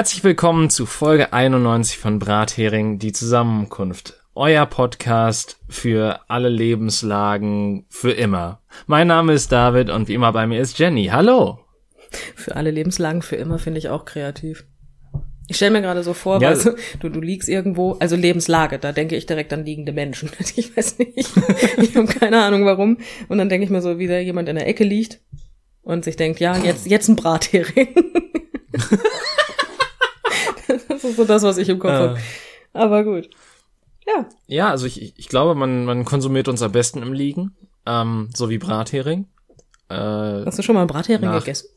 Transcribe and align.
Herzlich 0.00 0.24
willkommen 0.24 0.70
zu 0.70 0.86
Folge 0.86 1.34
91 1.34 1.98
von 1.98 2.18
Brathering, 2.18 2.98
die 2.98 3.12
Zusammenkunft. 3.12 4.14
Euer 4.34 4.64
Podcast 4.64 5.58
für 5.68 6.20
alle 6.26 6.48
Lebenslagen, 6.48 7.84
für 7.90 8.12
immer. 8.12 8.62
Mein 8.86 9.08
Name 9.08 9.34
ist 9.34 9.52
David 9.52 9.90
und 9.90 10.08
wie 10.08 10.14
immer 10.14 10.32
bei 10.32 10.46
mir 10.46 10.58
ist 10.58 10.78
Jenny. 10.78 11.08
Hallo. 11.12 11.58
Für 12.34 12.56
alle 12.56 12.70
Lebenslagen, 12.70 13.20
für 13.20 13.36
immer 13.36 13.58
finde 13.58 13.76
ich 13.78 13.90
auch 13.90 14.06
kreativ. 14.06 14.64
Ich 15.48 15.56
stelle 15.56 15.72
mir 15.72 15.82
gerade 15.82 16.02
so 16.02 16.14
vor, 16.14 16.40
Ja. 16.40 16.48
weißt 16.48 16.64
du, 16.64 16.76
du, 17.00 17.10
du 17.10 17.20
liegst 17.20 17.50
irgendwo, 17.50 17.92
also 18.00 18.16
Lebenslage, 18.16 18.78
da 18.78 18.92
denke 18.92 19.16
ich 19.16 19.26
direkt 19.26 19.52
an 19.52 19.66
liegende 19.66 19.92
Menschen. 19.92 20.30
Ich 20.56 20.74
weiß 20.74 20.98
nicht, 20.98 21.28
ich 21.76 21.94
habe 21.94 22.06
keine 22.06 22.42
Ahnung 22.42 22.64
warum. 22.64 22.96
Und 23.28 23.36
dann 23.36 23.50
denke 23.50 23.66
ich 23.66 23.70
mir 23.70 23.82
so, 23.82 23.98
wie 23.98 24.06
da 24.06 24.18
jemand 24.18 24.48
in 24.48 24.56
der 24.56 24.66
Ecke 24.66 24.84
liegt 24.84 25.20
und 25.82 26.06
sich 26.06 26.16
denkt, 26.16 26.40
ja, 26.40 26.56
jetzt, 26.56 26.86
jetzt 26.86 27.08
ein 27.08 27.16
Brathering. 27.16 27.88
das 31.02 31.10
ist 31.10 31.16
so 31.16 31.24
das, 31.24 31.42
was 31.42 31.58
ich 31.58 31.68
im 31.68 31.78
Kopf 31.78 31.90
Äh. 31.90 31.94
habe. 31.98 32.18
Aber 32.72 33.04
gut. 33.04 33.28
Ja, 34.06 34.28
Ja, 34.46 34.70
also 34.70 34.86
ich, 34.86 35.18
ich 35.18 35.28
glaube, 35.28 35.54
man, 35.54 35.84
man 35.84 36.04
konsumiert 36.04 36.48
uns 36.48 36.62
am 36.62 36.72
besten 36.72 37.02
im 37.02 37.12
Liegen, 37.12 37.54
ähm, 37.86 38.30
so 38.34 38.48
wie 38.50 38.58
Brathering. 38.58 39.26
Äh, 39.88 39.94
hast 39.94 40.58
du 40.58 40.62
schon 40.62 40.74
mal 40.74 40.82
einen 40.82 40.88
Brathering 40.88 41.20
Nach- 41.28 41.40
gegessen? 41.40 41.68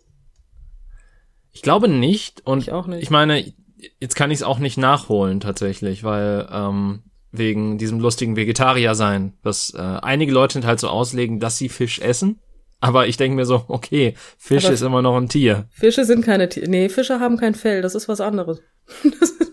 ich 1.51 1.61
glaube 1.61 1.87
nicht 1.87 2.45
und 2.45 2.59
Ich 2.59 2.71
auch 2.71 2.87
nicht. 2.87 3.03
ich 3.03 3.09
meine, 3.11 3.53
jetzt 3.99 4.15
kann 4.15 4.31
ich 4.31 4.39
es 4.39 4.43
auch 4.43 4.59
nicht 4.59 4.77
nachholen 4.77 5.39
tatsächlich, 5.39 6.03
weil 6.03 6.47
ähm, 6.51 7.03
wegen 7.31 7.77
diesem 7.77 7.99
lustigen 7.99 8.35
Vegetarier 8.35 8.95
sein, 8.95 9.33
was 9.43 9.71
äh, 9.75 9.77
einige 9.79 10.31
Leute 10.31 10.63
halt 10.65 10.79
so 10.79 10.87
auslegen, 10.89 11.39
dass 11.39 11.57
sie 11.57 11.69
Fisch 11.69 11.99
essen. 11.99 12.39
Aber 12.83 13.07
ich 13.07 13.15
denke 13.15 13.37
mir 13.37 13.45
so, 13.45 13.63
okay, 13.69 14.13
Fisch 14.37 14.65
Aber- 14.65 14.73
ist 14.73 14.81
immer 14.81 15.01
noch 15.01 15.15
ein 15.15 15.29
Tier. 15.29 15.69
Fische 15.71 16.03
sind 16.03 16.25
keine 16.25 16.49
Tiere. 16.49 16.67
Nee, 16.69 16.89
Fische 16.89 17.21
haben 17.21 17.37
kein 17.37 17.55
Fell, 17.55 17.81
das 17.81 17.95
ist 17.95 18.09
was 18.09 18.19
anderes. 18.19 18.59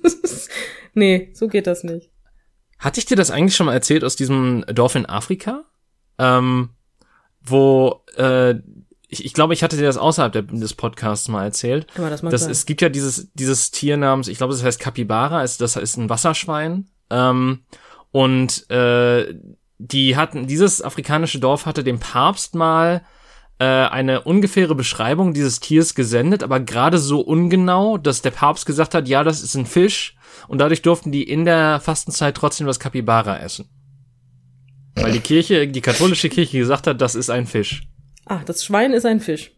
Ist, 0.02 0.50
nee, 0.94 1.30
so 1.32 1.46
geht 1.46 1.68
das 1.68 1.84
nicht. 1.84 2.10
Hatte 2.80 2.98
ich 2.98 3.06
dir 3.06 3.14
das 3.16 3.30
eigentlich 3.30 3.54
schon 3.54 3.66
mal 3.66 3.72
erzählt 3.72 4.02
aus 4.02 4.16
diesem 4.16 4.64
Dorf 4.74 4.96
in 4.96 5.06
Afrika? 5.06 5.62
Ähm, 6.18 6.70
wo, 7.40 8.02
äh, 8.16 8.54
ich, 9.06 9.24
ich 9.24 9.32
glaube, 9.32 9.54
ich 9.54 9.62
hatte 9.62 9.76
dir 9.76 9.84
das 9.84 9.96
außerhalb 9.96 10.32
der, 10.32 10.42
des 10.42 10.74
Podcasts 10.74 11.28
mal 11.28 11.44
erzählt. 11.44 11.86
Aber 11.96 12.10
das 12.10 12.22
mag 12.24 12.32
Das, 12.32 12.40
sein. 12.42 12.50
es 12.50 12.66
gibt 12.66 12.82
ja 12.82 12.88
dieses, 12.88 13.32
dieses 13.34 13.70
Tier 13.70 13.96
namens, 13.96 14.26
ich 14.26 14.38
glaube, 14.38 14.52
das 14.54 14.64
heißt 14.64 14.80
Capybara, 14.80 15.44
ist, 15.44 15.60
das 15.60 15.76
ist 15.76 15.96
ein 15.98 16.10
Wasserschwein. 16.10 16.88
Ähm, 17.10 17.60
und 18.10 18.68
äh, 18.70 19.32
die 19.78 20.16
hatten, 20.16 20.48
dieses 20.48 20.82
afrikanische 20.82 21.38
Dorf 21.38 21.64
hatte 21.66 21.84
dem 21.84 22.00
Papst 22.00 22.56
mal 22.56 23.02
äh, 23.60 23.64
eine 23.64 24.22
ungefähre 24.22 24.74
Beschreibung 24.74 25.34
dieses 25.34 25.60
Tiers 25.60 25.94
gesendet, 25.94 26.42
aber 26.42 26.60
gerade 26.60 26.98
so 26.98 27.20
ungenau, 27.20 27.98
dass 27.98 28.22
der 28.22 28.30
Papst 28.30 28.64
gesagt 28.64 28.94
hat, 28.94 29.06
ja, 29.06 29.22
das 29.22 29.42
ist 29.42 29.54
ein 29.54 29.66
Fisch. 29.66 30.16
Und 30.48 30.58
dadurch 30.58 30.80
durften 30.80 31.12
die 31.12 31.22
in 31.22 31.44
der 31.44 31.78
Fastenzeit 31.80 32.34
trotzdem 32.34 32.66
das 32.66 32.80
Capybara 32.80 33.38
essen. 33.38 33.68
Weil 34.94 35.12
die 35.12 35.20
Kirche, 35.20 35.68
die 35.68 35.80
katholische 35.82 36.30
Kirche 36.30 36.58
gesagt 36.58 36.86
hat, 36.86 37.00
das 37.00 37.14
ist 37.14 37.28
ein 37.28 37.46
Fisch. 37.46 37.82
Ah, 38.24 38.40
das 38.46 38.64
Schwein 38.64 38.92
ist 38.92 39.04
ein 39.04 39.20
Fisch. 39.20 39.52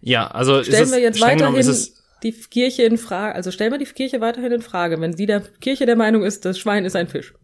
Ja, 0.00 0.28
also 0.28 0.62
Stellen 0.62 0.84
ist 0.84 0.90
wir 0.90 0.98
es, 0.98 1.02
jetzt 1.02 1.18
streng 1.18 1.38
genommen 1.38 1.56
weiterhin 1.56 1.70
ist 1.72 1.88
es, 1.88 2.04
die 2.22 2.32
Kirche 2.32 2.84
in 2.84 2.96
Frage, 2.96 3.34
also 3.34 3.50
stellen 3.50 3.72
wir 3.72 3.78
die 3.78 3.86
Kirche 3.86 4.20
weiterhin 4.20 4.52
in 4.52 4.62
Frage, 4.62 5.00
wenn 5.00 5.16
sie 5.16 5.26
der 5.26 5.40
Kirche 5.40 5.84
der 5.84 5.96
Meinung 5.96 6.22
ist, 6.22 6.44
das 6.44 6.58
Schwein 6.58 6.84
ist 6.84 6.94
ein 6.94 7.08
Fisch. 7.08 7.34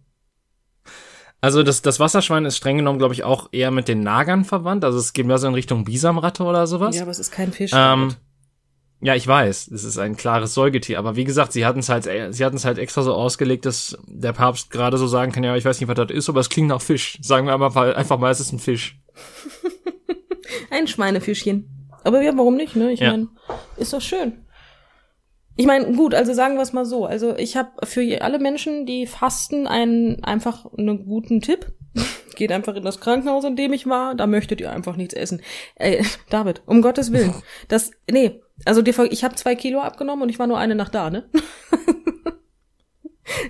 Also 1.42 1.62
das, 1.64 1.82
das 1.82 1.98
Wasserschwein 2.00 2.44
ist 2.44 2.56
streng 2.56 2.76
genommen, 2.78 2.98
glaube 3.00 3.14
ich, 3.14 3.24
auch 3.24 3.48
eher 3.52 3.70
mit 3.72 3.88
den 3.88 4.00
Nagern 4.00 4.44
verwandt. 4.44 4.84
Also 4.84 4.98
es 4.98 5.12
geht 5.12 5.26
mehr 5.26 5.38
so 5.38 5.48
in 5.48 5.54
Richtung 5.54 5.84
Bisamratte 5.84 6.44
oder 6.44 6.66
sowas. 6.68 6.94
Ja, 6.96 7.02
aber 7.02 7.10
es 7.10 7.18
ist 7.18 7.32
kein 7.32 7.52
Fisch. 7.52 7.72
ähm, 7.74 8.14
ja, 9.00 9.16
ich 9.16 9.26
weiß, 9.26 9.66
es 9.72 9.82
ist 9.82 9.98
ein 9.98 10.16
klares 10.16 10.54
Säugetier. 10.54 11.00
Aber 11.00 11.16
wie 11.16 11.24
gesagt, 11.24 11.52
sie 11.52 11.66
hatten 11.66 11.80
es 11.80 11.88
halt, 11.88 12.04
sie 12.32 12.44
hatten 12.44 12.54
es 12.56 12.64
halt 12.64 12.78
extra 12.78 13.02
so 13.02 13.12
ausgelegt, 13.14 13.66
dass 13.66 13.98
der 14.06 14.32
Papst 14.32 14.70
gerade 14.70 14.96
so 14.96 15.08
sagen 15.08 15.32
kann, 15.32 15.42
ja, 15.42 15.56
ich 15.56 15.64
weiß 15.64 15.80
nicht, 15.80 15.88
was 15.88 15.96
das 15.96 16.10
ist, 16.12 16.28
aber 16.28 16.38
es 16.38 16.48
klingt 16.48 16.68
nach 16.68 16.80
Fisch. 16.80 17.18
Sagen 17.20 17.48
wir 17.48 17.54
einfach, 17.54 17.74
einfach 17.96 18.18
mal, 18.18 18.30
es 18.30 18.38
ist 18.38 18.52
ein 18.52 18.60
Fisch. 18.60 18.98
Ein 20.70 20.86
Schweinefischchen. 20.86 21.68
Aber 22.04 22.22
ja, 22.22 22.32
warum 22.36 22.56
nicht, 22.56 22.76
ne? 22.76 22.92
Ich 22.92 23.00
Ja. 23.00 23.10
meine, 23.10 23.28
ist 23.76 23.92
doch 23.92 24.00
schön. 24.00 24.44
Ich 25.56 25.66
meine, 25.66 25.92
gut, 25.92 26.14
also 26.14 26.32
sagen 26.32 26.54
wir 26.54 26.62
es 26.62 26.72
mal 26.72 26.86
so. 26.86 27.04
Also 27.04 27.36
ich 27.36 27.56
habe 27.56 27.70
für 27.86 28.22
alle 28.22 28.38
Menschen, 28.38 28.86
die 28.86 29.06
fasten, 29.06 29.66
einen 29.66 30.24
einfach 30.24 30.66
einen 30.76 31.04
guten 31.04 31.40
Tipp. 31.40 31.72
Geht 32.36 32.52
einfach 32.52 32.74
in 32.74 32.84
das 32.84 33.00
Krankenhaus, 33.00 33.44
in 33.44 33.56
dem 33.56 33.72
ich 33.72 33.86
war. 33.86 34.14
Da 34.14 34.26
möchtet 34.26 34.60
ihr 34.60 34.72
einfach 34.72 34.96
nichts 34.96 35.14
essen. 35.14 35.42
Ey, 35.76 36.04
David, 36.30 36.62
um 36.66 36.80
Gottes 36.80 37.12
Willen. 37.12 37.34
Das, 37.68 37.90
nee, 38.10 38.40
also 38.64 38.82
die, 38.82 38.94
ich 39.10 39.24
habe 39.24 39.34
zwei 39.34 39.54
Kilo 39.54 39.80
abgenommen 39.80 40.22
und 40.22 40.28
ich 40.28 40.38
war 40.38 40.46
nur 40.46 40.58
eine 40.58 40.74
Nacht 40.74 40.94
da, 40.94 41.10
ne? 41.10 41.28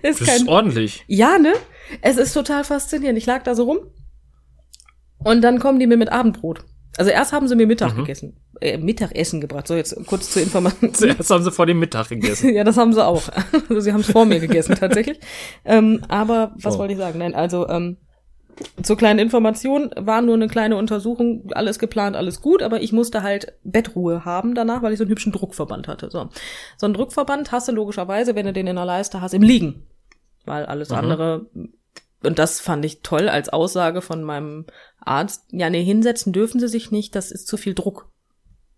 ist 0.02 0.20
Das 0.20 0.36
ist 0.36 0.48
ordentlich. 0.48 1.04
ja, 1.06 1.38
ne? 1.38 1.52
Es 2.00 2.16
ist 2.16 2.32
total 2.32 2.64
faszinierend. 2.64 3.18
Ich 3.18 3.26
lag 3.26 3.42
da 3.42 3.54
so 3.54 3.64
rum 3.64 3.78
und 5.18 5.42
dann 5.42 5.58
kommen 5.58 5.78
die 5.78 5.86
mir 5.86 5.96
mit 5.96 6.10
Abendbrot. 6.10 6.64
Also 6.98 7.10
erst 7.10 7.32
haben 7.32 7.48
sie 7.48 7.56
mir 7.56 7.66
Mittag 7.66 7.94
Mhm. 7.94 8.00
gegessen, 8.00 8.36
äh, 8.60 8.76
Mittagessen 8.76 9.40
gebracht. 9.40 9.66
So 9.66 9.74
jetzt 9.74 9.96
kurz 10.06 10.30
zur 10.30 10.42
Information. 10.42 10.92
Zuerst 10.94 11.30
haben 11.30 11.42
sie 11.42 11.50
vor 11.50 11.66
dem 11.66 11.78
Mittag 11.78 12.08
gegessen. 12.10 12.50
ja, 12.54 12.64
das 12.64 12.76
haben 12.76 12.92
sie 12.92 13.04
auch. 13.04 13.22
Also 13.68 13.80
sie 13.80 13.92
haben 13.92 14.00
es 14.00 14.10
vor 14.10 14.26
mir 14.26 14.40
gegessen 14.40 14.74
tatsächlich. 14.78 15.18
Ähm, 15.64 16.02
aber 16.08 16.52
was 16.56 16.76
Oh. 16.76 16.78
wollte 16.80 16.92
ich 16.92 16.98
sagen? 16.98 17.18
Nein, 17.18 17.34
also 17.34 17.66
ähm, 17.68 17.96
zur 18.82 18.98
kleinen 18.98 19.18
Information 19.18 19.90
war 19.96 20.20
nur 20.20 20.34
eine 20.34 20.46
kleine 20.46 20.76
Untersuchung, 20.76 21.48
alles 21.52 21.78
geplant, 21.78 22.14
alles 22.16 22.42
gut, 22.42 22.62
aber 22.62 22.82
ich 22.82 22.92
musste 22.92 23.22
halt 23.22 23.54
Bettruhe 23.64 24.26
haben 24.26 24.54
danach, 24.54 24.82
weil 24.82 24.92
ich 24.92 24.98
so 24.98 25.04
einen 25.04 25.10
hübschen 25.10 25.32
Druckverband 25.32 25.88
hatte. 25.88 26.10
So, 26.10 26.28
so 26.76 26.86
einen 26.86 26.92
Druckverband 26.94 27.50
hast 27.50 27.68
du 27.68 27.72
logischerweise, 27.72 28.34
wenn 28.34 28.44
du 28.44 28.52
den 28.52 28.66
in 28.66 28.76
der 28.76 28.84
Leiste 28.84 29.22
hast, 29.22 29.32
im 29.32 29.42
Liegen, 29.42 29.86
weil 30.44 30.66
alles 30.66 30.90
Mhm. 30.90 30.96
andere 30.96 31.46
und 32.26 32.38
das 32.38 32.60
fand 32.60 32.84
ich 32.84 33.00
toll 33.02 33.28
als 33.28 33.48
Aussage 33.48 34.02
von 34.02 34.22
meinem 34.22 34.66
Arzt. 35.00 35.44
Ja, 35.50 35.70
nee, 35.70 35.84
hinsetzen 35.84 36.32
dürfen 36.32 36.60
sie 36.60 36.68
sich 36.68 36.90
nicht, 36.90 37.14
das 37.14 37.30
ist 37.30 37.46
zu 37.48 37.56
viel 37.56 37.74
Druck. 37.74 38.08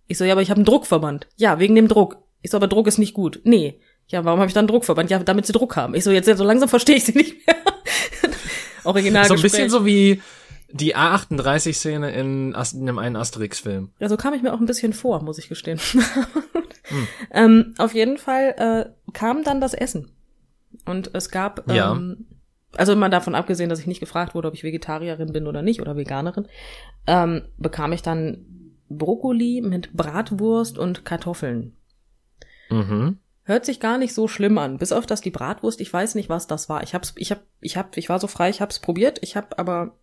Ich 0.06 0.19
so, 0.19 0.25
ja, 0.25 0.32
aber 0.32 0.43
ich 0.43 0.50
habe 0.50 0.59
einen 0.59 0.66
Druckverband. 0.66 1.27
Ja, 1.37 1.59
wegen 1.59 1.75
dem 1.75 1.88
Druck. 1.88 2.19
Ich 2.43 2.50
so, 2.50 2.56
aber 2.59 2.69
Druck 2.69 2.87
ist 2.87 2.99
nicht 2.99 3.15
gut. 3.15 3.41
Nee. 3.44 3.81
Ja, 4.09 4.25
warum 4.25 4.38
habe 4.41 4.49
ich 4.49 4.54
dann 4.54 4.62
einen 4.62 4.69
Druckverband? 4.69 5.10
Ja, 5.10 5.19
damit 5.19 5.47
sie 5.47 5.53
Druck 5.53 5.77
haben. 5.77 5.94
Ich 5.94 6.04
so, 6.04 6.10
jetzt 6.10 6.27
so 6.27 6.44
langsam 6.44 6.69
verstehe 6.69 6.97
ich 6.97 7.04
sie 7.04 7.12
nicht 7.16 7.47
mehr. 7.47 7.56
Original. 8.84 9.25
so 9.27 9.34
ein 9.34 9.41
bisschen 9.41 9.71
so 9.71 9.87
wie 9.87 10.21
die 10.71 10.94
A38-Szene 10.94 12.12
in, 12.12 12.54
Ast- 12.54 12.75
in 12.75 12.83
einem 12.83 12.99
einen 12.99 13.16
Asterix-Film. 13.16 13.93
Ja, 14.00 14.09
so 14.10 14.16
kam 14.19 14.34
ich 14.34 14.43
mir 14.43 14.53
auch 14.53 14.60
ein 14.60 14.66
bisschen 14.66 14.93
vor, 14.93 15.22
muss 15.22 15.38
ich 15.38 15.49
gestehen. 15.49 15.81
ähm, 17.31 17.75
auf 17.78 17.94
jeden 17.94 18.19
Fall 18.19 18.54
äh, 19.06 19.12
kam 19.12 19.43
dann 19.44 19.60
das 19.60 19.75
Essen. 19.75 20.10
Und 20.84 21.10
es 21.15 21.31
gab, 21.31 21.71
Ja. 21.72 21.99
Also 22.76 22.96
mal 22.96 23.10
davon 23.10 23.34
abgesehen, 23.34 23.70
dass 23.70 23.80
ich 23.80 23.86
nicht 23.86 24.00
gefragt 24.00 24.34
wurde, 24.34 24.48
ob 24.48 24.54
ich 24.54 24.64
Vegetarierin 24.64 25.32
bin 25.32 25.46
oder 25.46 25.62
nicht 25.62 25.80
oder 25.80 25.96
Veganerin, 25.96 26.48
ähm, 27.06 27.42
bekam 27.58 27.92
ich 27.92 28.02
dann 28.02 28.44
Brokkoli 28.88 29.62
mit 29.62 29.92
Bratwurst 29.92 30.78
und 30.78 31.04
Kartoffeln. 31.04 31.76
Mhm. 32.70 33.18
Hört 33.44 33.66
sich 33.66 33.78
gar 33.78 33.98
nicht 33.98 34.14
so 34.14 34.26
schlimm 34.26 34.56
an, 34.56 34.78
bis 34.78 34.92
auf 34.92 35.04
dass 35.06 35.20
die 35.20 35.30
Bratwurst, 35.30 35.80
ich 35.80 35.92
weiß 35.92 36.14
nicht, 36.14 36.28
was 36.28 36.46
das 36.46 36.68
war. 36.68 36.82
Ich 36.82 36.94
hab's, 36.94 37.12
ich 37.16 37.30
hab, 37.30 37.42
ich 37.60 37.76
hab, 37.76 37.96
ich 37.96 38.08
war 38.08 38.18
so 38.18 38.26
frei, 38.26 38.48
ich 38.48 38.60
hab's 38.60 38.78
probiert, 38.78 39.18
ich 39.22 39.36
hab 39.36 39.59
aber 39.59 39.98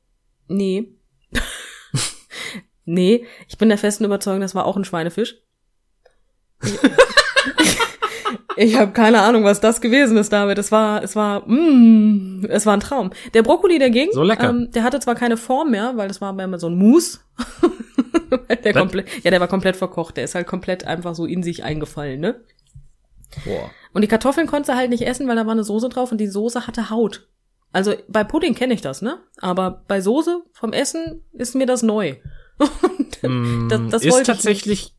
nee. 0.47 0.91
nee, 2.85 3.25
ich 3.47 3.57
bin 3.57 3.69
der 3.69 3.79
festen 3.79 4.05
Überzeugung, 4.05 4.41
das 4.41 4.53
war 4.53 4.65
auch 4.65 4.77
ein 4.77 4.85
Schweinefisch. 4.85 5.37
Ich, 6.63 6.77
ich 8.57 8.77
habe 8.77 8.91
keine 8.91 9.21
Ahnung, 9.21 9.43
was 9.43 9.59
das 9.59 9.81
gewesen 9.81 10.17
ist, 10.17 10.31
David. 10.31 10.57
Es 10.57 10.71
war, 10.71 11.03
es 11.03 11.15
war, 11.15 11.47
mm, 11.47 12.45
es 12.49 12.65
war 12.65 12.73
ein 12.73 12.79
Traum. 12.79 13.11
Der 13.33 13.43
Brokkoli 13.43 13.79
dagegen, 13.79 14.11
So 14.11 14.23
lecker. 14.23 14.49
Ähm, 14.49 14.71
der 14.71 14.83
hatte 14.83 14.99
zwar 14.99 15.15
keine 15.15 15.37
Form 15.37 15.71
mehr, 15.71 15.93
weil 15.95 16.07
das 16.07 16.21
war 16.21 16.37
immer 16.37 16.59
so 16.59 16.67
ein 16.67 16.75
Mousse. 16.75 17.19
der 18.63 18.73
komplett, 18.73 19.07
ja, 19.23 19.31
der 19.31 19.39
war 19.39 19.47
komplett 19.47 19.75
verkocht. 19.75 20.17
Der 20.17 20.23
ist 20.23 20.35
halt 20.35 20.47
komplett 20.47 20.85
einfach 20.85 21.15
so 21.15 21.25
in 21.25 21.43
sich 21.43 21.63
eingefallen, 21.63 22.19
ne? 22.19 22.41
Boah. 23.45 23.69
Und 23.93 24.01
die 24.01 24.07
Kartoffeln 24.07 24.47
konnte 24.47 24.75
halt 24.75 24.89
nicht 24.89 25.03
essen, 25.03 25.27
weil 25.27 25.35
da 25.35 25.45
war 25.45 25.53
eine 25.53 25.63
Soße 25.63 25.89
drauf 25.89 26.11
und 26.11 26.19
die 26.19 26.27
Soße 26.27 26.67
hatte 26.67 26.89
Haut. 26.89 27.27
Also 27.73 27.93
bei 28.07 28.23
Pudding 28.23 28.55
kenne 28.55 28.73
ich 28.73 28.81
das, 28.81 29.01
ne? 29.01 29.19
Aber 29.37 29.83
bei 29.87 30.01
Soße 30.01 30.41
vom 30.51 30.73
Essen 30.73 31.23
ist 31.31 31.55
mir 31.55 31.65
das 31.65 31.83
neu. 31.83 32.15
Mm, 33.23 33.69
das, 33.69 33.81
das 33.91 34.03
ist 34.03 34.25
tatsächlich 34.25 34.95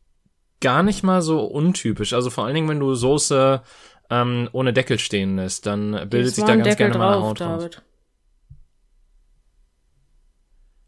gar 0.63 0.81
nicht 0.81 1.03
mal 1.03 1.21
so 1.21 1.41
untypisch. 1.45 2.13
Also 2.13 2.31
vor 2.31 2.45
allen 2.45 2.55
Dingen, 2.55 2.67
wenn 2.69 2.79
du 2.79 2.95
Soße 2.95 3.61
ähm, 4.09 4.49
ohne 4.51 4.73
Deckel 4.73 4.97
stehen 4.97 5.35
lässt, 5.35 5.65
dann 5.67 5.91
bildet 6.09 6.29
Es 6.29 6.35
sich 6.35 6.43
da 6.45 6.55
ganz 6.55 6.63
Deckel 6.67 6.87
gerne 6.87 6.97
mal 6.97 7.07
eine 7.09 7.17
drauf, 7.17 7.29
Haut 7.29 7.41
raus. 7.41 7.61
David. 7.63 7.81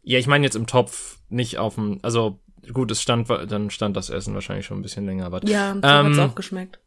Ja, 0.02 0.18
ich 0.18 0.26
meine 0.26 0.44
jetzt 0.44 0.56
im 0.56 0.66
Topf, 0.66 1.18
nicht 1.28 1.58
auf 1.58 1.74
dem, 1.74 1.98
also 2.02 2.40
gut, 2.72 2.90
es 2.90 3.02
stand, 3.02 3.28
dann 3.28 3.70
stand 3.70 3.96
das 3.96 4.10
Essen 4.10 4.34
wahrscheinlich 4.34 4.66
schon 4.66 4.78
ein 4.78 4.82
bisschen 4.82 5.06
länger, 5.06 5.26
aber 5.26 5.44
Ja, 5.46 5.74
so 5.74 5.80
Ähm, 5.82 6.06
hat's 6.06 6.18
auch 6.18 6.34
geschmeckt. 6.34 6.80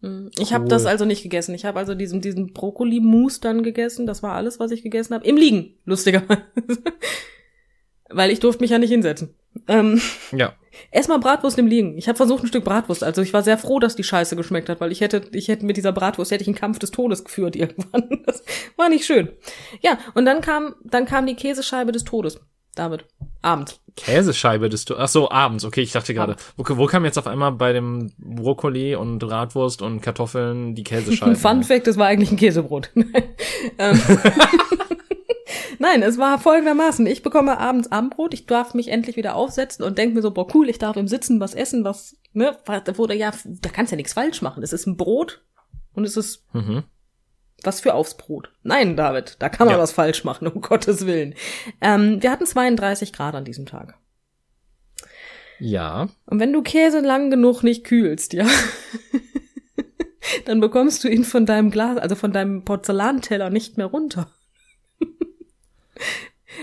Mm, 0.00 0.28
Ich 0.38 0.52
habe 0.52 0.64
cool. 0.64 0.70
das 0.70 0.86
also 0.86 1.04
nicht 1.04 1.22
gegessen. 1.22 1.54
Ich 1.54 1.64
habe 1.64 1.78
also 1.78 1.94
diesen, 1.94 2.20
diesen 2.20 2.52
Brokkoli-Mousse 2.52 3.40
dann 3.40 3.62
gegessen. 3.62 4.06
Das 4.06 4.22
war 4.22 4.32
alles, 4.34 4.60
was 4.60 4.70
ich 4.70 4.82
gegessen 4.82 5.14
habe. 5.14 5.26
Im 5.26 5.36
Liegen, 5.36 5.74
lustigerweise. 5.84 6.42
Weil 8.10 8.30
ich 8.30 8.40
durfte 8.40 8.62
mich 8.62 8.70
ja 8.70 8.78
nicht 8.78 8.90
hinsetzen. 8.90 9.34
Ähm, 9.68 10.00
ja. 10.32 10.54
Erstmal 10.90 11.18
Bratwurst 11.18 11.58
im 11.58 11.66
Liegen. 11.66 11.96
Ich 11.98 12.08
habe 12.08 12.16
versucht, 12.16 12.44
ein 12.44 12.46
Stück 12.46 12.64
Bratwurst. 12.64 13.02
Also 13.04 13.22
ich 13.22 13.32
war 13.32 13.42
sehr 13.42 13.58
froh, 13.58 13.78
dass 13.78 13.96
die 13.96 14.04
Scheiße 14.04 14.36
geschmeckt 14.36 14.68
hat, 14.68 14.80
weil 14.80 14.92
ich 14.92 15.00
hätte, 15.00 15.22
ich 15.32 15.48
hätte 15.48 15.66
mit 15.66 15.76
dieser 15.76 15.92
Bratwurst 15.92 16.30
hätte 16.30 16.42
ich 16.42 16.48
einen 16.48 16.56
Kampf 16.56 16.78
des 16.78 16.90
Todes 16.90 17.24
geführt 17.24 17.56
irgendwann. 17.56 18.22
Das 18.26 18.42
war 18.76 18.88
nicht 18.88 19.04
schön. 19.04 19.30
Ja, 19.82 19.98
und 20.14 20.24
dann 20.24 20.40
kam, 20.40 20.74
dann 20.84 21.04
kam 21.04 21.26
die 21.26 21.34
Käsescheibe 21.34 21.92
des 21.92 22.04
Todes. 22.04 22.40
David. 22.74 23.06
Abends. 23.42 23.80
Käsescheibe 23.96 24.68
des 24.68 24.84
Todes. 24.84 25.02
Ach 25.02 25.08
so, 25.08 25.30
abends. 25.30 25.64
Okay, 25.64 25.80
ich 25.80 25.90
dachte 25.90 26.14
gerade, 26.14 26.36
wo, 26.56 26.64
wo 26.76 26.86
kam 26.86 27.04
jetzt 27.04 27.18
auf 27.18 27.26
einmal 27.26 27.52
bei 27.52 27.72
dem 27.72 28.12
Brokkoli 28.18 28.94
und 28.94 29.18
Bratwurst 29.18 29.82
und 29.82 30.00
Kartoffeln 30.00 30.76
die 30.76 30.84
Käsescheibe? 30.84 31.34
Fun 31.36 31.64
Fact, 31.64 31.88
es 31.88 31.96
war 31.96 32.06
eigentlich 32.06 32.30
ein 32.30 32.36
Käsebrot. 32.36 32.90
Ähm, 33.78 34.00
Nein, 35.78 36.02
es 36.02 36.18
war 36.18 36.38
folgendermaßen. 36.38 37.06
Ich 37.06 37.22
bekomme 37.22 37.58
abends 37.58 37.90
Abendbrot, 37.92 38.34
ich 38.34 38.46
darf 38.46 38.74
mich 38.74 38.88
endlich 38.88 39.16
wieder 39.16 39.34
aufsetzen 39.34 39.84
und 39.84 39.98
denke 39.98 40.14
mir 40.14 40.22
so, 40.22 40.30
boah, 40.30 40.46
cool, 40.54 40.68
ich 40.68 40.78
darf 40.78 40.96
im 40.96 41.08
Sitzen 41.08 41.40
was 41.40 41.54
essen, 41.54 41.84
was, 41.84 42.16
ne, 42.32 42.56
wurde 42.94 43.14
ja, 43.14 43.32
da 43.44 43.68
kannst 43.70 43.92
ja 43.92 43.96
nichts 43.96 44.12
falsch 44.14 44.42
machen. 44.42 44.62
Es 44.62 44.72
ist 44.72 44.86
ein 44.86 44.96
Brot 44.96 45.44
und 45.92 46.04
es 46.04 46.16
ist 46.16 46.44
Mhm. 46.52 46.84
was 47.62 47.80
für 47.80 47.94
aufs 47.94 48.16
Brot. 48.16 48.50
Nein, 48.62 48.96
David, 48.96 49.36
da 49.40 49.48
kann 49.48 49.66
man 49.66 49.76
Ja. 49.76 49.82
was 49.82 49.92
falsch 49.92 50.24
machen, 50.24 50.46
um 50.48 50.60
Gottes 50.60 51.06
Willen. 51.06 51.34
Ähm, 51.80 52.22
wir 52.22 52.30
hatten 52.30 52.46
32 52.46 53.12
Grad 53.12 53.34
an 53.34 53.44
diesem 53.44 53.66
Tag. 53.66 53.94
Ja. 55.60 56.08
Und 56.26 56.38
wenn 56.38 56.52
du 56.52 56.62
Käse 56.62 57.00
lang 57.00 57.30
genug 57.30 57.62
nicht 57.64 57.84
kühlst, 57.84 58.32
ja, 58.32 58.46
dann 60.44 60.60
bekommst 60.60 61.02
du 61.04 61.08
ihn 61.08 61.24
von 61.24 61.46
deinem 61.46 61.70
Glas, 61.70 61.98
also 61.98 62.14
von 62.14 62.32
deinem 62.32 62.64
Porzellanteller 62.64 63.50
nicht 63.50 63.76
mehr 63.76 63.86
runter. 63.86 64.30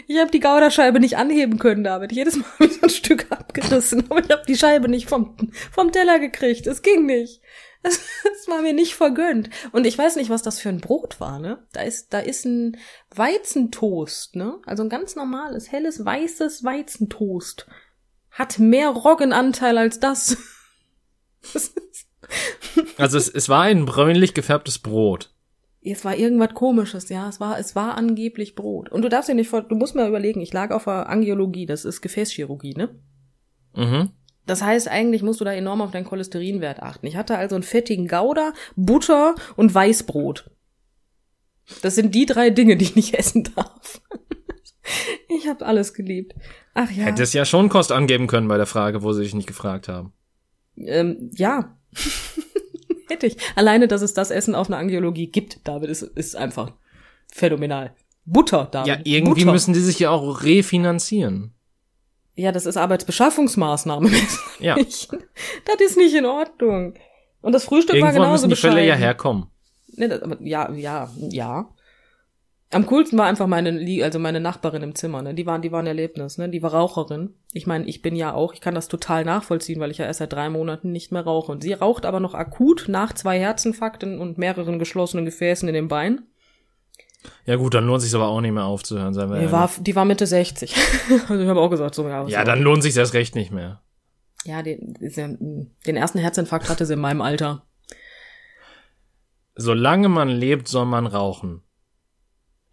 Ich 0.08 0.18
habe 0.18 0.32
die 0.32 0.40
Gouderscheibe 0.40 1.00
nicht 1.00 1.18
anheben 1.18 1.60
können, 1.60 1.84
David. 1.84 2.12
Jedes 2.12 2.38
Mal 2.38 2.46
habe 2.60 2.66
ich 2.66 2.84
ein 2.84 2.90
Stück 2.90 3.32
abgerissen, 3.32 4.10
aber 4.10 4.24
ich 4.24 4.30
habe 4.30 4.44
die 4.48 4.58
Scheibe 4.58 4.90
nicht 4.90 5.08
vom, 5.08 5.36
vom 5.72 5.92
Teller 5.92 6.20
gekriegt. 6.20 6.68
Es 6.68 6.82
ging 6.82 7.06
nicht. 7.06 7.42
Es, 7.84 8.00
es 8.40 8.48
war 8.48 8.62
mir 8.62 8.74
nicht 8.74 8.96
vergönnt. 8.96 9.50
Und 9.72 9.86
ich 9.86 9.98
weiß 9.98 10.16
nicht, 10.16 10.30
was 10.30 10.42
das 10.42 10.60
für 10.60 10.70
ein 10.70 10.82
Brot 10.82 11.20
war, 11.20 11.40
ne? 11.40 11.66
Da 11.72 11.82
ist, 11.82 12.14
da 12.14 12.20
ist 12.20 12.46
ein 12.46 12.78
Weizentoast, 13.14 14.36
ne? 14.36 14.58
Also 14.66 14.84
ein 14.84 14.90
ganz 14.90 15.16
normales, 15.16 15.72
helles, 15.72 16.04
weißes 16.04 16.64
Weizentoast. 16.64 17.68
Hat 18.32 18.60
mehr 18.60 18.90
Roggenanteil 18.90 19.78
als 19.78 20.00
das. 20.00 20.38
Das 21.54 21.76
Also 22.98 23.20
es, 23.20 23.30
es 23.30 23.50
war 23.50 23.62
ein 23.62 23.86
bräunlich 23.86 24.34
gefärbtes 24.34 24.80
Brot. 24.80 25.35
Es 25.86 26.04
war 26.04 26.16
irgendwas 26.16 26.54
komisches, 26.54 27.10
ja. 27.10 27.30
Es 27.30 27.40
war, 27.40 27.60
es 27.60 27.76
war 27.76 27.96
angeblich 27.96 28.56
Brot. 28.56 28.90
Und 28.90 29.04
du 29.04 29.10
darfst 29.10 29.30
dir 29.30 29.36
nicht 29.36 29.50
vor, 29.50 29.62
du 29.62 29.76
musst 29.76 29.96
mir 29.96 30.08
überlegen, 30.08 30.42
ich 30.42 30.52
lag 30.52 30.72
auf 30.72 30.86
der 30.86 31.10
Angiologie, 31.10 31.66
das 31.66 31.86
ist 31.86 32.02
Gefäßchirurgie, 32.02 32.74
ne? 32.74 32.90
Mhm. 33.76 34.10
Das 34.46 34.62
heißt, 34.62 34.88
eigentlich 34.88 35.24
musst 35.24 35.42
du 35.42 35.46
da 35.46 35.54
enorm 35.54 35.82
auf 35.82 35.92
deinen 35.92 36.06
Cholesterinwert 36.06 36.82
achten. 36.82 37.08
Ich 37.08 37.16
hatte 37.16 37.38
also 37.38 37.56
einen 37.56 37.64
fettigen 37.64 38.08
Gouda, 38.08 38.54
Butter 38.76 39.36
und 39.56 39.74
Weißbrot. 39.74 40.52
Das 41.82 41.96
sind 41.96 42.14
die 42.14 42.26
drei 42.26 42.52
Dinge, 42.52 42.78
die 42.78 42.86
ich 42.86 42.96
nicht 42.96 43.14
essen 43.14 43.50
darf. 43.56 44.02
Ich 45.28 45.48
habe 45.48 45.66
alles 45.66 45.96
geliebt. 45.96 46.36
Ach 46.76 46.92
ja. 46.92 47.06
Hätte 47.06 47.24
es 47.24 47.34
ja 47.34 47.44
schon 47.44 47.70
Kost 47.70 47.92
angeben 47.92 48.28
können 48.28 48.48
bei 48.48 48.58
der 48.58 48.68
Frage, 48.68 49.02
wo 49.02 49.14
sie 49.14 49.24
sich 49.24 49.34
nicht 49.34 49.48
gefragt 49.48 49.88
haben. 49.88 50.14
Ähm, 50.78 51.32
ja. 51.34 51.76
Hätte 53.08 53.28
ich. 53.28 53.38
Alleine, 53.56 53.88
dass 53.88 54.02
es 54.02 54.14
das 54.14 54.32
Essen 54.32 54.56
auf 54.56 54.68
einer 54.68 54.78
Angiologie 54.78 55.28
gibt, 55.28 55.60
David, 55.68 55.90
ist, 55.90 56.02
ist 56.02 56.36
einfach 56.36 56.72
phänomenal. 57.32 57.94
Butter, 58.26 58.68
David. 58.72 58.88
Ja, 58.88 58.98
irgendwie 59.04 59.42
Butter. 59.42 59.54
müssen 59.54 59.74
die 59.74 59.80
sich 59.80 60.00
ja 60.00 60.10
auch 60.10 60.44
refinanzieren. 60.44 61.54
Ja, 62.36 62.52
das 62.52 62.66
ist 62.66 62.78
Arbeitsbeschaffungsmaßnahme. 62.78 64.10
Ja. 64.60 64.76
das 64.76 65.08
ist 65.80 65.98
nicht 65.98 66.16
in 66.16 66.26
Ordnung. 66.26 66.94
Und 67.42 67.52
das 67.52 67.66
Frühstück 67.66 67.96
war 67.96 68.08
Irgendwann 68.08 68.24
genauso 68.24 68.48
müssen 68.48 68.50
die 68.50 68.56
Fälle 68.56 68.86
ja 68.86 68.96
herkommen. 68.96 69.48
Aber 70.00 70.42
ja, 70.42 70.72
ja, 70.72 71.10
ja. 71.18 71.70
Am 72.76 72.86
coolsten 72.88 73.18
war 73.18 73.26
einfach 73.26 73.48
meine, 73.48 74.04
also 74.04 74.20
meine 74.20 74.42
Nachbarin 74.42 74.84
im 74.84 74.96
Zimmer, 74.96 75.22
ne? 75.22 75.34
Die 75.34 75.46
war, 75.46 75.60
die 75.60 75.72
war 75.72 75.82
ein 75.82 75.88
Erlebnis, 75.88 76.38
ne? 76.38 76.50
Die 76.50 76.62
war 76.62 76.74
Raucherin. 76.74 77.34
Ich 77.54 77.68
meine, 77.68 77.86
ich 77.86 78.02
bin 78.02 78.18
ja 78.18 78.34
auch, 78.34 78.54
ich 78.54 78.60
kann 78.60 78.76
das 78.76 78.90
total 78.90 79.24
nachvollziehen, 79.24 79.80
weil 79.80 79.92
ich 79.92 80.00
ja 80.00 80.06
erst 80.06 80.20
seit 80.20 80.34
drei 80.34 80.50
Monaten 80.50 80.92
nicht 80.92 81.10
mehr 81.10 81.24
rauche. 81.24 81.54
Und 81.54 81.64
sie 81.64 81.72
raucht 81.72 82.06
aber 82.06 82.20
noch 82.20 82.34
akut 82.34 82.88
nach 82.90 83.14
zwei 83.14 83.40
Herzinfarkten 83.40 84.20
und 84.20 84.38
mehreren 84.38 84.78
geschlossenen 84.78 85.24
Gefäßen 85.24 85.70
in 85.70 85.74
den 85.74 85.88
Beinen. 85.88 86.28
Ja 87.46 87.56
gut, 87.56 87.74
dann 87.76 87.88
lohnt 87.88 88.02
sich 88.02 88.14
aber 88.14 88.28
auch 88.28 88.42
nicht 88.42 88.52
mehr 88.52 88.66
aufzuhören, 88.66 89.14
seien 89.14 89.30
wir 89.30 89.40
Die 89.40 89.54
war, 89.54 89.72
die 89.80 89.96
war 89.96 90.04
Mitte 90.04 90.28
60. 90.28 90.76
also 91.30 91.42
ich 91.42 91.48
habe 91.48 91.62
auch 91.62 91.70
gesagt, 91.70 91.96
so, 91.96 92.06
ja. 92.10 92.28
Ja, 92.28 92.44
dann 92.44 92.62
lohnt 92.62 92.84
sich 92.84 92.98
erst 92.98 93.14
recht 93.14 93.36
nicht 93.36 93.52
mehr. 93.52 93.84
Ja, 94.44 94.62
den, 94.62 94.98
den 95.00 95.96
ersten 95.96 96.20
Herzinfarkt 96.20 96.68
hatte 96.68 96.86
sie 96.86 96.96
in 96.96 97.00
meinem 97.00 97.22
Alter. 97.22 97.64
Solange 99.56 100.10
man 100.10 100.28
lebt, 100.28 100.68
soll 100.68 100.86
man 100.86 101.08
rauchen. 101.08 101.62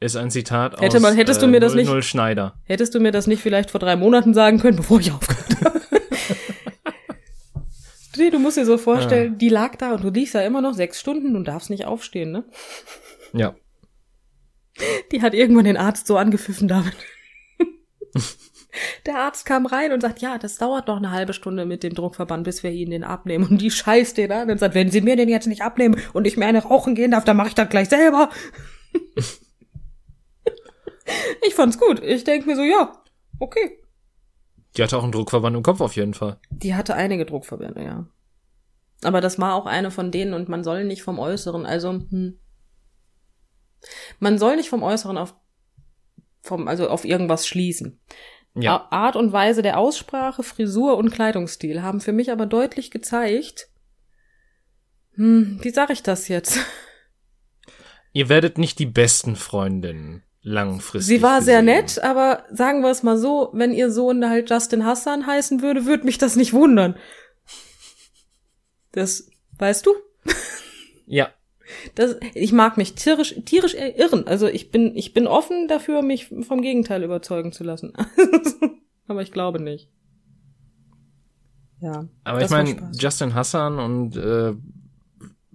Ist 0.02 0.16
ein 0.16 0.31
Zitat 0.31 0.81
Hätte 0.81 0.96
aus 0.96 1.02
man- 1.02 1.14
hättest 1.14 1.43
du 1.43 1.46
mir 1.46 1.60
das 1.60 1.75
nicht- 1.75 1.87
00 1.87 2.02
Schneider. 2.02 2.54
Hättest 2.64 2.94
du 2.94 3.00
mir 3.00 3.12
das 3.12 3.26
nicht 3.28 3.40
vielleicht 3.40 3.70
vor 3.70 3.78
drei 3.81 3.94
Monaten 3.96 4.34
sagen 4.34 4.58
können, 4.58 4.76
bevor 4.76 4.99
ich 5.00 5.12
aufgehört 5.12 5.64
habe? 5.64 5.81
nee, 8.16 8.31
du 8.31 8.38
musst 8.38 8.56
dir 8.56 8.64
so 8.66 8.78
vorstellen, 8.78 9.38
die 9.38 9.49
lag 9.49 9.76
da 9.76 9.93
und 9.94 10.02
du 10.02 10.10
liegst 10.10 10.34
da 10.34 10.40
immer 10.43 10.60
noch 10.60 10.75
sechs 10.75 10.99
Stunden 11.00 11.37
und 11.37 11.46
darfst 11.46 11.70
nicht 11.70 11.84
aufstehen, 11.84 12.32
ne? 12.32 12.44
Ja. 13.32 13.54
Die 15.12 15.22
hat 15.22 15.34
irgendwann 15.34 15.64
den 15.66 15.76
Arzt 15.76 16.06
so 16.06 16.16
angepfiffen 16.16 16.66
damit. 16.69 16.94
Der 19.06 19.19
Arzt 19.19 19.44
kam 19.46 19.66
rein 19.66 19.93
und 19.93 20.00
sagt, 20.00 20.20
ja, 20.20 20.38
das 20.38 20.56
dauert 20.56 20.88
noch 20.88 20.96
eine 20.96 21.10
halbe 21.10 21.32
Stunde 21.34 21.64
mit 21.66 21.82
dem 21.82 21.94
Druckverband, 21.94 22.44
bis 22.44 22.62
wir 22.62 22.70
Ihnen 22.70 22.90
den 22.90 23.05
abnehmen. 23.05 23.46
Und 23.46 23.60
die 23.60 23.70
scheißt 23.70 24.16
den 24.16 24.32
an 24.32 24.50
und 24.50 24.58
sagt, 24.58 24.75
wenn 24.75 24.90
Sie 24.90 25.00
mir 25.02 25.14
den 25.16 25.28
jetzt 25.28 25.46
nicht 25.46 25.62
abnehmen 25.62 26.00
und 26.12 26.26
ich 26.26 26.37
mir 26.37 26.46
eine 26.46 26.62
rauchen 26.62 26.94
gehen 26.94 27.10
darf, 27.12 27.25
dann 27.25 27.37
mache 27.37 27.48
ich 27.48 27.55
das 27.55 27.69
gleich 27.69 27.88
selber. 27.88 28.31
Ich 31.46 31.54
fand's 31.54 31.78
gut. 31.78 32.02
Ich 32.02 32.24
denk 32.24 32.46
mir 32.46 32.56
so, 32.56 32.62
ja, 32.62 32.92
okay. 33.38 33.78
Die 34.76 34.82
hatte 34.82 34.96
auch 34.96 35.02
einen 35.02 35.12
Druckverband 35.12 35.56
im 35.56 35.62
Kopf 35.62 35.81
auf 35.81 35.96
jeden 35.96 36.14
Fall. 36.14 36.38
Die 36.50 36.74
hatte 36.74 36.94
einige 36.94 37.26
Druckverbände, 37.26 37.84
ja. 37.84 38.06
Aber 39.02 39.20
das 39.20 39.38
war 39.38 39.54
auch 39.54 39.66
eine 39.66 39.90
von 39.90 40.10
denen 40.10 40.32
und 40.32 40.48
man 40.48 40.64
soll 40.64 40.84
nicht 40.84 41.02
vom 41.02 41.19
Äußeren, 41.19 41.66
also 41.66 41.90
hm. 41.90 42.38
man 44.20 44.38
soll 44.38 44.56
nicht 44.56 44.69
vom 44.69 44.82
Äußeren 44.82 45.19
auf 45.19 45.34
vom 46.42 46.66
also 46.66 46.88
auf 46.88 47.04
irgendwas 47.04 47.46
schließen. 47.46 48.00
Ja. 48.54 48.88
Art 48.90 49.16
und 49.16 49.32
Weise 49.32 49.62
der 49.62 49.78
Aussprache, 49.78 50.42
Frisur 50.42 50.96
und 50.96 51.10
Kleidungsstil 51.10 51.82
haben 51.82 52.00
für 52.00 52.12
mich 52.12 52.31
aber 52.31 52.46
deutlich 52.46 52.90
gezeigt, 52.90 53.69
hm, 55.14 55.58
wie 55.62 55.70
sag 55.70 55.90
ich 55.90 56.02
das 56.02 56.28
jetzt? 56.28 56.58
Ihr 58.12 58.28
werdet 58.28 58.58
nicht 58.58 58.78
die 58.78 58.86
besten 58.86 59.36
Freundinnen 59.36 60.22
langfristig. 60.43 61.17
Sie 61.17 61.22
war 61.22 61.43
sehr 61.43 61.61
gesehen. 61.63 61.77
nett, 61.77 62.03
aber 62.03 62.44
sagen 62.51 62.82
wir 62.82 62.91
es 62.91 63.03
mal 63.03 63.17
so, 63.17 63.51
wenn 63.53 63.72
ihr 63.72 63.91
Sohn 63.91 64.29
halt 64.29 64.51
Justin 64.51 64.84
Hassan 64.84 65.27
heißen 65.27 65.63
würde, 65.63 65.87
würde 65.87 66.05
mich 66.05 66.19
das 66.19 66.37
nicht 66.37 66.53
wundern. 66.53 66.96
Das 68.93 69.31
weißt 69.58 69.87
du? 69.87 69.94
Ja. 71.06 71.29
Das, 71.94 72.17
ich 72.34 72.53
mag 72.53 72.77
mich 72.77 72.94
tierisch, 72.94 73.34
tierisch 73.44 73.75
irren. 73.75 74.27
Also 74.27 74.46
ich 74.46 74.70
bin, 74.70 74.94
ich 74.96 75.15
bin 75.15 75.27
offen 75.27 75.69
dafür, 75.69 76.03
mich 76.03 76.29
vom 76.43 76.61
Gegenteil 76.61 77.03
überzeugen 77.03 77.53
zu 77.53 77.65
lassen. 77.65 77.93
Aber 79.06 79.22
ich 79.22 79.32
glaube 79.32 79.61
nicht. 79.61 79.91
Ja. 81.81 82.06
Aber 82.25 82.43
ich 82.43 82.51
meine. 82.51 82.91
Justin 82.96 83.34
Hassan 83.34 83.79
und 83.79 84.17
äh, 84.17 84.55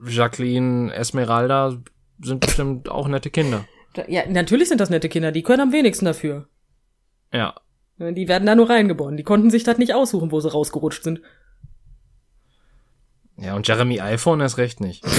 Jacqueline 0.05 0.93
Esmeralda 0.93 1.77
sind 2.21 2.41
bestimmt 2.41 2.89
auch 2.89 3.07
nette 3.07 3.29
Kinder. 3.29 3.65
Ja, 4.07 4.27
natürlich 4.29 4.69
sind 4.69 4.79
das 4.81 4.89
nette 4.89 5.09
Kinder, 5.09 5.31
die 5.31 5.43
können 5.43 5.61
am 5.61 5.71
wenigsten 5.71 6.05
dafür. 6.05 6.47
Ja. 7.33 7.55
Die 7.99 8.27
werden 8.27 8.45
da 8.45 8.53
nur 8.55 8.69
reingeboren. 8.69 9.17
Die 9.17 9.23
konnten 9.23 9.49
sich 9.49 9.63
das 9.63 9.79
nicht 9.79 9.93
aussuchen, 9.95 10.31
wo 10.31 10.39
sie 10.39 10.51
rausgerutscht 10.51 11.03
sind. 11.03 11.21
Ja, 13.37 13.55
und 13.55 13.67
Jeremy 13.67 13.99
iPhone 13.99 14.39
erst 14.39 14.57
recht 14.57 14.81
nicht. 14.81 15.03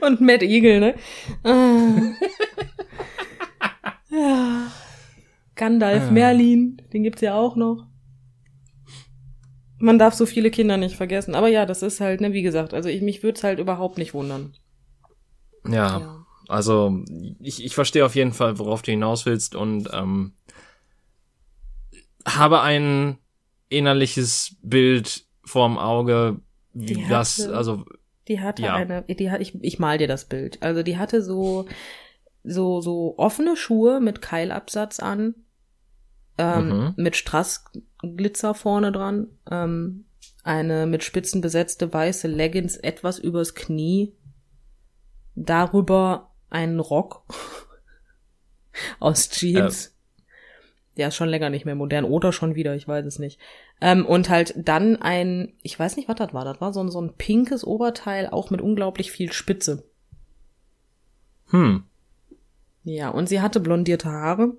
Und 0.00 0.20
Matt 0.20 0.42
Eagle, 0.42 0.80
ne? 0.80 0.94
Ah. 1.44 2.12
ja. 4.10 4.66
Gandalf, 5.54 6.04
Ah. 6.08 6.10
Merlin, 6.10 6.82
den 6.92 7.02
gibt's 7.02 7.22
ja 7.22 7.34
auch 7.34 7.56
noch. 7.56 7.86
Man 9.78 9.98
darf 9.98 10.12
so 10.14 10.26
viele 10.26 10.50
Kinder 10.50 10.76
nicht 10.76 10.96
vergessen. 10.96 11.34
Aber 11.34 11.48
ja, 11.48 11.64
das 11.64 11.82
ist 11.82 12.00
halt, 12.00 12.20
ne, 12.20 12.34
wie 12.34 12.42
gesagt, 12.42 12.74
also 12.74 12.90
ich, 12.90 13.00
mich 13.00 13.22
würde 13.22 13.38
es 13.38 13.44
halt 13.44 13.58
überhaupt 13.58 13.96
nicht 13.96 14.12
wundern. 14.12 14.54
Ja. 15.66 16.23
Also, 16.48 17.02
ich, 17.40 17.64
ich 17.64 17.74
verstehe 17.74 18.04
auf 18.04 18.14
jeden 18.14 18.32
Fall, 18.32 18.58
worauf 18.58 18.82
du 18.82 18.90
hinaus 18.90 19.26
willst 19.26 19.54
und 19.54 19.88
ähm, 19.92 20.32
habe 22.26 22.60
ein 22.60 23.18
innerliches 23.68 24.56
Bild 24.62 25.24
vorm 25.44 25.78
Auge, 25.78 26.40
wie 26.72 26.94
Die 26.94 27.06
das, 27.08 27.38
hatte- 27.38 27.56
also 27.56 27.84
Die 28.28 28.40
hatte 28.40 28.62
Ja. 28.62 28.74
eine, 28.74 29.02
die 29.02 29.30
hat, 29.30 29.40
ich, 29.40 29.54
ich 29.62 29.78
mal 29.78 29.98
dir 29.98 30.08
das 30.08 30.24
Bild. 30.26 30.62
Also 30.62 30.82
die 30.82 30.96
hatte 30.96 31.22
so, 31.22 31.66
so, 32.42 32.80
so 32.80 33.14
offene 33.18 33.56
Schuhe 33.56 34.00
mit 34.00 34.22
Keilabsatz 34.22 35.00
an. 35.00 35.34
ähm, 36.36 36.68
Mhm. 36.68 36.94
mit 36.96 37.14
Strassglitzer 37.14 38.54
vorne 38.54 38.90
dran, 38.90 39.28
ähm, 39.52 40.06
eine 40.42 40.84
mit 40.86 41.04
Spitzen 41.04 41.40
besetzte 41.40 41.92
weiße 41.92 42.26
Leggings 42.26 42.76
etwas 42.76 43.20
übers 43.20 43.54
Knie, 43.54 44.16
darüber 45.36 46.33
einen 46.54 46.80
Rock 46.80 47.24
aus 49.00 49.28
Jeans. 49.28 49.94
Ja, 50.96 51.08
ist 51.08 51.16
schon 51.16 51.28
länger 51.28 51.50
nicht 51.50 51.64
mehr 51.64 51.74
modern 51.74 52.04
oder 52.04 52.32
schon 52.32 52.54
wieder, 52.54 52.74
ich 52.76 52.86
weiß 52.86 53.04
es 53.04 53.18
nicht. 53.18 53.40
Ähm, 53.80 54.06
und 54.06 54.30
halt 54.30 54.54
dann 54.56 54.96
ein, 55.02 55.52
ich 55.62 55.76
weiß 55.76 55.96
nicht, 55.96 56.08
was 56.08 56.16
das 56.16 56.32
war, 56.32 56.44
das 56.44 56.60
war 56.60 56.72
so 56.72 56.80
ein, 56.80 56.90
so 56.90 57.00
ein 57.00 57.14
pinkes 57.14 57.64
Oberteil, 57.64 58.28
auch 58.28 58.50
mit 58.50 58.60
unglaublich 58.60 59.10
viel 59.10 59.32
Spitze. 59.32 59.84
Hm. 61.48 61.84
Ja, 62.84 63.08
und 63.08 63.28
sie 63.28 63.40
hatte 63.40 63.58
blondierte 63.58 64.08
Haare 64.08 64.54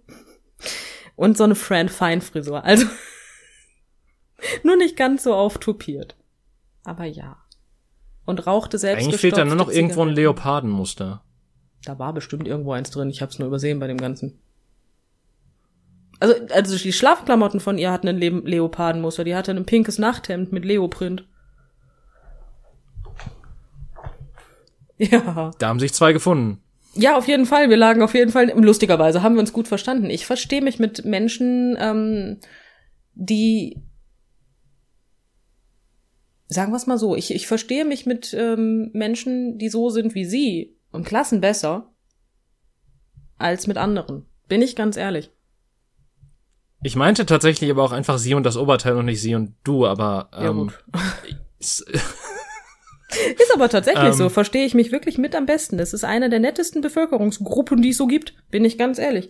und 1.15 1.37
so 1.37 1.45
eine 1.45 1.55
Fran 1.55 1.87
Fine 1.87 2.21
Frisur. 2.21 2.65
Also 2.65 2.85
nur 4.63 4.75
nicht 4.75 4.97
ganz 4.97 5.23
so 5.23 5.33
auftupiert. 5.33 6.17
Aber 6.83 7.05
ja. 7.05 7.37
Und 8.25 8.45
rauchte 8.45 8.77
selbst 8.77 9.05
Eigentlich 9.05 9.21
fehlt 9.21 9.37
da 9.37 9.45
nur 9.45 9.55
noch 9.55 9.67
gestopfte 9.67 9.79
irgendwo 9.79 10.01
ein 10.01 10.09
Zigaretten. 10.09 10.21
Leopardenmuster. 10.21 11.24
Da 11.85 11.99
war 11.99 12.13
bestimmt 12.13 12.47
irgendwo 12.47 12.73
eins 12.73 12.89
drin. 12.89 13.09
Ich 13.09 13.21
hab's 13.21 13.39
nur 13.39 13.47
übersehen 13.47 13.79
bei 13.79 13.87
dem 13.87 13.97
Ganzen. 13.97 14.39
Also, 16.19 16.33
also 16.51 16.77
die 16.77 16.93
Schlafklamotten 16.93 17.59
von 17.59 17.77
ihr 17.77 17.91
hatten 17.91 18.07
ein 18.07 18.17
Le 18.17 18.29
Leopardenmuster. 18.29 19.23
Die 19.23 19.35
hatte 19.35 19.51
ein 19.51 19.65
pinkes 19.65 19.99
Nachthemd 19.99 20.51
mit 20.51 20.65
Leoprint. 20.65 21.25
Ja. 24.97 25.51
Da 25.59 25.67
haben 25.67 25.81
sich 25.81 25.93
zwei 25.93 26.13
gefunden. 26.13 26.61
Ja, 26.93 27.17
auf 27.17 27.27
jeden 27.27 27.45
Fall. 27.45 27.69
Wir 27.69 27.75
lagen 27.75 28.01
auf 28.01 28.13
jeden 28.13 28.31
Fall, 28.31 28.53
lustigerweise 28.55 29.21
haben 29.21 29.35
wir 29.35 29.41
uns 29.41 29.51
gut 29.51 29.67
verstanden. 29.67 30.09
Ich 30.09 30.25
verstehe 30.25 30.61
mich 30.61 30.79
mit 30.79 31.03
Menschen, 31.03 31.75
ähm, 31.77 32.37
die, 33.13 33.83
sagen 36.47 36.71
wir 36.71 36.77
es 36.77 36.87
mal 36.87 36.97
so, 36.97 37.17
ich, 37.17 37.35
ich 37.35 37.47
verstehe 37.47 37.83
mich 37.83 38.05
mit 38.05 38.33
ähm, 38.33 38.89
Menschen, 38.93 39.57
die 39.57 39.67
so 39.67 39.89
sind 39.89 40.15
wie 40.15 40.23
sie, 40.23 40.74
um 40.95 41.03
Klassen 41.03 41.41
besser, 41.41 41.91
als 43.37 43.67
mit 43.67 43.77
anderen. 43.77 44.25
Bin 44.47 44.61
ich 44.61 44.75
ganz 44.75 44.97
ehrlich. 44.97 45.31
Ich 46.83 46.95
meinte 46.95 47.25
tatsächlich 47.25 47.69
aber 47.71 47.83
auch 47.83 47.91
einfach 47.91 48.17
sie 48.17 48.33
und 48.35 48.43
das 48.43 48.57
Oberteil 48.57 48.95
und 48.95 49.05
nicht 49.05 49.21
sie 49.21 49.35
und 49.35 49.55
du, 49.63 49.85
aber 49.87 50.29
Ja, 50.33 50.49
ähm, 50.49 50.57
gut. 50.67 50.83
ist- 51.59 51.81
Ist 51.89 53.53
aber 53.53 53.69
tatsächlich 53.69 54.03
Ähm. 54.07 54.13
so, 54.13 54.29
verstehe 54.29 54.65
ich 54.65 54.73
mich 54.73 54.91
wirklich 54.91 55.17
mit 55.17 55.35
am 55.35 55.45
besten. 55.45 55.77
Das 55.77 55.93
ist 55.93 56.03
eine 56.03 56.29
der 56.29 56.39
nettesten 56.39 56.81
Bevölkerungsgruppen, 56.81 57.81
die 57.81 57.89
es 57.89 57.97
so 57.97 58.07
gibt, 58.07 58.35
bin 58.51 58.65
ich 58.65 58.77
ganz 58.77 58.99
ehrlich. 58.99 59.29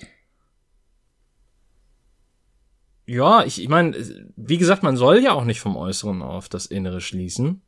ja, 3.08 3.44
ich, 3.46 3.62
ich 3.62 3.70
meine, 3.70 3.96
wie 4.36 4.58
gesagt, 4.58 4.82
man 4.82 4.98
soll 4.98 5.20
ja 5.20 5.34
auch 5.34 5.46
nicht 5.46 5.60
vom 5.60 5.78
Äußeren 5.78 6.22
auf 6.24 6.50
das 6.50 6.66
Innere 6.66 7.02
schließen. 7.02 7.62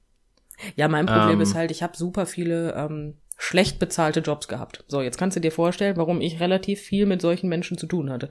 Ja, 0.75 0.87
mein 0.87 1.05
Problem 1.05 1.35
Ähm. 1.35 1.41
ist 1.41 1.53
halt, 1.53 1.69
ich 1.69 1.83
habe 1.83 1.95
super 1.95 2.25
viele 2.25 2.73
ähm, 2.73 3.17
schlecht 3.37 3.79
bezahlte 3.79 4.21
Jobs 4.21 4.47
gehabt. 4.47 4.83
So, 4.87 5.01
jetzt 5.01 5.17
kannst 5.17 5.37
du 5.37 5.41
dir 5.41 5.51
vorstellen, 5.51 5.95
warum 5.95 6.21
ich 6.21 6.39
relativ 6.39 6.81
viel 6.81 7.05
mit 7.05 7.21
solchen 7.21 7.47
Menschen 7.47 7.77
zu 7.77 7.85
tun 7.85 8.09
hatte. 8.09 8.29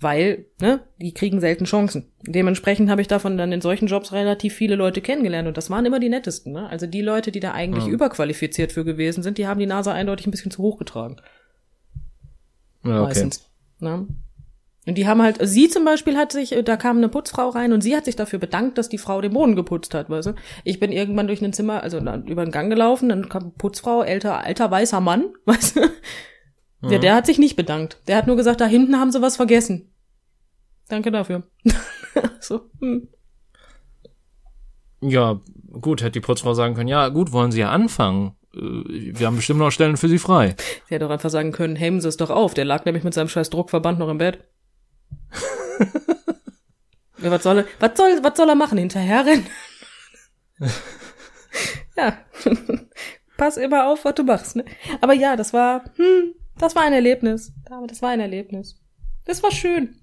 Weil, 0.00 0.46
ne, 0.60 0.80
die 1.00 1.14
kriegen 1.14 1.40
selten 1.40 1.64
Chancen. 1.64 2.10
Dementsprechend 2.22 2.90
habe 2.90 3.00
ich 3.00 3.06
davon 3.06 3.38
dann 3.38 3.52
in 3.52 3.60
solchen 3.60 3.86
Jobs 3.86 4.12
relativ 4.12 4.52
viele 4.54 4.74
Leute 4.74 5.00
kennengelernt 5.00 5.46
und 5.46 5.56
das 5.56 5.70
waren 5.70 5.86
immer 5.86 6.00
die 6.00 6.08
nettesten, 6.08 6.52
ne? 6.52 6.68
Also 6.68 6.88
die 6.88 7.02
Leute, 7.02 7.30
die 7.30 7.38
da 7.38 7.52
eigentlich 7.52 7.86
Ja. 7.86 7.92
überqualifiziert 7.92 8.72
für 8.72 8.84
gewesen 8.84 9.22
sind, 9.22 9.38
die 9.38 9.46
haben 9.46 9.60
die 9.60 9.66
Nase 9.66 9.92
eindeutig 9.92 10.26
ein 10.26 10.32
bisschen 10.32 10.50
zu 10.50 10.60
hoch 10.60 10.78
getragen. 10.78 11.18
Ja, 12.84 12.96
okay. 12.96 13.02
meistens. 13.02 13.48
Ne? 13.78 14.08
Und 14.86 14.96
die 14.98 15.06
haben 15.06 15.22
halt, 15.22 15.38
sie 15.40 15.68
zum 15.68 15.84
Beispiel 15.84 16.16
hat 16.16 16.32
sich, 16.32 16.56
da 16.64 16.76
kam 16.76 16.96
eine 16.96 17.08
Putzfrau 17.08 17.50
rein 17.50 17.72
und 17.72 17.82
sie 17.82 17.94
hat 17.96 18.04
sich 18.04 18.16
dafür 18.16 18.40
bedankt, 18.40 18.78
dass 18.78 18.88
die 18.88 18.98
Frau 18.98 19.20
den 19.20 19.32
Boden 19.32 19.54
geputzt 19.54 19.94
hat, 19.94 20.10
weißt 20.10 20.28
du? 20.28 20.34
Ich 20.64 20.80
bin 20.80 20.90
irgendwann 20.90 21.28
durch 21.28 21.40
ein 21.40 21.52
Zimmer, 21.52 21.82
also 21.84 21.98
über 21.98 22.44
den 22.44 22.50
Gang 22.50 22.68
gelaufen, 22.68 23.08
dann 23.08 23.28
kam 23.28 23.42
eine 23.44 23.52
Putzfrau, 23.52 24.02
älter, 24.02 24.38
alter 24.44 24.70
weißer 24.70 25.00
Mann, 25.00 25.26
weißt 25.44 25.76
du? 25.76 25.80
Ja, 25.80 25.88
Mhm. 26.98 27.00
der 27.00 27.14
hat 27.14 27.26
sich 27.26 27.38
nicht 27.38 27.54
bedankt. 27.54 27.98
Der 28.08 28.16
hat 28.16 28.26
nur 28.26 28.34
gesagt, 28.34 28.60
da 28.60 28.66
hinten 28.66 28.98
haben 28.98 29.12
sie 29.12 29.22
was 29.22 29.36
vergessen. 29.36 29.92
Danke 30.88 31.12
dafür. 31.12 31.44
so, 32.40 32.62
hm. 32.80 33.06
Ja, 35.00 35.40
gut, 35.80 36.00
hätte 36.02 36.12
die 36.12 36.20
Putzfrau 36.20 36.54
sagen 36.54 36.74
können, 36.74 36.88
ja, 36.88 37.08
gut, 37.08 37.30
wollen 37.32 37.52
Sie 37.52 37.60
ja 37.60 37.70
anfangen. 37.70 38.36
Äh, 38.54 38.58
Wir 38.60 39.26
haben 39.26 39.36
bestimmt 39.36 39.58
noch 39.60 39.70
Stellen 39.70 39.96
für 39.96 40.08
Sie 40.08 40.18
frei. 40.18 40.54
Sie 40.88 40.94
hätte 40.94 41.06
auch 41.06 41.10
einfach 41.10 41.30
sagen 41.30 41.52
können, 41.52 41.76
heben 41.76 42.00
Sie 42.00 42.08
es 42.08 42.16
doch 42.16 42.30
auf. 42.30 42.54
Der 42.54 42.64
lag 42.64 42.84
nämlich 42.84 43.04
mit 43.04 43.14
seinem 43.14 43.28
scheiß 43.28 43.50
Druckverband 43.50 43.98
noch 43.98 44.08
im 44.08 44.18
Bett. 44.18 44.44
Ja, 47.18 47.30
was 47.30 47.42
soll 47.42 47.58
er, 47.58 47.66
was 47.80 47.96
soll, 47.96 48.22
was 48.22 48.36
soll 48.36 48.48
er 48.48 48.54
machen? 48.54 48.78
Hinterherrennen? 48.78 49.46
ja. 51.96 52.18
Pass 53.36 53.56
immer 53.56 53.86
auf, 53.88 54.04
was 54.04 54.14
du 54.14 54.22
machst, 54.24 54.56
ne? 54.56 54.64
Aber 55.00 55.14
ja, 55.14 55.36
das 55.36 55.52
war, 55.52 55.84
hm, 55.96 56.34
das 56.58 56.74
war 56.74 56.82
ein 56.82 56.92
Erlebnis. 56.92 57.52
Aber 57.70 57.86
das 57.86 58.02
war 58.02 58.10
ein 58.10 58.20
Erlebnis. 58.20 58.76
Das 59.24 59.42
war 59.42 59.50
schön. 59.50 60.00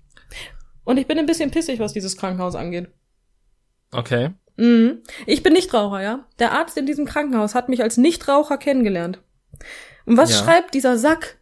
Und 0.83 0.98
ich 0.98 1.07
bin 1.07 1.19
ein 1.19 1.25
bisschen 1.25 1.51
pissig, 1.51 1.79
was 1.79 1.93
dieses 1.93 2.17
Krankenhaus 2.17 2.55
angeht. 2.55 2.89
Okay. 3.91 4.31
Mhm. 4.57 5.03
Ich 5.25 5.43
bin 5.43 5.53
Nichtraucher, 5.53 6.01
ja. 6.01 6.25
Der 6.39 6.51
Arzt 6.51 6.77
in 6.77 6.86
diesem 6.86 7.05
Krankenhaus 7.05 7.55
hat 7.55 7.69
mich 7.69 7.81
als 7.81 7.98
Nichtraucher 7.98 8.57
kennengelernt. 8.57 9.21
Und 10.05 10.17
was 10.17 10.31
Ja. 10.31 10.38
schreibt 10.38 10.74
dieser 10.74 10.98
Sack? 10.98 11.38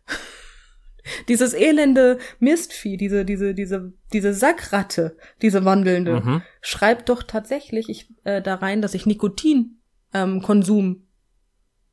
Dieses 1.28 1.54
elende 1.54 2.20
Mistvieh, 2.40 2.98
diese, 2.98 3.26
diese, 3.26 3.54
diese, 3.54 3.94
diese 4.14 4.34
Sackratte, 4.34 5.18
diese 5.42 5.66
wandelnde, 5.66 6.22
Mhm. 6.22 6.42
schreibt 6.62 7.10
doch 7.10 7.24
tatsächlich 7.24 7.90
ich, 7.90 8.10
äh, 8.24 8.42
da 8.42 8.56
rein, 8.56 8.82
dass 8.82 8.94
ich 8.94 9.06
Nikotin 9.06 9.80
ähm, 10.14 10.42
Konsum 10.42 11.08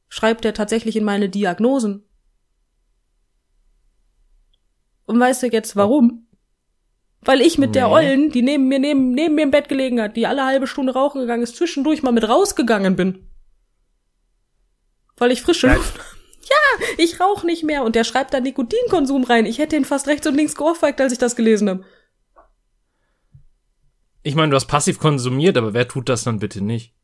schreibt 0.08 0.44
er 0.44 0.54
tatsächlich 0.54 0.96
in 0.96 1.04
meine 1.04 1.28
Diagnosen. 1.28 2.04
Und 5.06 5.18
weißt 5.20 5.42
du 5.42 5.46
jetzt 5.48 5.76
warum? 5.76 6.26
Weil 7.22 7.40
ich 7.40 7.58
mit 7.58 7.74
der 7.74 7.86
Nee. 7.88 7.92
Ollen, 7.92 8.30
die 8.30 8.42
neben 8.42 8.68
mir, 8.68 8.78
neben, 8.78 9.10
neben 9.12 9.34
mir 9.34 9.42
im 9.42 9.50
Bett 9.50 9.68
gelegen 9.68 10.00
hat, 10.00 10.16
die 10.16 10.26
alle 10.26 10.44
halbe 10.44 10.66
Stunde 10.66 10.92
rauchen 10.92 11.20
gegangen 11.20 11.42
ist, 11.42 11.56
zwischendurch 11.56 12.02
mal 12.02 12.12
mit 12.12 12.28
rausgegangen 12.28 12.96
bin. 12.96 13.28
Weil 15.16 15.32
ich 15.32 15.42
frische. 15.42 15.72
Luft. 15.74 16.00
Ja, 16.48 16.86
ich 16.98 17.20
rauche 17.20 17.46
nicht 17.46 17.62
mehr. 17.64 17.84
Und 17.84 17.94
der 17.96 18.04
schreibt 18.04 18.34
da 18.34 18.40
Nikotinkonsum 18.40 19.24
rein. 19.24 19.46
Ich 19.46 19.58
hätte 19.58 19.76
ihn 19.76 19.84
fast 19.84 20.06
rechts 20.08 20.26
und 20.26 20.34
links 20.34 20.54
geohrfeigt, 20.54 21.00
als 21.00 21.12
ich 21.12 21.18
das 21.18 21.36
gelesen 21.36 21.68
habe. 21.68 21.84
Ich 24.22 24.34
meine, 24.34 24.50
du 24.50 24.56
hast 24.56 24.66
passiv 24.66 24.98
konsumiert, 24.98 25.56
aber 25.56 25.74
wer 25.74 25.86
tut 25.86 26.08
das 26.08 26.24
dann 26.24 26.38
bitte 26.38 26.62
nicht? 26.64 26.94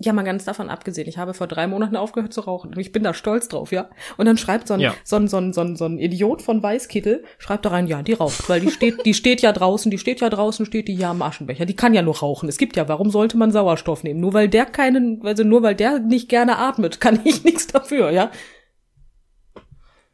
Ja, 0.00 0.12
mal 0.12 0.22
ganz 0.22 0.44
davon 0.44 0.70
abgesehen. 0.70 1.08
Ich 1.08 1.18
habe 1.18 1.34
vor 1.34 1.48
drei 1.48 1.66
Monaten 1.66 1.96
aufgehört 1.96 2.32
zu 2.32 2.42
rauchen. 2.42 2.70
Und 2.72 2.78
ich 2.78 2.92
bin 2.92 3.02
da 3.02 3.12
stolz 3.12 3.48
drauf, 3.48 3.72
ja. 3.72 3.90
Und 4.16 4.26
dann 4.26 4.38
schreibt 4.38 4.68
so 4.68 4.74
ein, 4.74 4.80
Ja. 4.80 4.94
so 5.02 5.16
ein, 5.16 5.26
so 5.26 5.38
ein, 5.38 5.52
so 5.52 5.60
ein, 5.60 5.74
so 5.74 5.86
ein 5.86 5.98
Idiot 5.98 6.40
von 6.40 6.62
Weißkittel, 6.62 7.24
schreibt 7.38 7.64
da 7.64 7.70
rein, 7.70 7.88
ja, 7.88 8.02
die 8.04 8.12
raucht, 8.12 8.48
weil 8.48 8.60
die 8.60 8.70
steht, 8.70 9.04
die 9.04 9.12
steht 9.14 9.40
ja 9.42 9.50
draußen, 9.50 9.90
die 9.90 9.98
steht 9.98 10.20
ja 10.20 10.28
draußen, 10.30 10.66
steht 10.66 10.86
die 10.86 10.94
ja 10.94 11.10
am 11.10 11.20
Aschenbecher. 11.20 11.66
Die 11.66 11.74
kann 11.74 11.94
ja 11.94 12.02
nur 12.02 12.16
rauchen. 12.16 12.48
Es 12.48 12.58
gibt 12.58 12.76
ja, 12.76 12.86
warum 12.86 13.10
sollte 13.10 13.36
man 13.36 13.50
Sauerstoff 13.50 14.04
nehmen? 14.04 14.20
Nur 14.20 14.34
weil 14.34 14.48
der 14.48 14.66
keinen, 14.66 15.20
also 15.26 15.42
nur 15.42 15.64
weil 15.64 15.74
der 15.74 15.98
nicht 15.98 16.28
gerne 16.28 16.58
atmet, 16.58 17.00
kann 17.00 17.18
ich 17.24 17.42
nichts 17.42 17.66
dafür, 17.66 18.12
ja. 18.12 18.30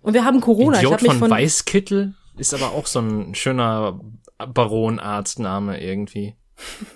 Und 0.05 0.13
wir 0.13 0.25
haben 0.25 0.43
Corona. 0.43 0.77
ich 0.77 0.83
Idiot 0.83 0.93
habe 0.93 1.03
mich 1.03 1.13
von, 1.13 1.19
von, 1.19 1.31
Weißkittel 1.31 2.15
ist 2.37 2.53
aber 2.53 2.73
auch 2.73 2.87
so 2.87 3.01
ein 3.01 3.35
schöner 3.35 3.99
Baronarztname 4.37 5.81
irgendwie. 5.81 6.37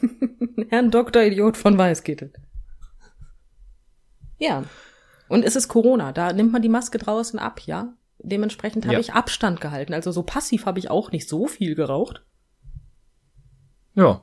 Herrn 0.69 0.91
Doktor 0.91 1.23
Idiot 1.23 1.57
von 1.57 1.79
Weißkittel. 1.79 2.33
Ja. 4.39 4.65
Und 5.29 5.43
es 5.45 5.57
ist 5.57 5.69
Corona, 5.69 6.13
da 6.13 6.33
nimmt 6.35 6.53
man 6.53 6.61
die 6.61 6.69
Maske 6.69 6.99
draußen 6.99 7.39
ab, 7.39 7.61
ja. 7.65 7.95
Dementsprechend 8.19 8.85
habe 8.85 8.95
Ja. 8.95 9.01
ich 9.01 9.15
Abstand 9.15 9.61
gehalten. 9.61 9.95
Also 9.95 10.13
so 10.13 10.23
passiv 10.23 10.67
habe 10.67 10.79
ich 10.79 10.91
auch 10.91 11.11
nicht 11.11 11.29
so 11.29 11.47
viel 11.47 11.75
geraucht. 11.75 12.25
Ja. 13.95 14.23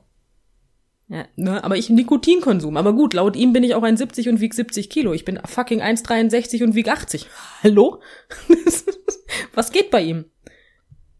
Ja, 1.08 1.24
ne, 1.36 1.62
aber 1.62 1.76
ich 1.76 1.88
Nikotinkonsum. 1.88 2.76
Aber 2.76 2.92
gut, 2.92 3.14
laut 3.14 3.36
ihm 3.36 3.52
bin 3.52 3.62
ich 3.62 3.74
auch 3.74 3.82
1,70 3.82 4.28
und 4.28 4.40
wieg 4.40 4.54
70 4.54 4.90
Kilo. 4.90 5.12
Ich 5.12 5.24
bin 5.24 5.38
fucking 5.44 5.80
1,63 5.80 6.64
und 6.64 6.74
wieg 6.74 6.88
80. 6.88 7.26
Hallo? 7.62 8.00
Was 9.54 9.70
geht 9.70 9.90
bei 9.90 10.02
ihm? 10.02 10.24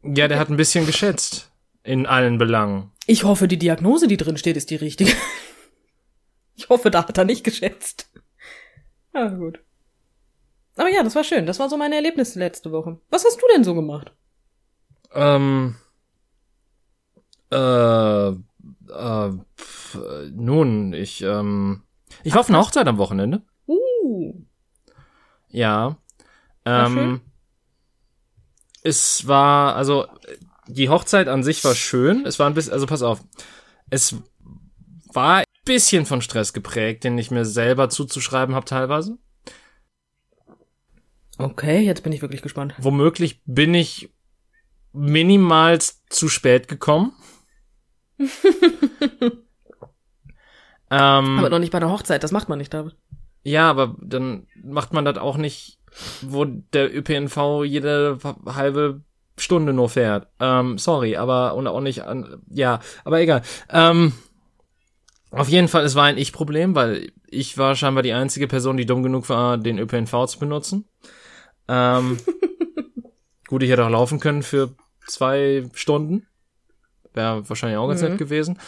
Ja, 0.02 0.26
der 0.28 0.38
hat 0.38 0.50
ein 0.50 0.56
bisschen 0.56 0.86
geschätzt. 0.86 1.52
In 1.84 2.06
allen 2.06 2.38
Belangen. 2.38 2.90
Ich 3.06 3.22
hoffe, 3.22 3.46
die 3.46 3.58
Diagnose, 3.58 4.08
die 4.08 4.16
drin 4.16 4.36
steht, 4.36 4.56
ist 4.56 4.70
die 4.70 4.76
richtige. 4.76 5.12
Ich 6.58 6.70
hoffe, 6.70 6.90
da 6.90 7.06
hat 7.06 7.18
er 7.18 7.26
nicht 7.26 7.44
geschätzt. 7.44 8.10
Ja, 9.12 9.28
gut. 9.28 9.60
Aber 10.74 10.88
ja, 10.88 11.02
das 11.02 11.14
war 11.14 11.22
schön. 11.22 11.44
Das 11.44 11.58
war 11.58 11.68
so 11.68 11.76
meine 11.76 11.96
Erlebnisse 11.96 12.38
letzte 12.38 12.72
Woche. 12.72 12.98
Was 13.10 13.26
hast 13.26 13.36
du 13.36 13.46
denn 13.54 13.62
so 13.62 13.74
gemacht? 13.74 14.10
Ähm. 15.12 15.76
Äh. 17.50 18.32
Äh 18.90 19.30
pf, 19.56 19.98
nun, 20.32 20.92
ich, 20.92 21.22
ähm. 21.22 21.82
Ich 22.22 22.34
war 22.34 22.40
auf 22.40 22.48
einer 22.48 22.60
Hochzeit 22.60 22.86
am 22.86 22.98
Wochenende. 22.98 23.42
Uh. 23.66 24.34
Ja. 25.48 25.98
Ähm, 26.64 27.20
es 28.82 29.26
war, 29.26 29.76
also, 29.76 30.06
die 30.66 30.88
Hochzeit 30.88 31.28
an 31.28 31.42
sich 31.42 31.64
war 31.64 31.74
schön. 31.74 32.26
Es 32.26 32.38
war 32.38 32.48
ein 32.48 32.54
bisschen, 32.54 32.72
also 32.72 32.86
pass 32.86 33.02
auf, 33.02 33.22
es 33.90 34.16
war 35.12 35.38
ein 35.38 35.44
bisschen 35.64 36.06
von 36.06 36.22
Stress 36.22 36.52
geprägt, 36.52 37.04
den 37.04 37.18
ich 37.18 37.30
mir 37.30 37.44
selber 37.44 37.88
zuzuschreiben 37.88 38.54
habe 38.54 38.66
teilweise. 38.66 39.18
Okay, 41.38 41.80
jetzt 41.80 42.02
bin 42.02 42.12
ich 42.12 42.22
wirklich 42.22 42.42
gespannt. 42.42 42.74
Womöglich 42.78 43.42
bin 43.44 43.74
ich 43.74 44.10
minimal 44.92 45.78
zu 46.08 46.28
spät 46.28 46.68
gekommen. 46.68 47.12
ähm, 50.90 51.38
aber 51.38 51.50
noch 51.50 51.58
nicht 51.58 51.72
bei 51.72 51.80
der 51.80 51.90
Hochzeit, 51.90 52.22
das 52.22 52.32
macht 52.32 52.48
man 52.48 52.58
nicht, 52.58 52.72
David. 52.72 52.96
Ja, 53.42 53.70
aber 53.70 53.94
dann 54.00 54.46
macht 54.62 54.92
man 54.92 55.04
das 55.04 55.18
auch 55.18 55.36
nicht, 55.36 55.78
wo 56.22 56.44
der 56.44 56.94
ÖPNV 56.94 57.64
jede 57.64 58.18
halbe 58.46 59.02
Stunde 59.38 59.72
nur 59.72 59.88
fährt. 59.88 60.28
Ähm, 60.40 60.78
sorry, 60.78 61.16
aber 61.16 61.54
und 61.54 61.66
auch 61.66 61.80
nicht 61.80 62.02
an. 62.04 62.42
Ja, 62.48 62.80
aber 63.04 63.20
egal. 63.20 63.42
Ähm, 63.70 64.12
auf 65.30 65.48
jeden 65.48 65.68
Fall, 65.68 65.84
es 65.84 65.94
war 65.94 66.04
ein 66.04 66.18
Ich-Problem, 66.18 66.74
weil 66.74 67.12
ich 67.28 67.58
war 67.58 67.74
scheinbar 67.76 68.02
die 68.02 68.12
einzige 68.12 68.48
Person, 68.48 68.76
die 68.76 68.86
dumm 68.86 69.02
genug 69.02 69.28
war, 69.28 69.58
den 69.58 69.78
ÖPNV 69.78 70.26
zu 70.26 70.38
benutzen. 70.38 70.88
Ähm, 71.68 72.18
gut, 73.48 73.62
ich 73.62 73.70
hätte 73.70 73.84
auch 73.84 73.90
laufen 73.90 74.20
können 74.20 74.42
für 74.42 74.74
zwei 75.06 75.68
Stunden. 75.74 76.26
Wäre 77.16 77.48
wahrscheinlich 77.48 77.78
auch 77.78 77.88
ganz 77.88 78.02
mhm. 78.02 78.10
nett 78.10 78.18
gewesen. 78.18 78.58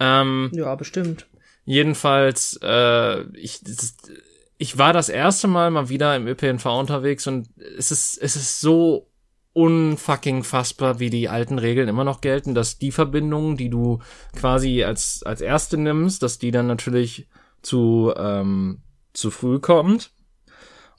Ähm, 0.00 0.50
ja, 0.52 0.74
bestimmt. 0.74 1.26
Jedenfalls, 1.64 2.58
äh, 2.62 3.22
ich, 3.36 3.60
ich 4.58 4.78
war 4.78 4.92
das 4.92 5.08
erste 5.08 5.46
Mal 5.46 5.70
mal 5.70 5.88
wieder 5.88 6.16
im 6.16 6.26
ÖPNV 6.26 6.66
unterwegs 6.66 7.26
und 7.26 7.48
es 7.78 7.92
ist, 7.92 8.18
es 8.20 8.34
ist 8.34 8.60
so 8.60 9.10
unfucking 9.52 10.42
fassbar, 10.42 11.00
wie 11.00 11.10
die 11.10 11.28
alten 11.28 11.58
Regeln 11.58 11.88
immer 11.88 12.04
noch 12.04 12.20
gelten, 12.20 12.54
dass 12.54 12.78
die 12.78 12.92
Verbindung, 12.92 13.56
die 13.56 13.68
du 13.68 14.00
quasi 14.36 14.84
als, 14.84 15.22
als 15.24 15.40
erste 15.40 15.76
nimmst, 15.76 16.22
dass 16.22 16.38
die 16.38 16.50
dann 16.50 16.66
natürlich 16.66 17.28
zu, 17.62 18.12
ähm, 18.16 18.82
zu 19.12 19.30
früh 19.30 19.58
kommt 19.58 20.12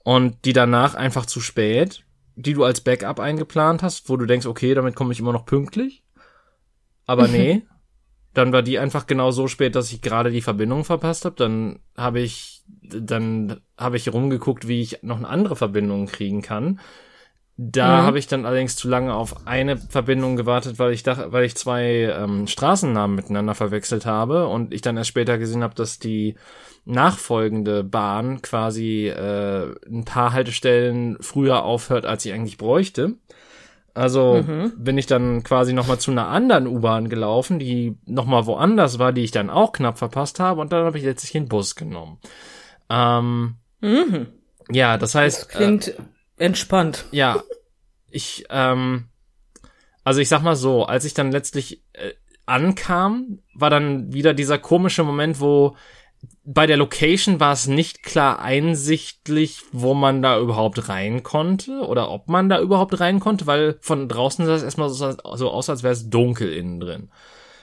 und 0.04 0.46
die 0.46 0.54
danach 0.54 0.96
einfach 0.96 1.26
zu 1.26 1.40
spät, 1.40 2.04
die 2.36 2.54
du 2.54 2.64
als 2.64 2.82
Backup 2.82 3.20
eingeplant 3.20 3.84
hast, 3.84 4.10
wo 4.10 4.18
du 4.18 4.26
denkst, 4.26 4.46
okay, 4.46 4.74
damit 4.74 4.96
komme 4.96 5.14
ich 5.14 5.20
immer 5.20 5.34
noch 5.34 5.46
pünktlich. 5.46 6.01
Aber 7.06 7.28
nee, 7.30 7.64
dann 8.34 8.54
war 8.54 8.62
die 8.62 8.80
einfach 8.80 9.08
genau 9.08 9.32
so 9.32 9.48
spät, 9.48 9.76
dass 9.76 9.92
ich 9.92 10.02
gerade 10.02 10.32
die 10.32 10.42
Verbindung 10.42 10.86
verpasst 10.86 11.26
habe. 11.26 11.36
Dann 11.36 11.80
habe 11.98 12.22
ich, 12.22 12.64
dann 12.82 13.62
habe 13.78 13.98
ich 13.98 14.12
rumgeguckt, 14.12 14.68
wie 14.68 14.82
ich 14.82 15.04
noch 15.04 15.18
eine 15.18 15.28
andere 15.28 15.56
Verbindung 15.56 16.08
kriegen 16.08 16.42
kann. 16.42 16.80
Da 17.58 18.02
mhm. 18.02 18.06
habe 18.06 18.20
ich 18.20 18.28
dann 18.28 18.46
allerdings 18.46 18.76
zu 18.76 18.88
lange 18.88 19.14
auf 19.14 19.46
eine 19.46 19.78
Verbindung 19.78 20.36
gewartet, 20.36 20.80
weil 20.80 20.94
ich 20.94 21.04
dachte, 21.04 21.32
weil 21.32 21.44
ich 21.44 21.56
zwei 21.56 22.12
ähm, 22.18 22.48
Straßennamen 22.48 23.16
miteinander 23.16 23.54
verwechselt 23.54 24.06
habe 24.06 24.48
und 24.48 24.74
ich 24.74 24.82
dann 24.82 24.98
erst 24.98 25.10
später 25.10 25.38
gesehen 25.38 25.62
habe, 25.62 25.76
dass 25.76 26.00
die 26.00 26.36
nachfolgende 26.86 27.84
Bahn 27.84 28.42
quasi 28.42 29.10
äh, 29.10 29.76
ein 29.86 30.06
paar 30.06 30.34
Haltestellen 30.34 31.18
früher 31.22 31.64
aufhört, 31.64 32.06
als 32.06 32.26
ich 32.26 32.34
eigentlich 32.34 32.58
bräuchte. 32.58 33.18
Also 33.94 34.44
mhm. 34.48 34.74
bin 34.78 34.98
ich 34.98 35.06
dann 35.06 35.44
quasi 35.44 35.74
noch 35.74 35.88
mal 35.88 36.00
zu 36.00 36.12
einer 36.12 36.28
anderen 36.28 36.68
U-Bahn 36.68 37.10
gelaufen, 37.10 37.60
die 37.60 37.98
noch 38.06 38.26
mal 38.26 38.46
woanders 38.46 39.00
war, 39.00 39.12
die 39.12 39.24
ich 39.24 39.32
dann 39.32 39.50
auch 39.50 39.74
knapp 39.74 39.98
verpasst 39.98 40.40
habe 40.40 40.62
und 40.62 40.72
dann 40.72 40.86
habe 40.86 40.98
ich 40.98 41.04
letztlich 41.04 41.34
den 41.34 41.50
Bus 41.50 41.76
genommen. 41.76 42.20
Ähm, 42.90 43.56
mhm. 43.82 44.28
Ja, 44.70 44.98
das 44.98 45.16
heißt. 45.16 45.42
Das 45.42 45.48
klingt 45.50 45.88
äh, 45.90 45.96
entspannt. 46.38 47.06
Ja, 47.12 47.44
ich, 48.10 48.46
ähm, 48.50 49.10
also 50.04 50.22
ich 50.22 50.30
sag 50.30 50.42
mal 50.42 50.56
so, 50.56 50.86
als 50.86 51.04
ich 51.04 51.14
dann 51.14 51.32
letztlich 51.32 51.84
äh, 51.94 52.14
ankam, 52.46 53.40
war 53.56 53.70
dann 53.70 54.14
wieder 54.14 54.34
dieser 54.34 54.58
komische 54.58 55.04
Moment, 55.04 55.40
wo 55.42 55.76
bei 56.44 56.66
der 56.66 56.78
Location 56.78 57.40
war 57.40 57.54
es 57.54 57.68
nicht 57.68 58.04
klar 58.04 58.40
einsichtlich, 58.40 59.62
wo 59.72 59.94
man 59.94 60.22
da 60.22 60.40
überhaupt 60.40 60.90
rein 60.90 61.24
konnte 61.24 61.82
oder 61.82 62.10
ob 62.10 62.30
man 62.30 62.50
da 62.50 62.60
überhaupt 62.60 63.00
rein 63.00 63.20
konnte, 63.20 63.48
weil 63.48 63.78
von 63.82 64.10
draußen 64.10 64.46
sah 64.46 64.56
es 64.56 64.64
erstmal 64.64 64.90
so, 64.90 65.16
so 65.36 65.52
aus, 65.52 65.70
als 65.70 65.84
wäre 65.84 65.94
es 65.94 66.10
dunkel 66.10 66.52
innen 66.52 66.80
drin. 66.80 67.10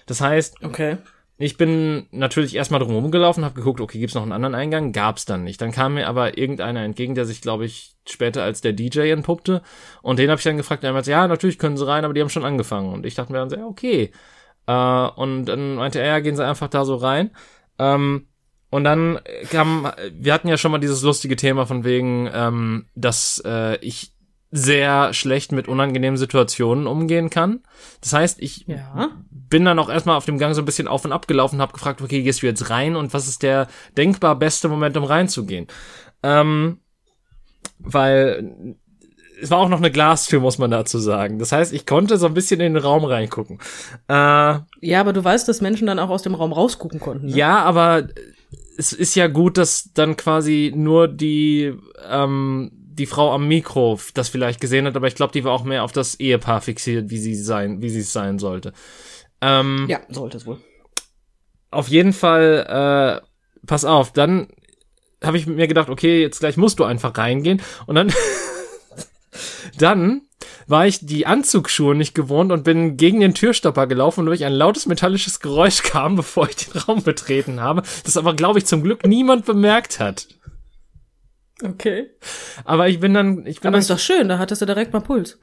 Das 0.07 0.21
heißt, 0.21 0.63
okay. 0.63 0.99
Ich 1.41 1.57
bin 1.57 2.09
natürlich 2.11 2.57
erstmal 2.57 2.81
drum 2.81 3.13
gelaufen, 3.13 3.45
habe 3.45 3.55
geguckt, 3.55 3.81
okay, 3.81 4.01
gibt's 4.01 4.17
noch 4.17 4.23
einen 4.23 4.33
anderen 4.33 4.57
Eingang? 4.57 4.91
Gab's 4.91 5.25
dann 5.25 5.45
nicht. 5.45 5.61
Dann 5.61 5.71
kam 5.71 5.95
mir 5.95 6.09
aber 6.09 6.37
irgendeiner 6.37 6.83
entgegen, 6.83 7.15
der 7.15 7.27
sich, 7.27 7.41
glaube 7.41 7.65
ich, 7.65 7.95
später 8.09 8.43
als 8.43 8.61
der 8.61 8.73
DJ 8.73 9.11
entpuppte. 9.13 9.63
Und 10.03 10.19
den 10.19 10.31
habe 10.31 10.39
ich 10.39 10.45
dann 10.45 10.57
gefragt, 10.57 10.83
der 10.83 10.93
meinte, 10.93 11.13
ja, 11.13 11.29
natürlich 11.29 11.61
können 11.61 11.77
sie 11.77 11.87
rein, 11.87 12.05
aber 12.05 12.13
die 12.13 12.21
haben 12.23 12.29
schon 12.29 12.45
angefangen. 12.45 12.93
Und 12.93 13.07
ich 13.07 13.15
dachte 13.15 13.31
mir 13.31 13.39
dann 13.39 13.51
so, 13.51 13.57
ja, 13.57 13.67
okay. 13.67 14.11
Äh, 14.67 15.09
und 15.15 15.45
dann 15.45 15.77
meinte 15.77 16.01
er, 16.01 16.07
ja, 16.09 16.19
gehen 16.19 16.35
sie 16.35 16.45
einfach 16.45 16.69
da 16.69 16.85
so 16.85 16.97
rein. 16.97 17.31
Ähm, 17.79 18.27
und 18.71 18.85
dann 18.85 19.19
kam, 19.51 19.91
wir 20.13 20.35
hatten 20.35 20.49
ja 20.49 20.57
schon 20.57 20.73
mal 20.73 20.79
dieses 20.79 21.03
lustige 21.03 21.37
Thema 21.37 21.67
von 21.67 21.85
wegen, 21.85 22.29
ähm, 22.33 22.87
dass 22.95 23.43
äh, 23.45 23.77
ich 23.77 24.13
sehr 24.51 25.13
schlecht 25.13 25.53
mit 25.53 25.69
unangenehmen 25.69 26.17
Situationen 26.17 26.87
umgehen 26.87 27.29
kann. 27.29 27.61
Das 28.01 28.13
heißt, 28.15 28.41
ich 28.41 28.67
ja. 28.67 29.11
bin 29.31 29.65
dann 29.65 29.79
auch 29.79 29.91
erstmal 29.91 30.17
auf 30.17 30.25
dem 30.25 30.39
Gang 30.39 30.55
so 30.55 30.63
ein 30.63 30.65
bisschen 30.65 30.89
auf 30.89 31.05
und 31.05 31.13
ab 31.13 31.29
gelaufen, 31.29 31.61
habe 31.61 31.73
gefragt, 31.73 32.01
okay, 32.01 32.23
gehst 32.23 32.43
du 32.43 32.47
jetzt 32.47 32.71
rein 32.71 32.97
und 32.97 33.13
was 33.13 33.29
ist 33.29 33.43
der 33.43 33.69
denkbar 33.97 34.37
beste 34.37 34.69
Moment, 34.69 34.97
um 34.97 35.05
reinzugehen? 35.05 35.67
Ähm, 36.23 36.79
weil 37.79 38.77
es 39.41 39.51
war 39.51 39.59
auch 39.59 39.69
noch 39.69 39.79
eine 39.79 39.91
Glastür, 39.91 40.41
muss 40.41 40.59
man 40.59 40.71
dazu 40.71 40.99
sagen. 40.99 41.39
Das 41.39 41.53
heißt, 41.53 41.73
ich 41.73 41.87
konnte 41.87 42.17
so 42.17 42.27
ein 42.27 42.35
bisschen 42.35 42.61
in 42.61 42.75
den 42.75 42.83
Raum 42.83 43.05
reingucken. 43.05 43.59
Äh, 44.09 44.13
ja, 44.13 45.01
aber 45.01 45.13
du 45.13 45.23
weißt, 45.23 45.47
dass 45.47 45.61
Menschen 45.61 45.87
dann 45.87 45.99
auch 45.99 46.11
aus 46.11 46.23
dem 46.23 46.35
Raum 46.35 46.53
rausgucken 46.53 47.01
konnten. 47.01 47.27
Ne? 47.27 47.37
Ja, 47.37 47.63
aber 47.63 48.09
es 48.79 48.93
ist 48.93 49.17
ja 49.17 49.27
gut, 49.27 49.59
dass 49.59 49.93
dann 49.93 50.17
quasi 50.17 50.73
nur 50.75 51.09
die 51.09 51.75
ähm, 52.09 52.71
die 52.73 53.07
Frau 53.07 53.33
am 53.33 53.47
Mikro 53.47 53.99
das 54.15 54.29
vielleicht 54.29 54.61
gesehen 54.61 54.87
hat, 54.87 54.97
aber 54.97 55.07
ich 55.07 55.15
glaube, 55.15 55.33
die 55.33 55.45
war 55.45 55.53
auch 55.53 55.65
mehr 55.65 55.85
auf 55.85 55.93
das 55.93 56.19
Ehepaar 56.19 56.61
fixiert, 56.61 57.11
wie 57.11 57.19
sie 57.19 57.35
sein, 57.35 57.83
wie 57.83 57.91
sie 57.91 58.01
es 58.01 58.13
sein 58.13 58.39
sollte. 58.39 58.73
Ähm, 59.41 59.87
ja, 59.89 60.01
sollte 60.09 60.37
es 60.37 60.47
wohl. 60.47 60.59
Auf 61.71 61.89
jeden 61.89 62.13
Fall, 62.13 63.21
äh, 63.23 63.67
pass 63.67 63.85
auf, 63.85 64.13
dann 64.13 64.49
habe 65.23 65.37
ich 65.37 65.47
mir 65.47 65.69
gedacht, 65.69 65.91
okay, 65.91 66.21
jetzt 66.21 66.41
gleich 66.41 66.57
musst 66.57 66.79
du 66.79 66.85
einfach 66.85 67.17
reingehen 67.17 67.61
und 67.87 67.97
dann 67.97 68.13
dann 69.79 70.23
war 70.69 70.87
ich 70.87 71.05
die 71.05 71.27
Anzugsschuhe 71.27 71.95
nicht 71.95 72.15
gewohnt 72.15 72.53
und 72.53 72.63
bin 72.63 72.97
gegen 72.97 73.21
den 73.21 73.35
Türstopper 73.35 73.87
gelaufen, 73.87 74.25
wodurch 74.25 74.45
ein 74.45 74.53
lautes 74.53 74.87
metallisches 74.87 75.41
Geräusch 75.41 75.83
kam, 75.83 76.17
bevor 76.17 76.49
ich 76.49 76.57
den 76.57 76.81
Raum 76.81 77.03
betreten 77.03 77.61
habe, 77.61 77.83
das 78.05 78.17
aber, 78.17 78.35
glaube 78.35 78.59
ich, 78.59 78.67
zum 78.67 78.83
Glück 78.83 79.07
niemand 79.07 79.47
bemerkt 79.47 79.99
hat. 79.99 80.29
Okay. 81.63 82.11
Aber 82.65 82.89
ich 82.89 83.01
bin 83.01 83.15
dann, 83.15 83.47
ich 83.47 83.61
bin 83.61 83.69
Aber 83.69 83.73
dann, 83.73 83.81
ist 83.81 83.91
doch 83.91 83.99
schön, 83.99 84.29
da 84.29 84.39
hattest 84.39 84.63
du 84.63 84.67
direkt 84.67 84.93
mal 84.93 85.01
Puls. 85.01 85.41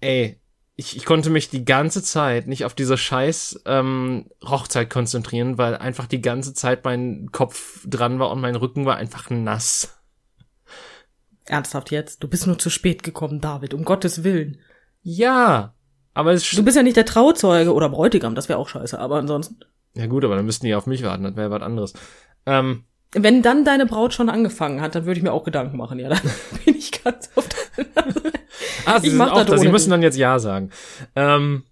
Ey, 0.00 0.40
ich, 0.76 0.96
ich 0.96 1.04
konnte 1.04 1.30
mich 1.30 1.50
die 1.50 1.64
ganze 1.64 2.02
Zeit 2.02 2.48
nicht 2.48 2.64
auf 2.64 2.74
diese 2.74 2.96
scheiß 2.96 3.62
ähm, 3.66 4.26
Hochzeit 4.44 4.90
konzentrieren, 4.90 5.56
weil 5.56 5.76
einfach 5.76 6.06
die 6.06 6.20
ganze 6.20 6.52
Zeit 6.52 6.84
mein 6.84 7.28
Kopf 7.30 7.86
dran 7.86 8.18
war 8.18 8.30
und 8.30 8.40
mein 8.40 8.56
Rücken 8.56 8.84
war 8.84 8.96
einfach 8.96 9.30
nass. 9.30 10.00
Ernsthaft 11.46 11.90
jetzt? 11.90 12.22
Du 12.22 12.28
bist 12.28 12.46
nur 12.46 12.58
zu 12.58 12.70
spät 12.70 13.02
gekommen, 13.02 13.40
David, 13.40 13.74
um 13.74 13.84
Gottes 13.84 14.24
Willen. 14.24 14.58
Ja, 15.02 15.74
aber 16.14 16.32
es 16.32 16.48
Du 16.50 16.62
bist 16.64 16.76
ja 16.76 16.82
nicht 16.82 16.96
der 16.96 17.04
Trauzeuge 17.06 17.72
oder 17.74 17.88
Bräutigam, 17.88 18.34
das 18.34 18.48
wäre 18.48 18.58
auch 18.58 18.68
scheiße, 18.68 18.98
aber 18.98 19.16
ansonsten. 19.16 19.56
Ja 19.94 20.06
gut, 20.06 20.24
aber 20.24 20.36
dann 20.36 20.46
müssten 20.46 20.66
die 20.66 20.74
auf 20.74 20.86
mich 20.86 21.02
warten, 21.02 21.24
das 21.24 21.36
wäre 21.36 21.50
was 21.50 21.62
anderes. 21.62 21.92
Ähm, 22.46 22.84
wenn 23.12 23.42
dann 23.42 23.64
deine 23.64 23.86
Braut 23.86 24.12
schon 24.12 24.28
angefangen 24.28 24.80
hat, 24.80 24.94
dann 24.94 25.04
würde 25.06 25.18
ich 25.18 25.24
mir 25.24 25.32
auch 25.32 25.44
Gedanken 25.44 25.76
machen. 25.76 25.98
Ja, 25.98 26.08
dann 26.08 26.20
bin 26.64 26.74
ich 26.76 26.90
ganz 27.04 27.30
auf 27.34 27.48
der 27.48 28.04
Ah, 28.86 29.00
sie, 29.00 29.08
ich 29.08 29.14
mach 29.14 29.32
auch 29.32 29.44
da. 29.44 29.56
sie 29.58 29.68
müssen 29.68 29.90
dann 29.90 30.02
jetzt 30.02 30.16
Ja 30.18 30.38
sagen. 30.38 30.70
Ähm, 31.16 31.64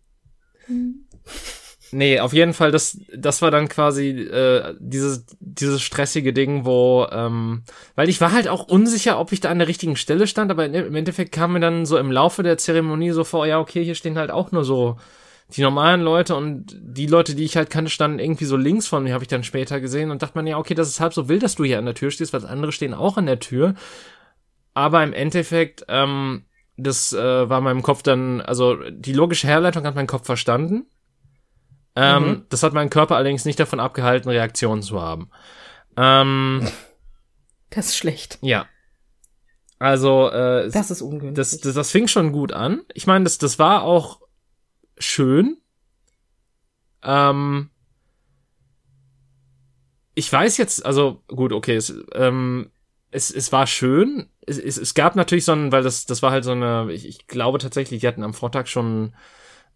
nee, 1.92 2.20
auf 2.20 2.32
jeden 2.32 2.52
Fall, 2.54 2.70
das, 2.70 2.98
das 3.14 3.42
war 3.42 3.50
dann 3.50 3.68
quasi 3.68 4.10
äh, 4.10 4.74
dieses, 4.80 5.26
dieses 5.40 5.82
stressige 5.82 6.32
Ding, 6.32 6.64
wo, 6.64 7.06
ähm, 7.10 7.62
weil 7.94 8.08
ich 8.08 8.20
war 8.20 8.32
halt 8.32 8.48
auch 8.48 8.66
unsicher, 8.66 9.18
ob 9.18 9.32
ich 9.32 9.40
da 9.40 9.50
an 9.50 9.58
der 9.58 9.68
richtigen 9.68 9.96
Stelle 9.96 10.26
stand, 10.26 10.50
aber 10.50 10.66
im 10.66 10.94
Endeffekt 10.94 11.32
kam 11.32 11.52
mir 11.52 11.60
dann 11.60 11.86
so 11.86 11.98
im 11.98 12.10
Laufe 12.10 12.42
der 12.42 12.58
Zeremonie 12.58 13.10
so 13.10 13.24
vor, 13.24 13.46
ja, 13.46 13.58
okay, 13.58 13.84
hier 13.84 13.94
stehen 13.94 14.18
halt 14.18 14.30
auch 14.30 14.52
nur 14.52 14.64
so 14.64 14.96
die 15.56 15.62
normalen 15.62 16.00
Leute 16.00 16.34
und 16.34 16.76
die 16.80 17.06
Leute, 17.06 17.34
die 17.34 17.44
ich 17.44 17.56
halt 17.56 17.70
kannte, 17.70 17.90
standen 17.90 18.18
irgendwie 18.18 18.44
so 18.44 18.56
links 18.56 18.86
von 18.86 19.04
mir, 19.04 19.12
habe 19.12 19.24
ich 19.24 19.28
dann 19.28 19.44
später 19.44 19.80
gesehen 19.80 20.10
und 20.10 20.22
dachte 20.22 20.36
man, 20.36 20.46
ja, 20.46 20.58
okay, 20.58 20.74
das 20.74 20.88
ist 20.88 21.00
halb 21.00 21.12
so 21.12 21.28
wild, 21.28 21.42
dass 21.42 21.56
du 21.56 21.64
hier 21.64 21.78
an 21.78 21.84
der 21.84 21.94
Tür 21.94 22.10
stehst, 22.10 22.32
weil 22.32 22.46
andere 22.46 22.72
stehen 22.72 22.94
auch 22.94 23.16
an 23.16 23.26
der 23.26 23.40
Tür. 23.40 23.74
Aber 24.74 25.02
im 25.02 25.12
Endeffekt, 25.12 25.84
ähm, 25.88 26.44
das 26.76 27.12
äh, 27.12 27.48
war 27.48 27.60
meinem 27.60 27.82
Kopf 27.82 28.02
dann, 28.02 28.40
also 28.40 28.76
die 28.90 29.12
logische 29.12 29.46
Herleitung 29.46 29.84
hat 29.84 29.94
mein 29.94 30.06
Kopf 30.06 30.24
verstanden. 30.24 30.86
Ähm, 31.94 32.24
mhm. 32.24 32.46
Das 32.48 32.62
hat 32.62 32.72
meinen 32.72 32.90
Körper 32.90 33.16
allerdings 33.16 33.44
nicht 33.44 33.60
davon 33.60 33.80
abgehalten, 33.80 34.30
Reaktionen 34.30 34.82
zu 34.82 35.00
haben. 35.00 35.30
Ähm, 35.96 36.66
das 37.70 37.88
ist 37.88 37.96
schlecht. 37.96 38.38
Ja. 38.40 38.66
Also, 39.78 40.30
äh, 40.30 40.70
das 40.70 40.90
ist 40.90 41.02
ungünstig. 41.02 41.34
Das, 41.34 41.60
das, 41.60 41.74
das 41.74 41.90
fing 41.90 42.08
schon 42.08 42.32
gut 42.32 42.52
an. 42.52 42.82
Ich 42.94 43.06
meine, 43.06 43.24
das, 43.24 43.38
das 43.38 43.58
war 43.58 43.82
auch 43.82 44.20
schön. 44.96 45.58
Ähm, 47.02 47.70
ich 50.14 50.32
weiß 50.32 50.56
jetzt, 50.58 50.86
also 50.86 51.22
gut, 51.26 51.52
okay, 51.52 51.74
es, 51.74 51.94
ähm, 52.14 52.70
es, 53.10 53.30
es 53.30 53.50
war 53.52 53.66
schön. 53.66 54.28
Es, 54.46 54.58
es, 54.58 54.76
es 54.76 54.94
gab 54.94 55.16
natürlich 55.16 55.44
so 55.44 55.52
ein, 55.52 55.72
weil 55.72 55.82
das, 55.82 56.06
das 56.06 56.22
war 56.22 56.30
halt 56.30 56.44
so 56.44 56.52
eine, 56.52 56.92
ich, 56.92 57.06
ich 57.06 57.26
glaube 57.26 57.58
tatsächlich, 57.58 58.00
die 58.00 58.06
hatten 58.06 58.22
am 58.22 58.34
Vortag 58.34 58.66
schon 58.66 59.14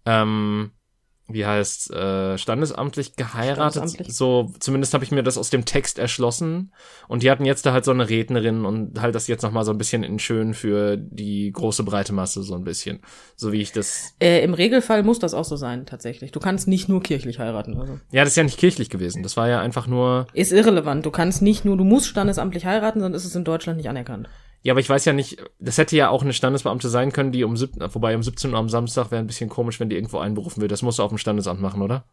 ähm, 0.05 0.71
wie 1.29 1.45
heißt 1.45 1.93
äh, 1.93 2.39
standesamtlich 2.39 3.17
geheiratet. 3.17 3.75
Standesamtlich. 3.75 4.17
So 4.17 4.53
zumindest 4.61 4.95
habe 4.95 5.03
ich 5.03 5.11
mir 5.11 5.23
das 5.23 5.37
aus 5.39 5.51
dem 5.51 5.65
Text 5.65 5.99
erschlossen. 5.99 6.73
Und 7.09 7.23
die 7.23 7.31
hatten 7.31 7.45
jetzt 7.45 7.67
da 7.67 7.73
halt 7.73 7.85
so 7.85 7.91
eine 7.91 8.09
Rednerin 8.09 8.65
und 8.65 9.01
halt 9.01 9.15
das 9.15 9.27
jetzt 9.27 9.43
noch 9.43 9.51
mal 9.51 9.65
so 9.65 9.73
ein 9.73 9.79
bisschen 9.79 10.05
in 10.05 10.19
schön 10.19 10.55
für 10.55 10.97
die 10.97 11.51
große 11.51 11.83
breite 11.83 12.13
Masse 12.13 12.43
so 12.43 12.55
ein 12.55 12.65
bisschen, 12.65 13.01
so 13.35 13.53
wie 13.53 13.61
ich 13.61 13.73
das. 13.73 14.15
Äh, 14.21 14.45
Im 14.45 14.55
Regelfall 14.55 15.03
muss 15.03 15.19
das 15.19 15.35
auch 15.35 15.45
so 15.45 15.57
sein 15.57 15.85
tatsächlich. 15.87 16.31
Du 16.31 16.41
kannst 16.41 16.69
nicht 16.69 16.89
nur 16.89 17.03
kirchlich 17.03 17.41
heiraten. 17.41 17.77
Also. 17.77 17.99
Ja, 18.13 18.23
das 18.23 18.31
ist 18.31 18.37
ja 18.37 18.45
nicht 18.45 18.59
kirchlich 18.59 18.89
gewesen. 18.89 19.23
Das 19.23 19.37
war 19.37 19.49
ja 19.49 19.61
einfach 19.61 19.89
nur. 19.89 20.29
Ist 20.33 20.53
irrelevant. 20.53 21.05
Du 21.05 21.11
kannst 21.11 21.43
nicht 21.43 21.65
nur, 21.65 21.77
du 21.77 21.85
musst 21.85 22.07
standesamtlich 22.07 22.67
heiraten, 22.67 23.01
sonst 23.01 23.17
ist 23.17 23.25
es 23.25 23.35
in 23.35 23.45
Deutschland 23.45 23.79
nicht 23.79 23.89
anerkannt. 23.89 24.29
Ja, 24.67 24.73
aber 24.73 24.81
ich 24.81 24.91
weiß 24.91 25.05
ja 25.05 25.13
nicht, 25.13 25.37
das 25.61 25.79
hätte 25.79 25.95
ja 25.95 26.09
auch 26.09 26.23
eine 26.23 26.33
Standesbeamte 26.33 26.89
sein 26.89 27.13
können, 27.13 27.31
die 27.31 27.45
um 27.45 27.57
17, 27.57 27.89
vorbei 27.89 28.17
um 28.17 28.25
17 28.25 28.51
Uhr 28.51 28.59
am 28.59 28.69
Samstag 28.69 29.13
wäre 29.13 29.21
ein 29.21 29.29
bisschen 29.29 29.49
komisch, 29.49 29.79
wenn 29.79 29.89
die 29.89 29.95
irgendwo 29.95 30.19
einberufen 30.19 30.61
wird. 30.61 30.73
Das 30.73 30.83
musst 30.83 30.99
du 30.99 31.05
auf 31.05 31.11
dem 31.11 31.19
Standesamt 31.19 31.61
machen, 31.61 31.83
oder? 31.83 32.05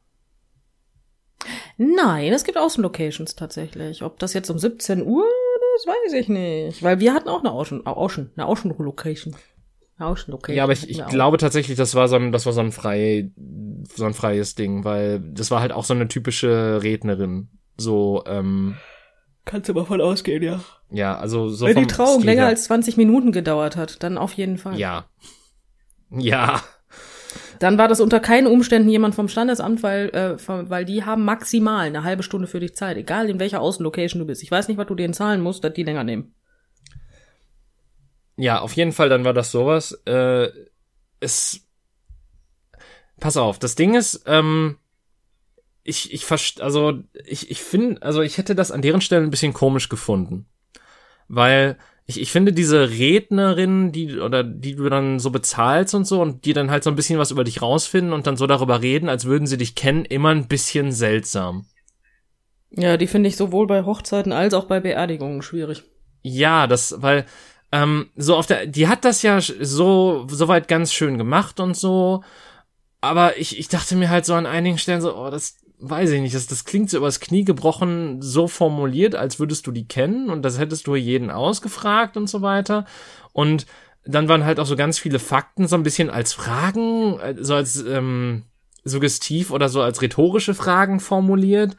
Nein, 1.78 2.32
es 2.32 2.44
gibt 2.44 2.60
Außenlocations 2.60 3.34
tatsächlich. 3.34 4.04
Ob 4.04 4.20
das 4.20 4.36
jetzt 4.36 4.52
um 4.52 4.60
17 4.60 5.02
Uhr, 5.02 5.26
das 5.78 5.88
weiß 5.88 6.14
ich 6.14 6.30
nicht. 6.30 6.84
Weil 6.84 7.00
wir 7.00 7.16
hatten 7.16 7.28
auch 7.28 7.40
eine 7.40 7.50
Außen, 7.50 7.88
Außen, 7.88 8.34
eine 8.36 8.46
Außenlocation. 8.46 9.36
Eine 9.98 10.10
Außenlocation. 10.10 10.56
Ja, 10.56 10.66
aber 10.66 10.74
ich, 10.74 10.88
ich 10.88 11.04
glaube 11.08 11.38
tatsächlich, 11.38 11.76
das 11.76 11.96
war 11.96 12.08
so 12.08 12.18
ein, 12.18 12.32
das 12.32 12.46
war 12.46 12.54
so 12.54 12.62
ein 12.62 12.72
frei, 12.72 13.32
so 13.96 14.06
ein 14.06 14.14
freies 14.14 14.54
Ding, 14.54 14.84
weil 14.84 15.22
das 15.22 15.50
war 15.50 15.60
halt 15.60 15.72
auch 15.72 15.86
so 15.86 15.96
eine 15.96 16.08
typische 16.08 16.84
Rednerin. 16.84 17.50
So, 17.78 18.24
ähm, 18.28 18.78
Kannst 19.46 19.68
du 19.68 19.74
mal 19.74 19.86
von 19.86 20.00
ausgehen, 20.00 20.42
ja. 20.42 20.62
Ja, 20.90 21.18
also 21.18 21.50
so. 21.50 21.66
Wenn 21.66 21.78
die 21.78 21.88
Trauung 21.88 22.22
Stil 22.22 22.26
länger 22.26 22.46
als 22.46 22.66
20 22.66 22.98
Minuten 22.98 23.32
gedauert 23.32 23.76
hat, 23.76 24.02
dann 24.04 24.18
auf 24.18 24.34
jeden 24.34 24.58
Fall. 24.58 24.80
Ja. 24.80 25.06
Ja. 26.10 26.64
Dann 27.60 27.78
war 27.78 27.88
das 27.88 28.00
unter 28.00 28.20
keinen 28.20 28.48
Umständen 28.48 28.90
jemand 28.90 29.16
vom 29.16 29.28
Standesamt, 29.28 29.84
weil, 29.84 30.10
äh, 30.10 30.38
weil 30.48 30.86
die 30.86 31.04
haben 31.04 31.26
maximal 31.26 31.88
eine 31.88 32.04
halbe 32.04 32.24
Stunde 32.24 32.48
für 32.48 32.60
dich 32.60 32.76
Zeit, 32.76 32.98
egal 32.98 33.30
in 33.30 33.40
welcher 33.40 33.62
Außenlocation 33.62 34.20
du 34.20 34.26
bist. 34.26 34.44
Ich 34.44 34.52
weiß 34.52 34.68
nicht, 34.68 34.78
was 34.78 34.88
du 34.88 34.96
denen 34.96 35.14
zahlen 35.14 35.42
musst, 35.42 35.64
dass 35.64 35.74
die 35.74 35.84
länger 35.84 36.04
nehmen. 36.04 36.36
Ja, 38.36 38.60
auf 38.60 38.74
jeden 38.74 38.92
Fall, 38.92 39.10
dann 39.10 39.26
war 39.26 39.34
das 39.34 39.52
sowas. 39.52 39.92
Äh, 40.06 40.50
es. 41.20 41.62
Pass 43.20 43.38
auf, 43.38 43.60
das 43.60 43.76
Ding 43.76 43.96
ist, 43.96 44.24
ähm, 44.28 44.78
ich, 45.84 46.14
ich 46.14 46.62
also 46.62 47.00
ich, 47.26 47.52
ich 47.52 47.62
finde, 47.62 48.02
also 48.02 48.22
ich 48.22 48.38
hätte 48.38 48.56
das 48.56 48.72
an 48.72 48.82
deren 48.82 49.02
Stelle 49.02 49.24
ein 49.24 49.32
bisschen 49.32 49.54
komisch 49.54 49.90
gefunden. 49.90 50.46
Weil 51.28 51.78
ich, 52.06 52.20
ich 52.20 52.32
finde 52.32 52.54
diese 52.54 52.90
Rednerin, 52.90 53.92
die, 53.92 54.20
oder 54.20 54.44
die 54.44 54.76
du 54.76 54.90
dann 54.90 55.20
so 55.20 55.30
bezahlst 55.30 55.96
und 55.96 56.06
so 56.06 56.22
und 56.22 56.46
die 56.46 56.54
dann 56.54 56.72
halt 56.72 56.84
so 56.84 56.90
ein 56.90 56.96
bisschen 56.96 57.20
was 57.20 57.32
über 57.32 57.44
dich 57.44 57.62
rausfinden 57.62 58.14
und 58.14 58.28
dann 58.28 58.38
so 58.38 58.48
darüber 58.48 58.82
reden, 58.82 59.10
als 59.10 59.26
würden 59.26 59.48
sie 59.48 59.58
dich 59.58 59.76
kennen, 59.76 60.06
immer 60.06 60.30
ein 60.30 60.48
bisschen 60.48 60.92
seltsam. 60.92 61.66
Ja, 62.72 62.98
die 62.98 63.08
finde 63.08 63.30
ich 63.30 63.38
sowohl 63.38 63.68
bei 63.68 63.84
Hochzeiten 63.84 64.32
als 64.32 64.54
auch 64.54 64.66
bei 64.66 64.80
Beerdigungen 64.80 65.42
schwierig. 65.42 65.84
Ja, 66.24 66.68
das, 66.68 67.02
weil, 67.02 67.26
ähm, 67.72 68.10
so 68.16 68.36
auf 68.36 68.48
der, 68.48 68.68
die 68.68 68.88
hat 68.88 69.06
das 69.06 69.22
ja 69.22 69.40
so, 69.42 70.26
soweit 70.30 70.68
ganz 70.68 70.94
schön 70.94 71.18
gemacht 71.18 71.60
und 71.60 71.76
so, 71.76 72.24
aber 73.00 73.38
ich, 73.38 73.60
ich 73.60 73.68
dachte 73.68 73.96
mir 73.96 74.10
halt 74.10 74.26
so 74.26 74.34
an 74.34 74.46
einigen 74.46 74.78
Stellen 74.78 75.02
so, 75.02 75.16
oh, 75.16 75.30
das, 75.30 75.58
weiß 75.90 76.12
ich 76.12 76.22
nicht, 76.22 76.34
das, 76.34 76.48
das 76.48 76.64
klingt 76.64 76.90
so 76.90 76.98
übers 76.98 77.20
Knie 77.20 77.44
gebrochen, 77.44 78.22
so 78.22 78.48
formuliert, 78.48 79.16
als 79.16 79.40
würdest 79.40 79.68
du 79.68 79.72
die 79.72 79.88
kennen 79.88 80.30
und 80.30 80.42
das 80.42 80.58
hättest 80.58 80.88
du 80.88 80.96
jeden 80.96 81.30
ausgefragt 81.30 82.16
und 82.16 82.30
so 82.30 82.42
weiter. 82.42 82.86
Und 83.34 83.66
dann 84.06 84.30
waren 84.30 84.46
halt 84.46 84.60
auch 84.60 84.66
so 84.66 84.76
ganz 84.76 84.98
viele 84.98 85.20
Fakten 85.20 85.68
so 85.68 85.76
ein 85.76 85.84
bisschen 85.84 86.10
als 86.10 86.34
Fragen, 86.34 87.20
äh, 87.20 87.36
so 87.40 87.56
als 87.56 87.84
ähm, 87.84 88.44
suggestiv 88.84 89.52
oder 89.52 89.68
so 89.70 89.82
als 89.82 90.02
rhetorische 90.02 90.54
Fragen 90.54 91.00
formuliert. 91.00 91.76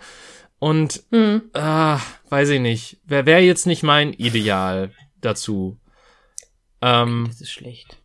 Und 0.59 1.03
mhm. 1.11 1.51
äh, 1.55 1.97
weiß 2.29 2.51
ich 2.51 2.61
nicht, 2.61 2.99
wer 3.05 3.27
wäre 3.27 3.41
jetzt 3.41 3.67
nicht 3.67 3.83
mein 3.83 4.13
Ideal 4.13 4.91
dazu? 5.21 5.79
Ähm, 6.83 7.25
das 7.29 7.41
ist 7.41 7.53
schlecht. 7.53 7.99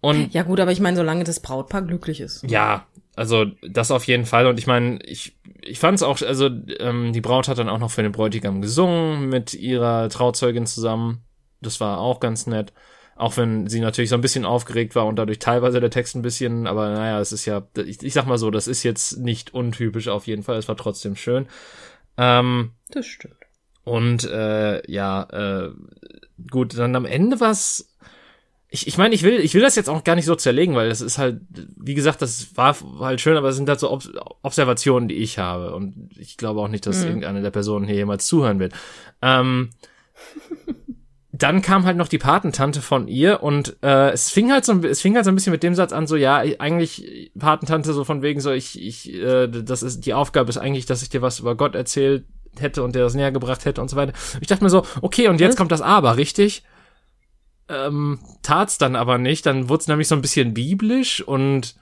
Und 0.00 0.32
ja 0.32 0.44
gut, 0.44 0.60
aber 0.60 0.72
ich 0.72 0.80
meine, 0.80 0.96
solange 0.96 1.24
das 1.24 1.40
Brautpaar 1.40 1.82
glücklich 1.82 2.20
ist. 2.20 2.42
Ja, 2.48 2.86
also 3.16 3.46
das 3.68 3.90
auf 3.90 4.04
jeden 4.04 4.26
Fall. 4.26 4.46
Und 4.46 4.58
ich 4.58 4.66
meine, 4.66 4.98
ich, 5.04 5.36
ich 5.62 5.78
fand 5.78 5.96
es 5.96 6.02
auch, 6.02 6.20
also 6.22 6.48
ähm, 6.78 7.12
die 7.12 7.20
Braut 7.20 7.48
hat 7.48 7.58
dann 7.58 7.68
auch 7.68 7.78
noch 7.78 7.90
für 7.90 8.02
den 8.02 8.12
Bräutigam 8.12 8.62
gesungen 8.62 9.28
mit 9.28 9.54
ihrer 9.54 10.08
Trauzeugin 10.08 10.66
zusammen. 10.66 11.24
Das 11.60 11.80
war 11.80 11.98
auch 11.98 12.20
ganz 12.20 12.46
nett. 12.46 12.72
Auch 13.16 13.36
wenn 13.36 13.66
sie 13.66 13.80
natürlich 13.80 14.08
so 14.08 14.14
ein 14.14 14.22
bisschen 14.22 14.46
aufgeregt 14.46 14.94
war 14.94 15.06
und 15.06 15.16
dadurch 15.16 15.38
teilweise 15.38 15.78
der 15.80 15.90
Text 15.90 16.16
ein 16.16 16.22
bisschen, 16.22 16.66
aber 16.66 16.88
naja, 16.88 17.20
es 17.20 17.32
ist 17.32 17.44
ja, 17.44 17.68
ich, 17.76 18.02
ich 18.02 18.14
sag 18.14 18.24
mal 18.24 18.38
so, 18.38 18.50
das 18.50 18.66
ist 18.66 18.82
jetzt 18.82 19.18
nicht 19.18 19.52
untypisch 19.52 20.08
auf 20.08 20.26
jeden 20.26 20.42
Fall. 20.42 20.56
Es 20.56 20.68
war 20.68 20.76
trotzdem 20.76 21.16
schön. 21.16 21.46
Ähm, 22.16 22.72
das 22.88 23.04
stimmt. 23.04 23.34
Und 23.84 24.24
äh, 24.24 24.90
ja, 24.90 25.24
äh, 25.24 25.70
gut, 26.50 26.78
dann 26.78 26.96
am 26.96 27.04
Ende 27.04 27.40
was 27.40 27.94
ich, 28.72 28.86
ich 28.86 28.96
meine, 28.96 29.14
ich 29.14 29.24
will, 29.24 29.40
ich 29.40 29.54
will 29.54 29.62
das 29.62 29.74
jetzt 29.74 29.90
auch 29.90 30.04
gar 30.04 30.14
nicht 30.14 30.26
so 30.26 30.36
zerlegen, 30.36 30.76
weil 30.76 30.88
das 30.88 31.00
ist 31.00 31.18
halt, 31.18 31.40
wie 31.76 31.94
gesagt, 31.94 32.22
das 32.22 32.56
war 32.56 32.76
halt 33.00 33.20
schön, 33.20 33.36
aber 33.36 33.48
es 33.48 33.56
sind 33.56 33.68
halt 33.68 33.80
so 33.80 33.90
Ob 33.90 34.04
Observationen, 34.42 35.08
die 35.08 35.16
ich 35.16 35.38
habe. 35.38 35.74
Und 35.74 36.10
ich 36.16 36.36
glaube 36.36 36.60
auch 36.60 36.68
nicht, 36.68 36.86
dass 36.86 37.00
mhm. 37.00 37.06
irgendeine 37.08 37.42
der 37.42 37.50
Personen 37.50 37.86
hier 37.86 37.96
jemals 37.96 38.26
zuhören 38.26 38.60
wird. 38.60 38.72
Ähm, 39.22 39.70
dann 41.32 41.62
kam 41.62 41.84
halt 41.84 41.96
noch 41.96 42.06
die 42.06 42.18
Patentante 42.18 42.80
von 42.80 43.08
ihr 43.08 43.42
und 43.42 43.76
äh, 43.82 44.10
es 44.10 44.30
fing 44.30 44.52
halt 44.52 44.64
so 44.64 44.74
es 44.84 45.00
fing 45.00 45.14
halt 45.14 45.24
so 45.24 45.30
ein 45.30 45.34
bisschen 45.34 45.52
mit 45.52 45.62
dem 45.62 45.74
Satz 45.74 45.92
an 45.92 46.06
so 46.06 46.16
ja 46.16 46.36
eigentlich 46.58 47.30
Patentante 47.38 47.94
so 47.94 48.04
von 48.04 48.20
wegen 48.20 48.40
so 48.40 48.50
ich 48.50 48.80
ich 48.80 49.14
äh, 49.14 49.46
das 49.48 49.82
ist 49.82 50.04
die 50.04 50.12
Aufgabe 50.12 50.50
ist 50.50 50.58
eigentlich 50.58 50.84
dass 50.84 51.02
ich 51.02 51.08
dir 51.08 51.22
was 51.22 51.38
über 51.38 51.54
Gott 51.54 51.74
erzählt 51.74 52.24
hätte 52.58 52.82
und 52.82 52.94
dir 52.94 53.00
das 53.00 53.14
näher 53.14 53.32
gebracht 53.32 53.64
hätte 53.64 53.80
und 53.80 53.88
so 53.88 53.96
weiter 53.96 54.12
ich 54.40 54.48
dachte 54.48 54.64
mir 54.64 54.70
so 54.70 54.84
okay 55.00 55.28
und 55.28 55.40
jetzt 55.40 55.52
was? 55.52 55.56
kommt 55.56 55.72
das 55.72 55.80
aber 55.80 56.18
richtig 56.18 56.62
ähm, 57.70 58.18
tat's 58.42 58.78
dann 58.78 58.96
aber 58.96 59.18
nicht. 59.18 59.46
Dann 59.46 59.68
wurde 59.68 59.82
es 59.82 59.88
nämlich 59.88 60.08
so 60.08 60.14
ein 60.14 60.22
bisschen 60.22 60.54
biblisch 60.54 61.22
und 61.22 61.76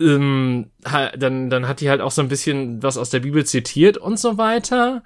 ähm, 0.00 0.70
dann, 0.80 1.50
dann 1.50 1.68
hat 1.68 1.80
die 1.80 1.90
halt 1.90 2.00
auch 2.00 2.10
so 2.10 2.22
ein 2.22 2.28
bisschen 2.28 2.82
was 2.82 2.96
aus 2.96 3.10
der 3.10 3.20
Bibel 3.20 3.44
zitiert 3.44 3.98
und 3.98 4.18
so 4.18 4.38
weiter. 4.38 5.02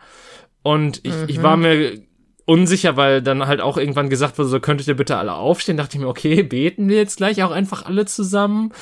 Und 0.63 1.01
ich, 1.05 1.15
mhm. 1.15 1.25
ich 1.29 1.43
war 1.43 1.57
mir 1.57 2.03
unsicher, 2.47 2.97
weil 2.97 3.23
dann 3.23 3.47
halt 3.47 3.61
auch 3.61 3.77
irgendwann 3.77 4.11
gesagt 4.11 4.39
wurde, 4.39 4.49
so 4.49 4.61
könntet 4.61 4.87
ihr 4.87 4.97
bitte 4.97 5.17
alle 5.17 5.35
aufstehen. 5.35 5.77
Dachte 5.77 5.97
ich 5.97 6.03
mir, 6.03 6.09
okay, 6.09 6.43
beten 6.43 6.89
wir 6.89 6.97
jetzt 6.97 7.17
gleich 7.17 7.43
auch 7.43 7.51
einfach 7.51 7.87
alle 7.87 8.07
zusammen. 8.07 8.73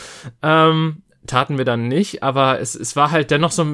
Ähm, 0.43 1.03
taten 1.27 1.59
wir 1.59 1.65
dann 1.65 1.89
nicht, 1.89 2.23
aber 2.23 2.61
es, 2.61 2.75
es 2.75 2.97
war 2.97 3.11
halt 3.11 3.31
dennoch 3.31 3.53
so, 3.53 3.65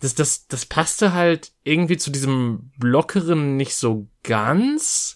das, 0.00 0.14
das, 0.14 0.46
das 0.46 0.66
passte 0.66 1.12
halt 1.12 1.52
irgendwie 1.64 1.96
zu 1.96 2.10
diesem 2.10 2.70
Lockeren 2.80 3.56
nicht 3.56 3.74
so 3.74 4.08
ganz. 4.22 5.15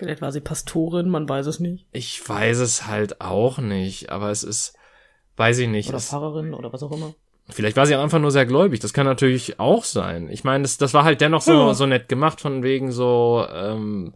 Vielleicht 0.00 0.22
war 0.22 0.32
sie 0.32 0.40
Pastorin, 0.40 1.10
man 1.10 1.28
weiß 1.28 1.44
es 1.44 1.60
nicht. 1.60 1.84
Ich 1.92 2.26
weiß 2.26 2.56
es 2.60 2.86
halt 2.86 3.20
auch 3.20 3.58
nicht, 3.58 4.08
aber 4.08 4.30
es 4.30 4.44
ist, 4.44 4.74
weiß 5.36 5.58
ich 5.58 5.68
nicht. 5.68 5.90
Oder 5.90 6.00
Pfarrerin 6.00 6.54
oder 6.54 6.72
was 6.72 6.82
auch 6.82 6.92
immer. 6.92 7.14
Vielleicht 7.50 7.76
war 7.76 7.84
sie 7.84 7.94
einfach 7.96 8.18
nur 8.18 8.30
sehr 8.30 8.46
gläubig, 8.46 8.80
das 8.80 8.94
kann 8.94 9.04
natürlich 9.04 9.60
auch 9.60 9.84
sein. 9.84 10.30
Ich 10.30 10.42
meine, 10.42 10.62
das, 10.62 10.78
das 10.78 10.94
war 10.94 11.04
halt 11.04 11.20
dennoch 11.20 11.42
so, 11.42 11.74
so 11.74 11.84
nett 11.84 12.08
gemacht, 12.08 12.40
von 12.40 12.62
wegen 12.62 12.92
so, 12.92 13.44
ähm, 13.52 14.14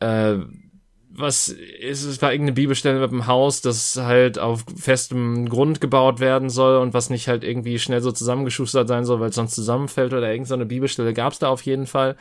äh, 0.00 0.34
was 1.08 1.48
ist, 1.48 2.04
es 2.04 2.20
war 2.20 2.32
irgendeine 2.32 2.54
Bibelstelle 2.54 3.00
mit 3.00 3.10
dem 3.10 3.26
Haus, 3.26 3.62
das 3.62 3.96
halt 3.96 4.38
auf 4.38 4.66
festem 4.76 5.48
Grund 5.48 5.80
gebaut 5.80 6.20
werden 6.20 6.50
soll 6.50 6.76
und 6.76 6.92
was 6.92 7.08
nicht 7.08 7.26
halt 7.26 7.42
irgendwie 7.42 7.78
schnell 7.78 8.02
so 8.02 8.12
zusammengeschustert 8.12 8.86
sein 8.86 9.06
soll, 9.06 9.18
weil 9.18 9.30
es 9.30 9.36
sonst 9.36 9.54
zusammenfällt 9.54 10.12
oder 10.12 10.30
irgendeine 10.30 10.66
Bibelstelle 10.66 11.14
gab 11.14 11.32
es 11.32 11.38
da 11.38 11.48
auf 11.48 11.62
jeden 11.62 11.86
Fall. 11.86 12.16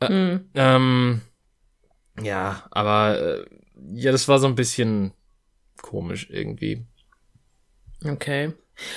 Äh, 0.00 0.10
mhm. 0.10 0.40
ähm, 0.54 1.20
ja, 2.22 2.64
aber 2.70 3.20
äh, 3.20 3.44
ja, 3.94 4.12
das 4.12 4.28
war 4.28 4.38
so 4.38 4.46
ein 4.46 4.54
bisschen 4.54 5.12
komisch 5.82 6.28
irgendwie. 6.30 6.84
Okay. 8.04 8.52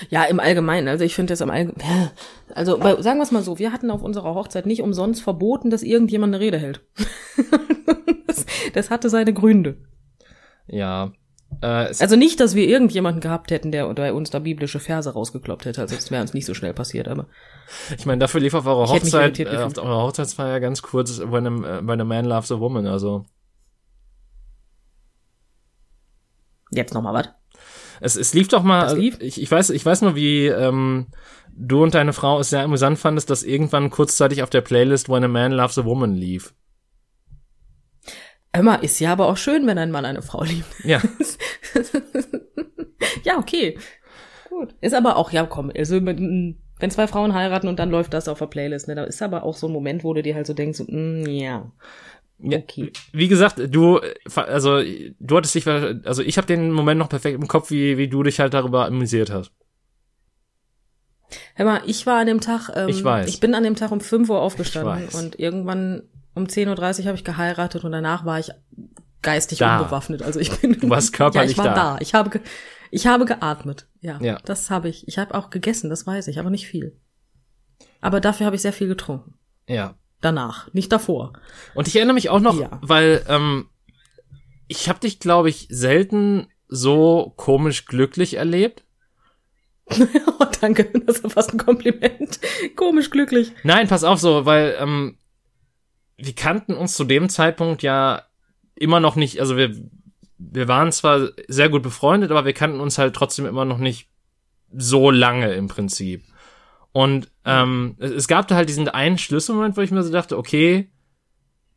Ja, 0.09 0.25
im 0.25 0.39
Allgemeinen. 0.39 0.87
Also 0.87 1.03
ich 1.03 1.15
finde 1.15 1.31
das 1.31 1.41
im 1.41 1.49
Allgemeinen. 1.49 2.11
Also 2.53 2.77
sagen 3.01 3.17
wir 3.17 3.23
es 3.23 3.31
mal 3.31 3.43
so, 3.43 3.59
wir 3.59 3.71
hatten 3.71 3.89
auf 3.89 4.03
unserer 4.03 4.35
Hochzeit 4.35 4.65
nicht 4.65 4.81
umsonst 4.81 5.23
verboten, 5.23 5.69
dass 5.69 5.83
irgendjemand 5.83 6.35
eine 6.35 6.43
Rede 6.43 6.57
hält. 6.57 6.81
das, 8.27 8.45
das 8.73 8.89
hatte 8.89 9.09
seine 9.09 9.33
Gründe. 9.33 9.77
Ja. 10.67 11.13
Äh, 11.61 11.65
also 11.65 12.15
nicht, 12.15 12.39
dass 12.39 12.55
wir 12.55 12.67
irgendjemanden 12.67 13.21
gehabt 13.21 13.51
hätten, 13.51 13.71
der 13.71 13.93
bei 13.93 14.13
uns 14.13 14.29
da 14.29 14.39
biblische 14.39 14.79
Verse 14.79 15.11
rausgekloppt 15.11 15.65
hätte. 15.65 15.81
Also 15.81 15.95
das 15.95 16.09
wäre 16.11 16.21
uns 16.21 16.33
nicht 16.33 16.45
so 16.45 16.53
schnell 16.53 16.73
passiert, 16.73 17.07
aber. 17.07 17.27
Ich 17.97 18.05
meine, 18.05 18.19
dafür 18.19 18.41
lief 18.41 18.53
auf 18.53 18.65
eurer 18.65 18.87
Hochzeit, 18.87 19.39
äh, 19.39 19.57
auf 19.57 19.77
eurer 19.77 20.03
Hochzeitsfeier 20.03 20.59
ganz 20.59 20.81
kurz 20.81 21.19
when 21.19 21.47
a, 21.47 21.81
when 21.85 22.01
a 22.01 22.05
man 22.05 22.25
loves 22.25 22.51
a 22.51 22.59
woman, 22.59 22.87
also. 22.87 23.25
Jetzt 26.71 26.93
noch 26.93 27.01
mal 27.01 27.13
was. 27.13 27.29
Es, 27.99 28.15
es 28.15 28.33
lief 28.33 28.47
doch 28.47 28.63
mal, 28.63 28.97
lief? 28.97 29.19
Ich, 29.19 29.39
ich 29.39 29.51
weiß, 29.51 29.69
ich 29.69 29.85
weiß 29.85 30.01
nur, 30.01 30.15
wie 30.15 30.47
ähm, 30.47 31.07
du 31.53 31.83
und 31.83 31.93
deine 31.93 32.13
Frau 32.13 32.39
es 32.39 32.49
sehr 32.49 32.63
amüsant 32.63 32.97
fandest, 32.97 33.29
dass 33.29 33.43
irgendwann 33.43 33.91
kurzzeitig 33.91 34.41
auf 34.41 34.49
der 34.49 34.61
Playlist 34.61 35.09
When 35.09 35.23
a 35.23 35.27
Man 35.27 35.51
Loves 35.51 35.77
a 35.77 35.85
Woman 35.85 36.15
lief. 36.15 36.53
Immer 38.53 38.83
ist 38.83 38.99
ja 38.99 39.13
aber 39.13 39.27
auch 39.27 39.37
schön, 39.37 39.65
wenn 39.65 39.77
ein 39.77 39.91
Mann 39.91 40.05
eine 40.05 40.21
Frau 40.21 40.43
liebt. 40.43 40.67
Ja, 40.83 41.01
ja, 43.23 43.37
okay. 43.37 43.77
Gut. 44.49 44.75
Ist 44.81 44.93
aber 44.93 45.15
auch, 45.15 45.31
ja, 45.31 45.45
komm, 45.45 45.71
also 45.75 45.99
mm, 45.99 46.55
wenn 46.79 46.91
zwei 46.91 47.07
Frauen 47.07 47.33
heiraten 47.33 47.69
und 47.69 47.79
dann 47.79 47.89
läuft 47.89 48.13
das 48.13 48.27
auf 48.27 48.39
der 48.39 48.47
Playlist, 48.47 48.89
ne, 48.89 48.95
da 48.95 49.03
ist 49.05 49.21
aber 49.21 49.43
auch 49.43 49.55
so 49.55 49.67
ein 49.67 49.73
Moment, 49.73 50.03
wo 50.03 50.13
du 50.13 50.21
dir 50.21 50.35
halt 50.35 50.47
so 50.47 50.53
denkst, 50.53 50.81
mm, 50.85 51.25
ja, 51.27 51.71
okay. 52.43 52.91
wie 53.13 53.29
gesagt, 53.29 53.61
du, 53.69 54.01
also 54.35 54.81
du 55.19 55.37
hattest 55.37 55.55
dich, 55.55 55.65
also 55.67 56.21
ich 56.21 56.37
habe 56.37 56.47
den 56.47 56.71
Moment 56.71 56.99
noch 56.99 57.07
perfekt 57.09 57.39
im 57.39 57.47
Kopf, 57.47 57.71
wie, 57.71 57.97
wie 57.97 58.09
du 58.09 58.23
dich 58.23 58.41
halt 58.41 58.53
darüber 58.53 58.85
amüsiert 58.85 59.31
hast. 59.31 59.53
Hör 61.55 61.65
mal, 61.65 61.81
ich 61.85 62.05
war 62.05 62.19
an 62.19 62.27
dem 62.27 62.41
Tag, 62.41 62.69
ähm, 62.75 62.89
Ich 62.89 63.03
weiß. 63.03 63.29
ich 63.29 63.39
bin 63.39 63.55
an 63.55 63.63
dem 63.63 63.75
Tag 63.75 63.91
um 63.91 64.01
5 64.01 64.29
Uhr 64.29 64.41
aufgestanden 64.41 65.07
und 65.17 65.39
irgendwann 65.39 66.03
um 66.33 66.45
10.30 66.45 66.99
Uhr 67.01 67.05
habe 67.07 67.17
ich 67.17 67.23
geheiratet 67.23 67.83
und 67.83 67.91
danach 67.91 68.25
war 68.25 68.39
ich 68.39 68.49
geistig 69.21 69.59
Da. 69.59 69.79
unbewaffnet. 69.79 70.21
Also 70.21 70.39
ich 70.39 70.51
bin. 70.59 70.79
Du 70.79 70.89
warst 70.89 71.13
körperlich 71.13 71.51
ja, 71.57 71.63
ich 71.63 71.67
war 71.69 71.75
da. 71.75 71.93
da. 71.93 71.97
Ich 71.99 72.13
habe, 72.13 72.29
ge 72.29 72.41
ich 72.89 73.07
habe 73.07 73.25
geatmet. 73.25 73.87
Ja, 74.01 74.19
Ja. 74.21 74.37
das 74.45 74.69
habe 74.69 74.89
ich. 74.89 75.07
Ich 75.07 75.17
habe 75.17 75.33
auch 75.35 75.49
gegessen, 75.49 75.89
das 75.89 76.05
weiß 76.07 76.27
ich, 76.27 76.39
aber 76.39 76.49
nicht 76.49 76.67
viel. 76.67 76.97
Aber 78.01 78.19
dafür 78.19 78.45
habe 78.47 78.55
ich 78.55 78.61
sehr 78.61 78.73
viel 78.73 78.87
getrunken. 78.87 79.35
Ja. 79.67 79.95
Danach, 80.21 80.71
nicht 80.73 80.91
davor. 80.91 81.33
Und 81.73 81.87
ich 81.87 81.95
erinnere 81.95 82.13
mich 82.15 82.29
auch 82.29 82.39
noch, 82.39 82.59
Ja. 82.59 82.79
weil 82.81 83.23
ähm, 83.27 83.67
ich 84.67 84.87
habe 84.89 84.99
dich, 84.99 85.19
glaube 85.19 85.49
ich, 85.49 85.67
selten 85.69 86.47
so 86.67 87.33
komisch 87.37 87.85
glücklich 87.85 88.35
erlebt. 88.35 88.83
oh, 89.89 90.45
danke, 90.61 90.85
das 91.05 91.19
ist 91.19 91.33
fast 91.33 91.53
ein 91.53 91.57
Kompliment. 91.57 92.39
Komisch 92.75 93.09
glücklich. 93.09 93.51
Nein, 93.63 93.87
pass 93.87 94.03
auf 94.03 94.19
so, 94.19 94.45
weil 94.45 94.75
ähm, 94.79 95.17
wir 96.23 96.33
kannten 96.33 96.73
uns 96.73 96.95
zu 96.95 97.03
dem 97.03 97.29
Zeitpunkt 97.29 97.83
ja 97.83 98.23
immer 98.75 98.99
noch 98.99 99.15
nicht, 99.15 99.39
also 99.39 99.57
wir, 99.57 99.75
wir 100.37 100.67
waren 100.67 100.91
zwar 100.91 101.29
sehr 101.47 101.69
gut 101.69 101.83
befreundet, 101.83 102.31
aber 102.31 102.45
wir 102.45 102.53
kannten 102.53 102.79
uns 102.79 102.97
halt 102.97 103.15
trotzdem 103.15 103.45
immer 103.45 103.65
noch 103.65 103.77
nicht 103.77 104.09
so 104.73 105.11
lange 105.11 105.53
im 105.53 105.67
Prinzip. 105.67 106.23
Und 106.93 107.31
ähm, 107.45 107.95
es, 107.99 108.27
gab 108.27 108.47
da 108.47 108.55
halt 108.55 108.69
diesen 108.69 108.89
einen 108.89 109.17
Schlüsselmoment, 109.17 109.77
wo 109.77 109.81
ich 109.81 109.91
mir 109.91 110.03
so 110.03 110.11
dachte, 110.11 110.37
okay, 110.37 110.91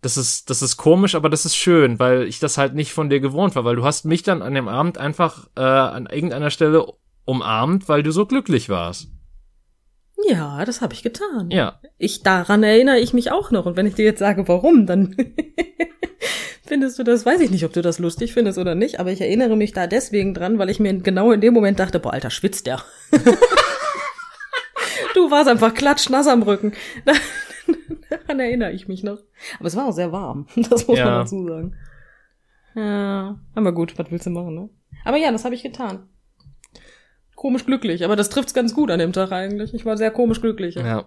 das 0.00 0.16
ist, 0.16 0.50
das 0.50 0.60
ist 0.60 0.76
komisch, 0.76 1.14
aber 1.14 1.30
das 1.30 1.46
ist 1.46 1.56
schön, 1.56 1.98
weil 1.98 2.24
ich 2.24 2.38
das 2.38 2.58
halt 2.58 2.74
nicht 2.74 2.92
von 2.92 3.08
dir 3.08 3.20
gewohnt 3.20 3.54
war, 3.54 3.64
weil 3.64 3.76
du 3.76 3.84
hast 3.84 4.04
mich 4.04 4.22
dann 4.22 4.42
an 4.42 4.54
dem 4.54 4.68
Abend 4.68 4.98
einfach 4.98 5.48
äh, 5.56 5.60
an 5.60 6.06
irgendeiner 6.06 6.50
Stelle 6.50 6.86
umarmt, 7.24 7.88
weil 7.88 8.02
du 8.02 8.10
so 8.12 8.26
glücklich 8.26 8.68
warst. 8.68 9.08
Ja, 10.28 10.64
das 10.64 10.80
habe 10.80 10.94
ich 10.94 11.02
getan. 11.02 11.50
Ja. 11.50 11.80
Ich 11.98 12.22
daran 12.22 12.62
erinnere 12.62 12.98
ich 12.98 13.12
mich 13.12 13.30
auch 13.30 13.50
noch. 13.50 13.66
Und 13.66 13.76
wenn 13.76 13.86
ich 13.86 13.94
dir 13.94 14.04
jetzt 14.04 14.20
sage, 14.20 14.46
warum, 14.48 14.86
dann 14.86 15.14
findest 16.66 16.98
du 16.98 17.02
das, 17.04 17.26
weiß 17.26 17.40
ich 17.40 17.50
nicht, 17.50 17.64
ob 17.64 17.72
du 17.72 17.82
das 17.82 17.98
lustig 17.98 18.32
findest 18.32 18.58
oder 18.58 18.74
nicht, 18.74 19.00
aber 19.00 19.10
ich 19.12 19.20
erinnere 19.20 19.56
mich 19.56 19.72
da 19.72 19.86
deswegen 19.86 20.32
dran, 20.32 20.58
weil 20.58 20.70
ich 20.70 20.80
mir 20.80 20.94
genau 20.98 21.32
in 21.32 21.40
dem 21.40 21.52
Moment 21.52 21.78
dachte, 21.78 21.98
boah, 22.00 22.12
Alter, 22.14 22.30
schwitzt 22.30 22.66
der. 22.66 22.82
du 25.14 25.30
warst 25.30 25.48
einfach 25.48 25.74
klatschnass 25.74 26.26
am 26.26 26.42
Rücken. 26.42 26.72
Daran 28.10 28.40
erinnere 28.40 28.72
ich 28.72 28.88
mich 28.88 29.02
noch. 29.02 29.18
Aber 29.58 29.66
es 29.66 29.76
war 29.76 29.86
auch 29.88 29.92
sehr 29.92 30.12
warm. 30.12 30.46
Das 30.70 30.86
muss 30.86 30.98
Ja. 30.98 31.04
man 31.06 31.14
dazu 31.20 31.46
sagen. 31.46 31.76
Ja, 32.76 33.38
aber 33.54 33.72
gut, 33.72 33.96
was 33.98 34.10
willst 34.10 34.26
du 34.26 34.30
machen, 34.30 34.54
ne? 34.54 34.68
Aber 35.04 35.16
ja, 35.16 35.30
das 35.30 35.44
habe 35.44 35.54
ich 35.54 35.62
getan. 35.62 36.08
Komisch 37.44 37.66
glücklich, 37.66 38.06
aber 38.06 38.16
das 38.16 38.30
trifft's 38.30 38.54
ganz 38.54 38.74
gut 38.74 38.90
an 38.90 38.98
dem 38.98 39.12
Tag 39.12 39.30
eigentlich. 39.30 39.74
Ich 39.74 39.84
war 39.84 39.98
sehr 39.98 40.10
komisch 40.10 40.40
glücklich. 40.40 40.76
Ja. 40.76 41.04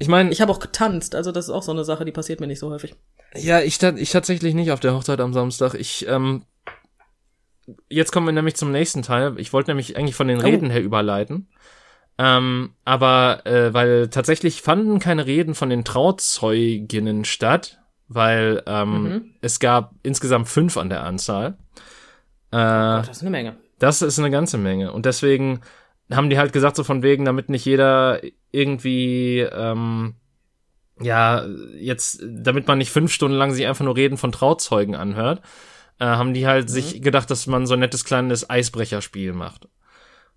Ich 0.00 0.08
meine, 0.08 0.32
Ich 0.32 0.40
habe 0.40 0.50
auch 0.50 0.58
getanzt, 0.58 1.14
also 1.14 1.30
das 1.30 1.44
ist 1.44 1.50
auch 1.54 1.62
so 1.62 1.70
eine 1.70 1.84
Sache, 1.84 2.04
die 2.04 2.10
passiert 2.10 2.40
mir 2.40 2.48
nicht 2.48 2.58
so 2.58 2.68
häufig. 2.70 2.96
Ja, 3.36 3.60
ich, 3.60 3.78
ta- 3.78 3.94
ich 3.94 4.10
tatsächlich 4.10 4.54
nicht 4.54 4.72
auf 4.72 4.80
der 4.80 4.92
Hochzeit 4.94 5.20
am 5.20 5.32
Samstag. 5.32 5.74
Ich, 5.74 6.04
ähm, 6.08 6.42
jetzt 7.88 8.10
kommen 8.10 8.26
wir 8.26 8.32
nämlich 8.32 8.56
zum 8.56 8.72
nächsten 8.72 9.02
Teil. 9.02 9.34
Ich 9.38 9.52
wollte 9.52 9.70
nämlich 9.70 9.96
eigentlich 9.96 10.16
von 10.16 10.26
den 10.26 10.38
Oh. 10.38 10.42
Reden 10.42 10.68
her 10.68 10.82
überleiten. 10.82 11.46
Ähm, 12.18 12.70
aber 12.84 13.46
äh, 13.46 13.72
weil 13.72 14.08
tatsächlich 14.08 14.62
fanden 14.62 14.98
keine 14.98 15.26
Reden 15.26 15.54
von 15.54 15.70
den 15.70 15.84
Trauzeuginnen 15.84 17.24
statt, 17.24 17.78
weil 18.08 18.64
ähm, 18.66 19.02
Mhm. 19.04 19.34
es 19.42 19.60
gab 19.60 19.92
insgesamt 20.02 20.48
fünf 20.48 20.76
an 20.76 20.88
der 20.88 21.04
Anzahl. 21.04 21.56
Äh, 22.50 22.56
das 22.56 23.10
ist 23.10 23.20
eine 23.22 23.30
Menge. 23.30 23.56
Das 23.78 24.02
ist 24.02 24.18
eine 24.18 24.30
ganze 24.30 24.58
Menge. 24.58 24.92
Und 24.92 25.06
deswegen 25.06 25.60
haben 26.10 26.30
die 26.30 26.38
halt 26.38 26.52
gesagt, 26.52 26.76
so 26.76 26.84
von 26.84 27.02
wegen, 27.02 27.24
damit 27.24 27.48
nicht 27.48 27.64
jeder 27.64 28.20
irgendwie, 28.50 29.40
ähm, 29.40 30.14
ja, 31.00 31.44
jetzt, 31.78 32.22
damit 32.26 32.66
man 32.66 32.78
nicht 32.78 32.90
fünf 32.90 33.12
Stunden 33.12 33.36
lang 33.36 33.52
sich 33.52 33.66
einfach 33.66 33.84
nur 33.84 33.96
Reden 33.96 34.16
von 34.16 34.32
Trauzeugen 34.32 34.96
anhört, 34.96 35.42
äh, 36.00 36.06
haben 36.06 36.34
die 36.34 36.46
halt 36.46 36.70
sich 36.70 37.02
gedacht, 37.02 37.30
dass 37.30 37.46
man 37.46 37.66
so 37.66 37.74
ein 37.74 37.80
nettes 37.80 38.04
kleines 38.04 38.48
Eisbrecherspiel 38.48 39.32
macht. 39.32 39.68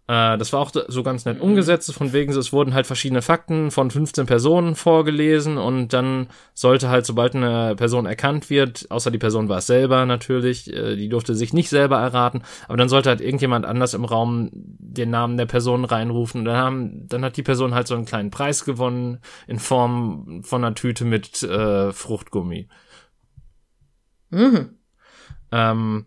Äh, 0.07 0.37
das 0.37 0.51
war 0.51 0.59
auch 0.59 0.71
so 0.87 1.03
ganz 1.03 1.25
nett 1.25 1.39
umgesetzt, 1.39 1.93
von 1.93 2.13
wegen, 2.13 2.33
so, 2.33 2.39
es 2.39 2.51
wurden 2.51 2.73
halt 2.73 2.87
verschiedene 2.87 3.21
Fakten 3.21 3.71
von 3.71 3.91
15 3.91 4.25
Personen 4.25 4.75
vorgelesen 4.75 5.57
und 5.57 5.93
dann 5.93 6.27
sollte 6.53 6.89
halt, 6.89 7.05
sobald 7.05 7.35
eine 7.35 7.75
Person 7.75 8.05
erkannt 8.05 8.49
wird, 8.49 8.89
außer 8.89 9.11
die 9.11 9.17
Person 9.17 9.47
war 9.47 9.59
es 9.59 9.67
selber 9.67 10.05
natürlich, 10.05 10.73
äh, 10.73 10.95
die 10.95 11.09
durfte 11.09 11.35
sich 11.35 11.53
nicht 11.53 11.69
selber 11.69 11.99
erraten, 11.99 12.43
aber 12.67 12.77
dann 12.77 12.89
sollte 12.89 13.09
halt 13.09 13.21
irgendjemand 13.21 13.65
anders 13.65 13.93
im 13.93 14.05
Raum 14.05 14.49
den 14.53 15.11
Namen 15.11 15.37
der 15.37 15.45
Person 15.45 15.85
reinrufen 15.85 16.41
und 16.41 16.45
dann, 16.45 16.57
haben, 16.57 17.07
dann 17.07 17.23
hat 17.23 17.37
die 17.37 17.43
Person 17.43 17.75
halt 17.75 17.87
so 17.87 17.95
einen 17.95 18.05
kleinen 18.05 18.31
Preis 18.31 18.65
gewonnen 18.65 19.19
in 19.47 19.59
Form 19.59 20.41
von 20.43 20.63
einer 20.63 20.75
Tüte 20.75 21.05
mit 21.05 21.43
äh, 21.43 21.91
Fruchtgummi. 21.91 22.67
Mhm. 24.29 24.77
Ähm, 25.51 26.05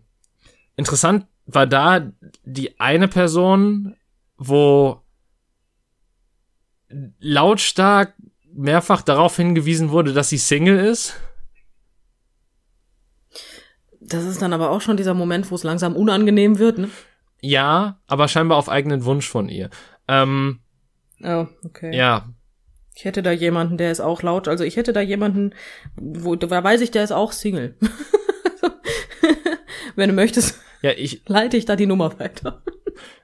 interessant 0.75 1.27
war 1.45 1.67
da 1.67 2.11
die 2.43 2.79
eine 2.79 3.07
Person, 3.07 3.95
wo 4.37 5.01
lautstark 7.19 8.13
mehrfach 8.53 9.01
darauf 9.01 9.35
hingewiesen 9.35 9.91
wurde, 9.91 10.13
dass 10.13 10.29
sie 10.29 10.37
Single 10.37 10.79
ist. 10.79 11.15
Das 13.99 14.23
ist 14.23 14.41
dann 14.41 14.53
aber 14.53 14.71
auch 14.71 14.81
schon 14.81 14.97
dieser 14.97 15.13
Moment, 15.13 15.49
wo 15.51 15.55
es 15.55 15.63
langsam 15.63 15.95
unangenehm 15.95 16.59
wird, 16.59 16.77
ne? 16.77 16.89
Ja, 17.41 17.99
aber 18.07 18.27
scheinbar 18.27 18.57
auf 18.57 18.69
eigenen 18.69 19.05
Wunsch 19.05 19.27
von 19.27 19.49
ihr. 19.49 19.69
Ähm, 20.07 20.59
Oh, 21.23 21.47
okay. 21.63 21.95
ja, 21.95 22.27
Ich 22.93 23.05
hätte 23.05 23.23
da 23.23 23.31
jemanden, 23.31 23.77
der 23.77 23.91
ist 23.91 24.01
auch 24.01 24.21
laut. 24.21 24.47
Also 24.47 24.63
ich 24.63 24.77
hätte 24.77 24.93
da 24.93 25.01
jemanden, 25.01 25.53
wo 25.95 26.35
da 26.35 26.63
weiß 26.63 26.81
ich, 26.81 26.91
der 26.91 27.03
ist 27.03 27.11
auch 27.11 27.31
Single. 27.31 27.75
Wenn 29.95 30.09
du 30.09 30.15
möchtest, 30.15 30.59
ja, 30.85 30.91
ich, 30.95 31.23
leite 31.25 31.57
ich 31.57 31.65
da 31.65 31.75
die 31.75 31.87
Nummer 31.87 32.19
weiter. 32.19 32.61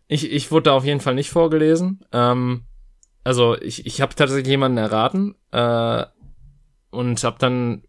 ich, 0.08 0.32
ich 0.32 0.52
wurde 0.52 0.64
da 0.64 0.74
auf 0.74 0.84
jeden 0.84 1.00
Fall 1.00 1.14
nicht 1.14 1.30
vorgelesen. 1.30 2.04
Ähm, 2.12 2.64
also 3.24 3.56
ich, 3.62 3.86
ich 3.86 4.02
habe 4.02 4.16
tatsächlich 4.16 4.48
jemanden 4.48 4.80
erraten 4.80 5.36
äh, 5.52 6.06
und 6.90 7.24
habe 7.24 7.36
dann 7.38 7.84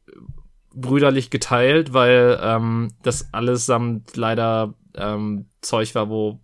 brüderlich 0.75 1.31
geteilt, 1.31 1.95
weil 1.95 2.39
ähm, 2.43 2.93
das 3.03 3.33
allesamt 3.33 4.15
leider 4.15 4.75
ähm, 4.95 5.47
Zeug 5.63 5.95
war, 5.95 6.11
wo 6.11 6.39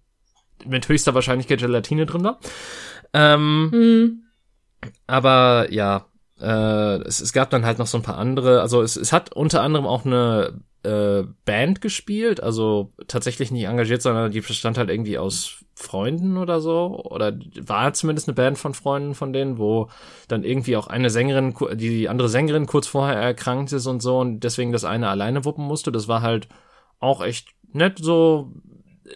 mit 0.64 0.88
höchster 0.88 1.12
Wahrscheinlichkeit 1.14 1.60
Gelatine 1.60 2.06
drin 2.06 2.24
war. 2.24 2.40
Ähm, 3.12 3.68
Hm. 3.70 4.22
aber 5.06 5.70
ja, 5.70 6.06
äh, 6.40 7.02
es, 7.02 7.20
es 7.20 7.32
gab 7.32 7.50
dann 7.50 7.64
halt 7.64 7.78
noch 7.78 7.86
so 7.86 7.98
ein 7.98 8.02
paar 8.02 8.18
andere. 8.18 8.60
Also 8.60 8.82
es, 8.82 8.96
es 8.96 9.12
hat 9.12 9.34
unter 9.34 9.62
anderem 9.62 9.86
auch 9.86 10.04
eine 10.04 10.60
äh, 10.82 11.24
Band 11.44 11.80
gespielt, 11.80 12.42
also 12.42 12.92
tatsächlich 13.08 13.50
nicht 13.50 13.64
engagiert, 13.64 14.02
sondern 14.02 14.30
die 14.30 14.40
bestand 14.40 14.78
halt 14.78 14.90
irgendwie 14.90 15.18
aus 15.18 15.64
Freunden 15.74 16.36
oder 16.36 16.60
so. 16.60 17.02
Oder 17.04 17.36
war 17.60 17.92
zumindest 17.92 18.28
eine 18.28 18.34
Band 18.34 18.58
von 18.58 18.74
Freunden 18.74 19.14
von 19.14 19.32
denen, 19.32 19.58
wo 19.58 19.88
dann 20.28 20.44
irgendwie 20.44 20.76
auch 20.76 20.86
eine 20.86 21.10
Sängerin, 21.10 21.54
die 21.74 22.08
andere 22.08 22.28
Sängerin 22.28 22.66
kurz 22.66 22.86
vorher 22.86 23.16
erkrankt 23.16 23.72
ist 23.72 23.86
und 23.86 24.00
so 24.00 24.18
und 24.18 24.40
deswegen 24.40 24.72
das 24.72 24.84
eine 24.84 25.08
alleine 25.08 25.44
wuppen 25.44 25.64
musste. 25.64 25.92
Das 25.92 26.08
war 26.08 26.22
halt 26.22 26.48
auch 27.00 27.22
echt 27.22 27.48
nett 27.72 27.98
so. 27.98 28.52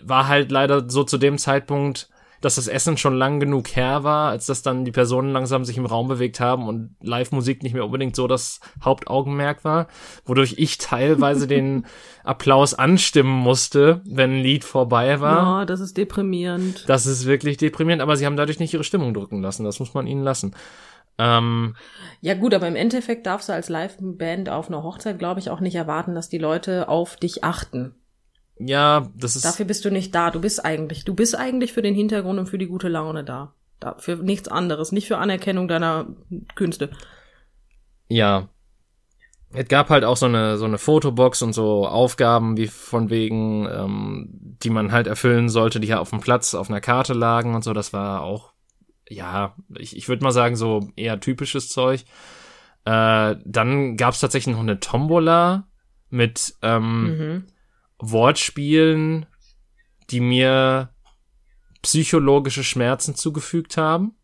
War 0.03 0.27
halt 0.27 0.51
leider 0.51 0.89
so 0.89 1.05
zu 1.05 1.19
dem 1.19 1.37
Zeitpunkt 1.37 2.09
dass 2.43 2.57
das 2.57 2.69
Essen 2.69 2.99
schon 2.99 3.17
lang 3.17 3.41
genug 3.41 3.75
her 3.75 4.05
war, 4.05 4.31
als 4.31 4.47
dass 4.47 4.63
dann 4.63 4.85
die 4.85 4.93
Personen 4.93 5.33
langsam 5.33 5.65
sich 5.65 5.79
im 5.79 5.87
Raum 5.87 6.09
bewegt 6.09 6.41
haben 6.41 6.69
und 6.69 6.97
Live-Musik 7.01 7.63
nicht 7.63 7.73
mehr 7.73 7.85
unbedingt 7.85 8.15
so 8.15 8.27
das 8.27 8.61
Hauptaugenmerk 8.85 9.65
war, 9.65 9.87
wodurch 10.27 10.57
ich 10.59 10.77
teilweise 10.79 11.47
den 11.47 11.87
Applaus 12.25 12.75
anstimmen 12.75 13.33
musste, 13.33 14.03
wenn 14.05 14.33
ein 14.35 14.43
Lied 14.43 14.65
vorbei 14.65 15.21
war. 15.21 15.61
Ja, 15.61 15.65
das 15.65 15.81
ist 15.81 15.97
deprimierend. 15.97 16.85
Das 16.89 17.07
ist 17.07 17.27
wirklich 17.27 17.57
deprimierend, 17.57 18.03
aber 18.03 18.17
sie 18.17 18.27
haben 18.27 18.37
dadurch 18.37 18.59
nicht 18.59 18.75
ihre 18.75 18.85
Stimmung 18.85 19.15
drücken 19.15 19.41
lassen, 19.41 19.65
das 19.65 19.81
muss 19.81 19.95
man 19.95 20.07
ihnen 20.07 20.23
lassen. 20.23 20.55
Ähm, 21.19 21.77
Ja 22.21 22.35
gut, 22.35 22.55
aber 22.55 22.67
im 22.67 22.77
Endeffekt 22.77 23.27
darfst 23.27 23.49
du 23.49 23.53
als 23.53 23.69
Live-Band 23.69 24.49
auf 24.49 24.69
einer 24.69 24.83
Hochzeit, 24.83 25.19
glaube 25.19 25.41
ich, 25.41 25.51
auch 25.51 25.61
nicht 25.61 25.75
erwarten, 25.75 26.15
dass 26.15 26.29
die 26.29 26.39
Leute 26.39 26.89
auf 26.89 27.17
dich 27.17 27.45
achten. 27.45 27.95
Ja, 28.59 29.09
das 29.17 29.37
ist. 29.37 29.45
Dafür 29.45 29.67
bist 29.67 29.85
du 29.85 29.91
nicht 29.91 30.15
da. 30.15 30.31
Du 30.31 30.41
bist 30.41 30.65
eigentlich, 30.65 31.05
du 31.05 31.15
bist 31.15 31.37
eigentlich 31.37 31.73
für 31.73 31.83
den 31.83 31.95
Hintergrund 31.95 32.39
und 32.39 32.47
für 32.47 32.59
die 32.59 32.67
gute 32.67 32.89
Laune 32.89 33.25
da. 33.25 33.55
da 33.81 33.97
für 33.99 34.17
nichts 34.17 34.49
anderes, 34.49 34.93
nicht 34.93 35.09
für 35.09 35.19
Anerkennung 35.19 35.69
deiner 35.69 36.07
Künste. 36.55 36.91
Ja. 38.09 38.49
Es 39.55 39.69
gab 39.69 39.91
halt 39.91 40.05
auch 40.05 40.17
so 40.17 40.27
eine, 40.27 40.57
so 40.57 40.65
eine 40.65 40.79
Fotobox 40.79 41.43
und 41.43 41.53
so 41.53 41.87
Aufgaben, 41.87 42.57
wie 42.57 42.69
von 42.69 43.11
wegen, 43.11 43.69
ähm, 43.71 44.29
die 44.63 44.71
man 44.71 44.93
halt 44.93 45.07
erfüllen 45.07 45.51
sollte, 45.51 45.79
die 45.79 45.89
ja 45.89 45.99
auf 46.01 46.11
dem 46.11 46.21
Platz 46.21 46.55
auf 46.55 46.71
einer 46.71 46.81
Karte 46.81 47.13
lagen 47.13 47.55
und 47.55 47.63
so. 47.63 47.75
Das 47.75 47.93
war 47.93 48.23
auch, 48.23 48.53
ja, 49.09 49.55
ich, 49.77 49.95
ich 49.95 50.09
würde 50.09 50.25
mal 50.25 50.31
sagen, 50.31 50.57
so 50.57 50.89
eher 50.97 51.21
typisches 51.21 51.69
Zeug. 51.69 52.05
Äh, 52.87 53.37
dann 53.45 53.97
gab 53.99 54.15
es 54.15 54.21
tatsächlich 54.21 54.55
noch 54.55 54.63
eine 54.63 54.81
Tombola 54.81 55.67
mit 56.09 56.55
ähm, 56.63 57.05
Mhm. 57.05 57.45
Wortspielen, 58.03 59.27
die 60.11 60.21
mir 60.21 60.91
psychologische 61.83 62.65
Schmerzen 62.65 63.15
zugefügt 63.15 63.77
haben. 63.77 64.17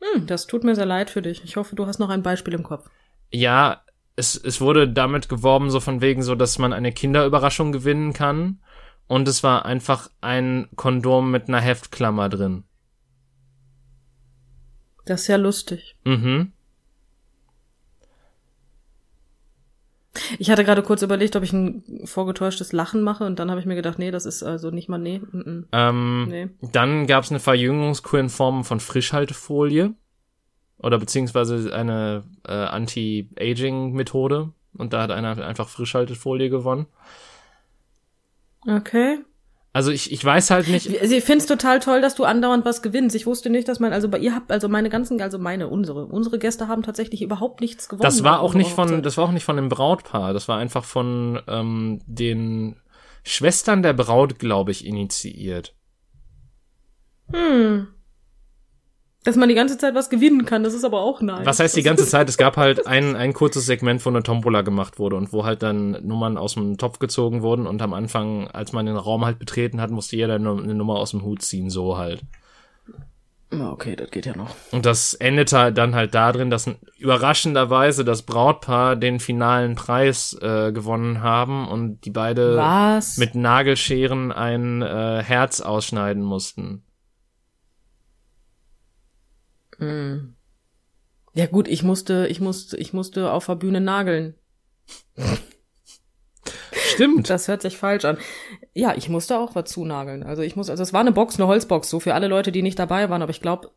Hm, 0.00 0.26
das 0.26 0.46
tut 0.46 0.62
mir 0.62 0.76
sehr 0.76 0.86
leid 0.86 1.10
für 1.10 1.20
dich. 1.20 1.42
Ich 1.42 1.56
hoffe, 1.56 1.74
du 1.74 1.86
hast 1.86 1.98
noch 1.98 2.08
ein 2.08 2.22
Beispiel 2.22 2.54
im 2.54 2.62
Kopf. 2.62 2.88
Ja, 3.30 3.82
es, 4.14 4.36
es 4.36 4.60
wurde 4.60 4.88
damit 4.88 5.28
geworben, 5.28 5.70
so 5.70 5.80
von 5.80 6.00
wegen 6.00 6.22
so, 6.22 6.36
dass 6.36 6.58
man 6.58 6.72
eine 6.72 6.92
Kinderüberraschung 6.92 7.72
gewinnen 7.72 8.12
kann. 8.12 8.60
Und 9.08 9.26
es 9.26 9.42
war 9.42 9.64
einfach 9.64 10.10
ein 10.20 10.68
Kondom 10.76 11.30
mit 11.32 11.48
einer 11.48 11.60
Heftklammer 11.60 12.28
drin. 12.28 12.64
Das 15.04 15.22
ist 15.22 15.28
ja 15.28 15.36
lustig. 15.36 15.96
Mhm. 16.04 16.52
Ich 20.38 20.50
hatte 20.50 20.64
gerade 20.64 20.82
kurz 20.82 21.02
überlegt, 21.02 21.36
ob 21.36 21.42
ich 21.42 21.52
ein 21.52 21.82
vorgetäuschtes 22.04 22.72
Lachen 22.72 23.02
mache 23.02 23.24
und 23.24 23.38
dann 23.38 23.50
habe 23.50 23.60
ich 23.60 23.66
mir 23.66 23.74
gedacht, 23.74 23.98
nee, 23.98 24.10
das 24.10 24.26
ist 24.26 24.42
also 24.42 24.70
nicht 24.70 24.88
mal 24.88 24.98
nee. 24.98 25.18
Mm 25.18 25.38
-mm. 25.38 25.64
Ähm, 25.72 26.26
Nee. 26.28 26.48
Dann 26.72 27.06
gab 27.06 27.24
es 27.24 27.30
eine 27.30 27.40
Verjüngungskur 27.40 28.20
in 28.20 28.28
Form 28.28 28.64
von 28.64 28.80
Frischhaltefolie. 28.80 29.94
Oder 30.78 30.98
beziehungsweise 30.98 31.74
eine 31.74 32.24
äh, 32.46 32.52
Anti-Aging-Methode. 32.52 34.52
Und 34.76 34.92
da 34.92 35.02
hat 35.02 35.10
einer 35.10 35.44
einfach 35.44 35.68
Frischhaltefolie 35.68 36.50
gewonnen. 36.50 36.86
Okay. 38.66 39.18
Also 39.78 39.92
ich, 39.92 40.10
ich 40.10 40.24
weiß 40.24 40.50
halt 40.50 40.66
nicht. 40.66 41.00
Also 41.00 41.14
ich 41.14 41.22
finde 41.22 41.38
es 41.38 41.46
total 41.46 41.78
toll, 41.78 42.00
dass 42.00 42.16
du 42.16 42.24
andauernd 42.24 42.64
was 42.64 42.82
gewinnst. 42.82 43.14
Ich 43.14 43.26
wusste 43.26 43.48
nicht, 43.48 43.68
dass 43.68 43.78
man, 43.78 43.92
also 43.92 44.08
bei 44.08 44.18
ihr 44.18 44.34
habt, 44.34 44.50
also 44.50 44.68
meine 44.68 44.88
ganzen, 44.88 45.20
also 45.22 45.38
meine, 45.38 45.68
unsere, 45.68 46.06
unsere 46.06 46.40
Gäste 46.40 46.66
haben 46.66 46.82
tatsächlich 46.82 47.22
überhaupt 47.22 47.60
nichts 47.60 47.88
gewonnen. 47.88 48.02
Das 48.02 48.24
war 48.24 48.40
auch 48.40 48.54
nicht 48.54 48.70
unserer 48.70 48.74
von, 48.74 48.88
Hochzeit. 48.88 49.06
das 49.06 49.16
war 49.16 49.26
auch 49.26 49.30
nicht 49.30 49.44
von 49.44 49.54
dem 49.54 49.68
Brautpaar. 49.68 50.32
Das 50.32 50.48
war 50.48 50.58
einfach 50.58 50.82
von 50.82 51.40
ähm, 51.46 52.00
den 52.06 52.74
Schwestern 53.22 53.84
der 53.84 53.92
Braut, 53.92 54.40
glaube 54.40 54.72
ich, 54.72 54.84
initiiert. 54.84 55.76
Hm. 57.32 57.86
Dass 59.24 59.36
man 59.36 59.48
die 59.48 59.54
ganze 59.54 59.76
Zeit 59.76 59.94
was 59.94 60.10
gewinnen 60.10 60.44
kann, 60.44 60.62
das 60.62 60.74
ist 60.74 60.84
aber 60.84 61.00
auch 61.00 61.20
nice. 61.20 61.44
Was 61.44 61.58
heißt 61.60 61.76
die 61.76 61.82
ganze 61.82 62.06
Zeit? 62.06 62.28
Es 62.28 62.38
gab 62.38 62.56
halt 62.56 62.86
ein, 62.86 63.16
ein 63.16 63.32
kurzes 63.32 63.66
Segment, 63.66 64.04
wo 64.04 64.10
eine 64.10 64.22
Tombola 64.22 64.62
gemacht 64.62 64.98
wurde 64.98 65.16
und 65.16 65.32
wo 65.32 65.44
halt 65.44 65.62
dann 65.62 65.98
Nummern 66.06 66.38
aus 66.38 66.54
dem 66.54 66.78
Topf 66.78 66.98
gezogen 66.98 67.42
wurden 67.42 67.66
und 67.66 67.82
am 67.82 67.94
Anfang, 67.94 68.48
als 68.48 68.72
man 68.72 68.86
den 68.86 68.96
Raum 68.96 69.24
halt 69.24 69.38
betreten 69.38 69.80
hat, 69.80 69.90
musste 69.90 70.16
jeder 70.16 70.36
eine 70.36 70.50
eine 70.50 70.74
Nummer 70.74 70.96
aus 70.96 71.10
dem 71.10 71.22
Hut 71.22 71.42
ziehen, 71.42 71.68
so 71.68 71.98
halt. 71.98 72.22
Okay, 73.50 73.96
das 73.96 74.10
geht 74.10 74.26
ja 74.26 74.36
noch. 74.36 74.54
Und 74.72 74.84
das 74.84 75.14
endete 75.14 75.72
dann 75.72 75.94
halt 75.94 76.14
darin, 76.14 76.50
dass 76.50 76.70
überraschenderweise 76.98 78.04
das 78.04 78.22
Brautpaar 78.22 78.94
den 78.94 79.20
finalen 79.20 79.74
Preis 79.74 80.36
äh, 80.42 80.70
gewonnen 80.70 81.22
haben 81.22 81.66
und 81.66 82.04
die 82.04 82.10
beide 82.10 82.56
Was? 82.58 83.16
mit 83.16 83.34
Nagelscheren 83.34 84.32
ein 84.32 84.82
äh, 84.82 85.22
Herz 85.22 85.62
ausschneiden 85.62 86.22
mussten. 86.22 86.82
Hm. 89.78 90.34
Ja 91.34 91.46
gut, 91.46 91.68
ich 91.68 91.82
musste, 91.82 92.26
ich 92.28 92.40
musste, 92.40 92.76
ich 92.76 92.92
musste 92.92 93.32
auf 93.32 93.46
der 93.46 93.54
Bühne 93.54 93.80
nageln. 93.80 94.34
Stimmt. 96.72 97.30
Das 97.30 97.48
hört 97.48 97.62
sich 97.62 97.76
falsch 97.76 98.04
an. 98.04 98.18
Ja, 98.74 98.94
ich 98.94 99.08
musste 99.08 99.38
auch 99.38 99.54
was 99.54 99.70
zunageln. 99.70 100.22
Also 100.22 100.42
ich 100.42 100.56
muss, 100.56 100.70
also 100.70 100.82
es 100.82 100.92
war 100.92 101.00
eine 101.00 101.12
Box, 101.12 101.36
eine 101.36 101.46
Holzbox, 101.46 101.88
so 101.88 102.00
für 102.00 102.14
alle 102.14 102.28
Leute, 102.28 102.50
die 102.50 102.62
nicht 102.62 102.78
dabei 102.78 103.08
waren, 103.08 103.22
aber 103.22 103.30
ich 103.30 103.40
glaube, 103.40 103.70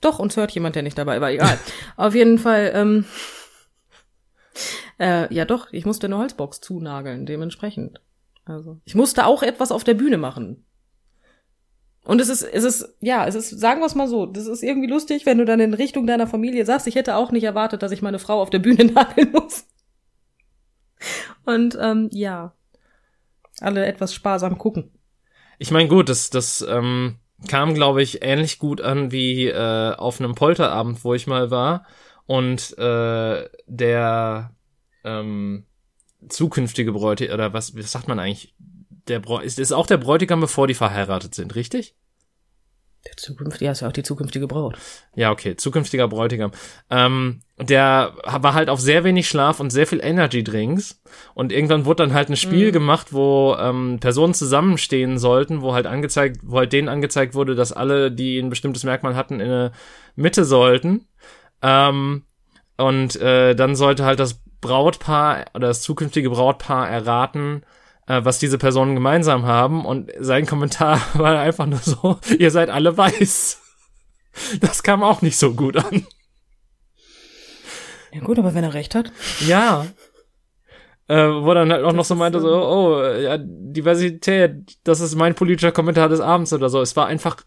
doch, 0.00 0.18
uns 0.18 0.36
hört 0.36 0.50
jemand, 0.52 0.76
der 0.76 0.82
nicht 0.82 0.98
dabei 0.98 1.20
war, 1.20 1.30
egal. 1.30 1.58
Auf 1.96 2.14
jeden 2.14 2.38
Fall, 2.38 2.72
ähm, 2.74 3.04
äh, 4.98 5.32
ja 5.32 5.44
doch, 5.44 5.72
ich 5.72 5.86
musste 5.86 6.06
eine 6.06 6.18
Holzbox 6.18 6.60
zunageln, 6.60 7.26
dementsprechend. 7.26 8.00
Also, 8.44 8.80
ich 8.84 8.94
musste 8.94 9.26
auch 9.26 9.42
etwas 9.42 9.72
auf 9.72 9.84
der 9.84 9.94
Bühne 9.94 10.18
machen. 10.18 10.64
Und 12.04 12.20
es 12.20 12.28
ist, 12.28 12.42
es 12.42 12.64
ist, 12.64 12.96
ja, 13.00 13.26
es 13.26 13.34
ist, 13.34 13.50
sagen 13.50 13.80
wir 13.80 13.86
es 13.86 13.94
mal 13.94 14.08
so, 14.08 14.26
das 14.26 14.46
ist 14.46 14.62
irgendwie 14.62 14.88
lustig, 14.88 15.26
wenn 15.26 15.38
du 15.38 15.44
dann 15.44 15.60
in 15.60 15.74
Richtung 15.74 16.06
deiner 16.06 16.26
Familie 16.26 16.64
sagst, 16.64 16.86
ich 16.86 16.94
hätte 16.94 17.16
auch 17.16 17.30
nicht 17.30 17.44
erwartet, 17.44 17.82
dass 17.82 17.92
ich 17.92 18.02
meine 18.02 18.18
Frau 18.18 18.40
auf 18.40 18.50
der 18.50 18.58
Bühne 18.58 18.84
nageln 18.92 19.32
muss. 19.32 19.66
Und 21.44 21.76
ähm, 21.80 22.08
ja, 22.12 22.54
alle 23.60 23.86
etwas 23.86 24.14
sparsam 24.14 24.58
gucken. 24.58 24.90
Ich 25.58 25.70
meine, 25.70 25.88
gut, 25.88 26.08
das, 26.08 26.30
das 26.30 26.62
ähm, 26.62 27.16
kam, 27.48 27.74
glaube 27.74 28.02
ich, 28.02 28.22
ähnlich 28.22 28.58
gut 28.58 28.80
an 28.80 29.12
wie 29.12 29.46
äh, 29.46 29.94
auf 29.94 30.20
einem 30.20 30.34
Polterabend, 30.34 31.04
wo 31.04 31.14
ich 31.14 31.26
mal 31.26 31.50
war. 31.50 31.86
Und 32.26 32.78
äh, 32.78 33.48
der 33.66 34.54
ähm, 35.04 35.66
zukünftige 36.28 36.92
Bräutigam, 36.92 37.34
oder 37.34 37.52
was, 37.52 37.76
was 37.76 37.92
sagt 37.92 38.08
man 38.08 38.18
eigentlich? 38.18 38.54
Der 39.08 39.20
Bräu 39.20 39.40
ist, 39.40 39.58
ist 39.58 39.72
auch 39.72 39.86
der 39.86 39.96
Bräutigam, 39.96 40.40
bevor 40.40 40.66
die 40.66 40.74
verheiratet 40.74 41.34
sind, 41.34 41.54
richtig? 41.54 41.94
Der 43.06 43.16
zukünftige, 43.16 43.64
ja, 43.64 43.72
ist 43.72 43.80
ja 43.80 43.88
auch 43.88 43.92
die 43.92 44.02
zukünftige 44.02 44.46
Braut. 44.46 44.76
Ja, 45.14 45.30
okay, 45.30 45.56
zukünftiger 45.56 46.06
Bräutigam. 46.06 46.50
Ähm, 46.90 47.40
der 47.58 48.12
war 48.24 48.52
halt 48.52 48.68
auf 48.68 48.78
sehr 48.78 49.04
wenig 49.04 49.26
Schlaf 49.26 49.58
und 49.58 49.70
sehr 49.70 49.86
viel 49.86 50.00
Energy 50.04 50.44
Drinks. 50.44 51.00
Und 51.32 51.50
irgendwann 51.50 51.86
wurde 51.86 52.02
dann 52.02 52.12
halt 52.12 52.28
ein 52.28 52.36
Spiel 52.36 52.68
Mhm. 52.68 52.72
gemacht, 52.72 53.14
wo 53.14 53.56
ähm, 53.58 54.00
Personen 54.00 54.34
zusammenstehen 54.34 55.18
sollten, 55.18 55.62
wo 55.62 55.72
halt 55.72 55.86
angezeigt, 55.86 56.40
wo 56.42 56.58
halt 56.58 56.74
denen 56.74 56.90
angezeigt 56.90 57.32
wurde, 57.34 57.54
dass 57.54 57.72
alle, 57.72 58.12
die 58.12 58.38
ein 58.38 58.50
bestimmtes 58.50 58.84
Merkmal 58.84 59.16
hatten, 59.16 59.40
in 59.40 59.46
eine 59.50 59.72
Mitte 60.14 60.44
sollten. 60.44 61.06
Ähm, 61.62 62.24
und 62.76 63.16
äh, 63.16 63.54
dann 63.54 63.76
sollte 63.76 64.04
halt 64.04 64.20
das 64.20 64.42
Brautpaar 64.60 65.46
oder 65.54 65.68
das 65.68 65.80
zukünftige 65.80 66.28
Brautpaar 66.28 66.86
erraten, 66.90 67.62
äh, 68.10 68.24
was 68.24 68.40
diese 68.40 68.58
Personen 68.58 68.94
gemeinsam 68.94 69.46
haben. 69.46 69.84
Und 69.84 70.10
sein 70.18 70.44
Kommentar 70.44 71.00
war 71.14 71.38
einfach 71.38 71.66
nur 71.66 71.78
so, 71.78 72.18
ihr 72.38 72.50
seid 72.50 72.68
alle 72.68 72.96
weiß. 72.96 73.58
Das 74.60 74.84
kam 74.84 75.02
auch 75.02 75.22
nicht 75.22 75.36
so 75.36 75.54
gut 75.54 75.76
an. 75.76 76.06
Ja 78.12 78.20
gut, 78.20 78.38
aber 78.38 78.54
wenn 78.54 78.62
er 78.62 78.74
recht 78.74 78.94
hat. 78.94 79.10
Ja. 79.44 79.86
Äh, 81.08 81.16
wo 81.16 81.52
dann 81.52 81.72
halt 81.72 81.82
auch 81.82 81.92
noch 81.92 82.04
so 82.04 82.14
meinte, 82.14 82.40
so, 82.40 82.48
oh, 82.48 83.02
ja, 83.02 83.38
Diversität, 83.40 84.78
das 84.84 85.00
ist 85.00 85.16
mein 85.16 85.34
politischer 85.34 85.72
Kommentar 85.72 86.08
des 86.08 86.20
Abends 86.20 86.52
oder 86.52 86.68
so. 86.68 86.80
Es 86.80 86.94
war 86.94 87.08
einfach, 87.08 87.38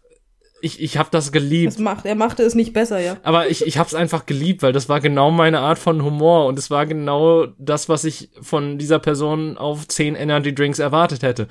ich, 0.64 0.80
ich 0.80 0.96
hab 0.98 1.10
das 1.10 1.30
geliebt. 1.30 1.72
Das 1.74 1.78
macht, 1.78 2.06
er 2.06 2.14
machte 2.14 2.42
es 2.42 2.54
nicht 2.54 2.72
besser, 2.72 2.98
ja. 3.00 3.16
Aber 3.22 3.48
ich, 3.48 3.66
ich 3.66 3.78
hab's 3.78 3.94
einfach 3.94 4.26
geliebt, 4.26 4.62
weil 4.62 4.72
das 4.72 4.88
war 4.88 5.00
genau 5.00 5.30
meine 5.30 5.60
Art 5.60 5.78
von 5.78 6.02
Humor 6.02 6.46
und 6.46 6.58
es 6.58 6.70
war 6.70 6.86
genau 6.86 7.46
das, 7.58 7.88
was 7.88 8.04
ich 8.04 8.30
von 8.40 8.78
dieser 8.78 8.98
Person 8.98 9.58
auf 9.58 9.86
10 9.86 10.14
Energy 10.14 10.54
Drinks 10.54 10.78
erwartet 10.78 11.22
hätte. 11.22 11.48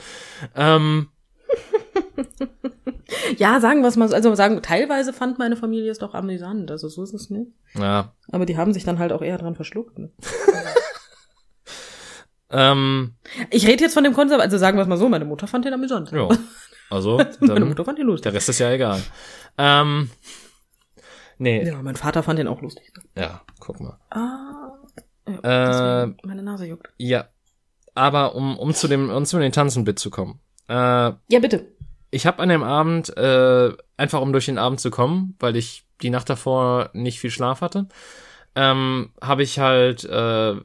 Ähm, 0.55 1.09
Ja, 3.37 3.59
sagen 3.59 3.81
wir 3.81 3.87
es 3.87 3.95
mal 3.95 4.09
so. 4.09 4.15
Also 4.15 4.33
sagen, 4.35 4.61
teilweise 4.61 5.13
fand 5.13 5.39
meine 5.39 5.55
Familie 5.55 5.91
es 5.91 5.99
doch 5.99 6.13
amüsant. 6.13 6.69
Also 6.71 6.87
so 6.89 7.03
ist 7.03 7.13
es 7.13 7.29
nicht. 7.29 7.51
ja. 7.75 8.13
Aber 8.31 8.45
die 8.45 8.57
haben 8.57 8.73
sich 8.73 8.83
dann 8.83 8.99
halt 8.99 9.11
auch 9.11 9.21
eher 9.21 9.37
dran 9.37 9.55
verschluckt. 9.55 9.97
Ne? 9.99 10.11
Ähm, 12.55 13.15
Ich 13.49 13.65
rede 13.67 13.83
jetzt 13.83 13.95
von 13.95 14.03
dem 14.03 14.13
Konserv, 14.13 14.39
also 14.39 14.59
sagen 14.59 14.77
wir 14.77 14.83
es 14.83 14.87
mal 14.87 14.97
so, 14.97 15.09
meine 15.09 15.25
Mutter 15.25 15.47
fand 15.47 15.65
den 15.65 15.73
amüsant. 15.73 16.11
ja. 16.11 16.29
Also, 16.89 17.17
Meine 17.39 17.65
Mutter 17.65 17.85
fand 17.85 17.97
den 17.99 18.05
lustig. 18.07 18.23
der 18.23 18.33
Rest 18.33 18.49
ist 18.49 18.59
ja 18.59 18.71
egal. 18.71 19.01
Ähm, 19.57 20.09
nee, 21.37 21.65
Ja, 21.67 21.81
mein 21.81 21.95
Vater 21.95 22.23
fand 22.23 22.39
den 22.39 22.47
auch 22.47 22.61
lustig. 22.61 22.91
ja, 23.17 23.41
guck 23.59 23.79
mal. 23.79 23.97
Ah. 24.09 24.71
Ja, 25.27 26.03
Äh, 26.03 26.13
meine 26.23 26.43
Nase 26.43 26.65
juckt. 26.65 26.89
Ja, 26.97 27.29
aber 27.95 28.35
um, 28.35 28.57
um 28.57 28.73
zu 28.73 28.87
dem, 28.87 29.09
um 29.09 29.25
zu 29.25 29.39
dem 29.39 29.51
Tanzenbit 29.51 29.99
zu 29.99 30.09
kommen. 30.09 30.39
Äh, 30.67 30.73
Ja, 30.73 31.39
bitte. 31.41 31.67
ich 32.11 32.25
habe 32.25 32.41
an 32.41 32.49
dem 32.49 32.63
Abend, 32.63 33.15
äh, 33.17 33.71
einfach 33.97 34.21
um 34.21 34.31
durch 34.33 34.45
den 34.47 34.57
Abend 34.57 34.79
zu 34.81 34.91
kommen, 34.91 35.35
weil 35.39 35.55
ich 35.55 35.85
die 36.01 36.09
Nacht 36.09 36.29
davor 36.29 36.89
nicht 36.93 37.19
viel 37.19 37.29
Schlaf 37.31 37.61
hatte, 37.61 37.87
ähm, 38.55 39.11
habe 39.21 39.43
ich 39.43 39.59
halt 39.59 40.03
äh, 40.03 40.55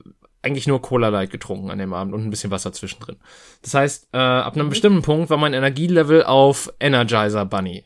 eigentlich 0.43 0.67
nur 0.67 0.81
Cola 0.81 1.09
Light 1.09 1.31
getrunken 1.31 1.71
an 1.71 1.79
dem 1.79 1.93
Abend 1.93 2.15
und 2.15 2.25
ein 2.25 2.31
bisschen 2.31 2.51
Wasser 2.51 2.73
zwischendrin. 2.73 3.17
Das 3.63 3.75
heißt, 3.75 4.09
äh, 4.13 4.19
ab 4.19 4.55
einem 4.55 4.69
bestimmten 4.69 5.03
Punkt 5.03 5.31
war 5.31 5.39
mein 5.39 5.55
Energielevel 5.55 6.25
auf 6.25 6.73
Energizer 6.81 7.45
Bunny. 7.45 7.85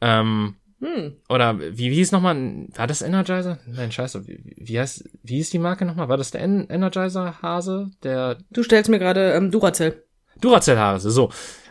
Ähm, 0.00 0.56
Hm. 0.78 1.16
oder 1.30 1.58
wie, 1.58 1.90
wie 1.90 1.94
hieß 1.94 2.12
nochmal, 2.12 2.36
war 2.74 2.86
das 2.86 3.00
Energizer? 3.00 3.58
Nein, 3.66 3.90
scheiße, 3.90 4.28
wie, 4.28 4.54
wie 4.58 4.78
heißt, 4.78 5.08
wie 5.22 5.36
hieß 5.36 5.48
die 5.48 5.58
Marke 5.58 5.86
nochmal? 5.86 6.10
War 6.10 6.18
das 6.18 6.32
der 6.32 6.42
En 6.42 6.68
Energizer 6.68 7.40
Hase? 7.40 7.90
Der 8.02 8.36
Du 8.50 8.62
stellst 8.62 8.90
mir 8.90 8.98
gerade 8.98 9.32
ähm, 9.32 9.50
Duracell. 9.50 10.04
Duracell-Hase, 10.38 11.10
so. 11.10 11.30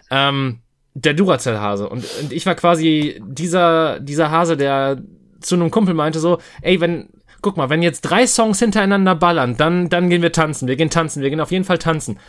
Ähm, 0.09 0.61
der 0.95 1.13
Duracell-Hase. 1.13 1.87
Und, 1.87 2.03
und 2.19 2.33
ich 2.33 2.47
war 2.47 2.55
quasi 2.55 3.21
dieser, 3.27 3.99
dieser 3.99 4.31
Hase, 4.31 4.57
der 4.57 5.03
zu 5.39 5.53
einem 5.53 5.69
Kumpel 5.69 5.93
meinte 5.93 6.19
so, 6.19 6.39
ey, 6.63 6.81
wenn, 6.81 7.09
guck 7.45 7.57
mal, 7.57 7.69
wenn 7.69 7.83
jetzt 7.83 8.01
drei 8.01 8.25
Songs 8.25 8.57
hintereinander 8.57 9.13
ballern, 9.13 9.55
dann, 9.55 9.87
dann 9.87 10.09
gehen 10.09 10.23
wir 10.23 10.31
tanzen. 10.31 10.67
Wir 10.67 10.77
gehen 10.77 10.89
tanzen. 10.89 11.21
Wir 11.21 11.29
gehen 11.29 11.39
auf 11.39 11.51
jeden 11.51 11.63
Fall 11.63 11.77
tanzen. 11.77 12.19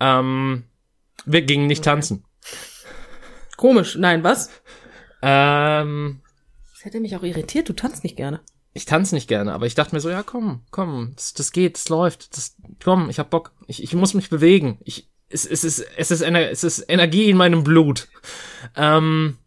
Ähm, 0.00 0.64
wir 1.24 1.42
gingen 1.42 1.68
nicht 1.68 1.84
tanzen. 1.84 2.24
Komisch. 3.56 3.94
Nein, 3.94 4.24
was? 4.24 4.50
Ähm, 5.22 6.20
Das 6.74 6.84
hätte 6.84 6.98
mich 6.98 7.14
auch 7.14 7.22
irritiert. 7.22 7.68
Du 7.68 7.74
tanzt 7.74 8.02
nicht 8.02 8.16
gerne. 8.16 8.40
ich 8.72 8.86
tanze 8.86 9.14
nicht 9.14 9.28
gerne, 9.28 9.52
aber 9.52 9.66
ich 9.66 9.76
dachte 9.76 9.94
mir 9.94 10.00
so, 10.00 10.10
ja, 10.10 10.24
komm, 10.24 10.62
komm, 10.72 11.12
das, 11.14 11.32
das 11.34 11.52
geht, 11.52 11.76
das 11.76 11.88
läuft, 11.88 12.36
das, 12.36 12.56
komm, 12.82 13.08
ich 13.08 13.20
hab 13.20 13.30
Bock, 13.30 13.52
ich, 13.68 13.82
ich 13.84 13.94
muss 13.94 14.14
mich 14.14 14.28
bewegen, 14.30 14.78
ich, 14.84 15.08
es, 15.28 15.46
es 15.46 15.62
ist, 15.62 15.78
es 15.96 16.10
ist, 16.10 16.22
Ener 16.22 16.50
es 16.50 16.64
ist 16.64 16.84
Energie 16.88 17.30
in 17.30 17.36
meinem 17.36 17.62
Blut. 17.62 18.08
Ähm, 18.74 19.38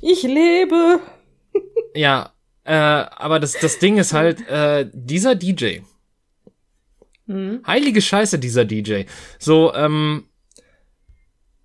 Ich 0.00 0.22
lebe. 0.22 1.00
ja, 1.94 2.32
äh, 2.66 2.72
aber 2.72 3.40
das, 3.40 3.54
das 3.54 3.78
Ding 3.78 3.98
ist 3.98 4.12
halt, 4.12 4.46
äh, 4.48 4.88
dieser 4.92 5.34
DJ, 5.34 5.78
Mhm. 7.28 7.62
heilige 7.66 8.00
Scheiße, 8.00 8.38
dieser 8.38 8.64
DJ, 8.64 9.02
so, 9.38 9.74
ähm, 9.74 10.24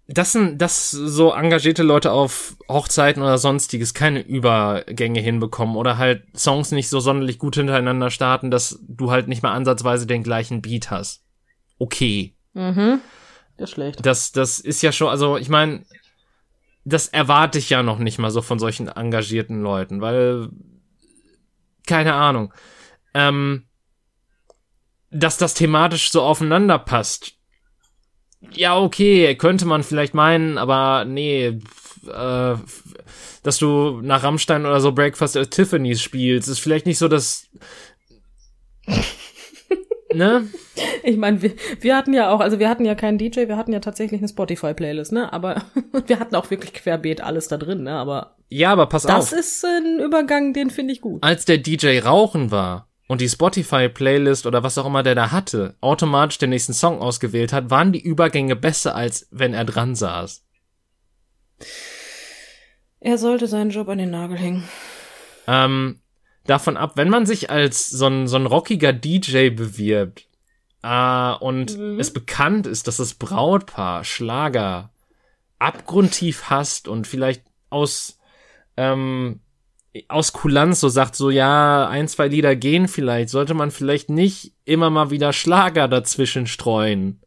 das 0.07 0.31
sind, 0.33 0.57
dass 0.61 0.91
so 0.91 1.31
engagierte 1.31 1.83
Leute 1.83 2.11
auf 2.11 2.57
Hochzeiten 2.67 3.21
oder 3.21 3.37
sonstiges 3.37 3.93
keine 3.93 4.21
Übergänge 4.21 5.21
hinbekommen 5.21 5.75
oder 5.77 5.97
halt 5.97 6.23
Songs 6.35 6.71
nicht 6.71 6.89
so 6.89 6.99
sonderlich 6.99 7.37
gut 7.39 7.55
hintereinander 7.55 8.09
starten, 8.09 8.51
dass 8.51 8.79
du 8.87 9.11
halt 9.11 9.27
nicht 9.27 9.41
mal 9.43 9.53
ansatzweise 9.53 10.07
den 10.07 10.23
gleichen 10.23 10.61
Beat 10.61 10.91
hast. 10.91 11.23
Okay. 11.79 12.33
Mhm. 12.53 12.99
Ist 13.57 13.69
schlecht. 13.71 14.05
Das, 14.05 14.31
das 14.31 14.59
ist 14.59 14.81
ja 14.81 14.91
schon, 14.91 15.07
also 15.09 15.37
ich 15.37 15.47
meine, 15.47 15.85
das 16.83 17.07
erwarte 17.07 17.59
ich 17.59 17.69
ja 17.69 17.83
noch 17.83 17.99
nicht 17.99 18.17
mal 18.17 18.31
so 18.31 18.41
von 18.41 18.59
solchen 18.59 18.87
engagierten 18.87 19.61
Leuten, 19.61 20.01
weil, 20.01 20.49
keine 21.85 22.13
Ahnung, 22.13 22.53
ähm, 23.13 23.65
dass 25.09 25.37
das 25.37 25.53
thematisch 25.53 26.11
so 26.11 26.21
aufeinander 26.21 26.79
passt. 26.79 27.33
Ja, 28.51 28.77
okay, 28.77 29.35
könnte 29.35 29.65
man 29.65 29.83
vielleicht 29.83 30.13
meinen, 30.13 30.57
aber 30.57 31.05
nee, 31.05 31.59
äh, 32.07 32.55
dass 33.43 33.57
du 33.57 34.01
nach 34.01 34.23
Rammstein 34.23 34.65
oder 34.65 34.81
so 34.81 34.91
Breakfast 34.91 35.37
at 35.37 35.51
Tiffany's 35.51 36.01
spielst, 36.01 36.47
ist 36.47 36.59
vielleicht 36.59 36.85
nicht 36.85 36.97
so 36.97 37.07
das, 37.07 37.49
ne? 40.13 40.47
Ich 41.03 41.17
meine, 41.17 41.41
wir, 41.41 41.53
wir 41.79 41.95
hatten 41.97 42.13
ja 42.13 42.31
auch, 42.31 42.39
also 42.41 42.59
wir 42.59 42.69
hatten 42.69 42.85
ja 42.85 42.93
keinen 42.93 43.17
DJ, 43.17 43.47
wir 43.47 43.57
hatten 43.57 43.73
ja 43.73 43.79
tatsächlich 43.79 44.21
eine 44.21 44.27
Spotify-Playlist, 44.27 45.11
ne? 45.11 45.33
Aber 45.33 45.63
wir 46.07 46.19
hatten 46.19 46.35
auch 46.35 46.49
wirklich 46.51 46.73
querbeet 46.73 47.21
alles 47.21 47.47
da 47.47 47.57
drin, 47.57 47.83
ne? 47.83 47.93
Aber 47.93 48.35
Ja, 48.49 48.71
aber 48.71 48.85
pass 48.85 49.03
das 49.03 49.33
auf. 49.33 49.39
ist 49.39 49.65
ein 49.65 49.99
Übergang, 49.99 50.53
den 50.53 50.69
finde 50.69 50.93
ich 50.93 51.01
gut. 51.01 51.23
als 51.23 51.45
der 51.45 51.57
DJ 51.57 51.99
rauchen 51.99 52.51
war 52.51 52.87
und 53.07 53.19
die 53.21 53.29
Spotify-Playlist 53.29 54.45
oder 54.45 54.61
was 54.63 54.77
auch 54.77 54.85
immer 54.85 55.01
der 55.03 55.15
da 55.15 55.31
hatte, 55.31 55.75
automatisch 55.81 56.37
den 56.37 56.51
nächsten 56.51 56.73
Song 56.73 56.99
ausgewählt 57.01 57.51
hat, 57.51 57.69
waren 57.71 57.91
die 57.91 58.01
Übergänge 58.01 58.55
besser, 58.55 58.95
als 58.95 59.27
wenn 59.31 59.53
er 59.55 59.65
dran 59.65 59.95
saß. 59.95 60.43
Er 62.99 63.17
sollte 63.17 63.47
seinen 63.47 63.71
Job 63.71 63.89
an 63.89 63.97
den 63.97 64.11
Nagel 64.11 64.37
hängen. 64.37 64.63
Ähm, 65.47 65.99
davon 66.45 66.77
ab, 66.77 66.93
wenn 66.95 67.09
man 67.09 67.25
sich 67.25 67.49
als 67.49 67.89
so 67.89 68.07
ein, 68.07 68.27
so 68.27 68.37
ein 68.37 68.45
rockiger 68.45 68.93
DJ 68.93 69.49
bewirbt 69.49 70.27
äh, 70.83 71.33
und 71.33 71.77
Mhm. 71.77 71.99
es 71.99 72.11
bekannt 72.11 72.67
ist, 72.67 72.87
dass 72.87 72.97
das 72.97 73.13
Brautpaar 73.13 74.03
Schlager 74.03 74.91
abgrundtief 75.59 76.49
hasst 76.49 76.87
und 76.87 77.05
vielleicht 77.07 77.43
aus 77.69 78.17
ähm, 78.77 79.41
aus 80.07 80.31
Kulanz 80.31 80.79
so 80.79 80.87
sagt, 80.87 81.15
so 81.17 81.29
ja, 81.29 81.85
ein, 81.89 82.07
zwei 82.07 82.29
Lieder 82.29 82.55
gehen 82.55 82.87
vielleicht, 82.87 83.29
sollte 83.29 83.53
man 83.53 83.71
vielleicht 83.71 84.09
nicht 84.09 84.53
immer 84.63 84.89
mal 84.89 85.09
wieder 85.11 85.33
Schlager 85.33 85.89
dazwischen 85.89 86.47
streuen. 86.47 87.19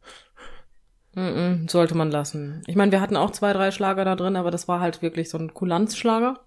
Mhm, 1.14 1.68
sollte 1.68 1.94
man 1.94 2.10
lassen. 2.10 2.62
Ich 2.66 2.74
meine, 2.74 2.90
wir 2.90 3.00
hatten 3.00 3.16
auch 3.16 3.30
zwei, 3.30 3.52
drei 3.52 3.70
Schlager 3.70 4.04
da 4.04 4.16
drin, 4.16 4.34
aber 4.36 4.50
das 4.50 4.66
war 4.66 4.80
halt 4.80 5.02
wirklich 5.02 5.28
so 5.28 5.38
ein 5.38 5.52
Kulanzschlager. 5.54 6.40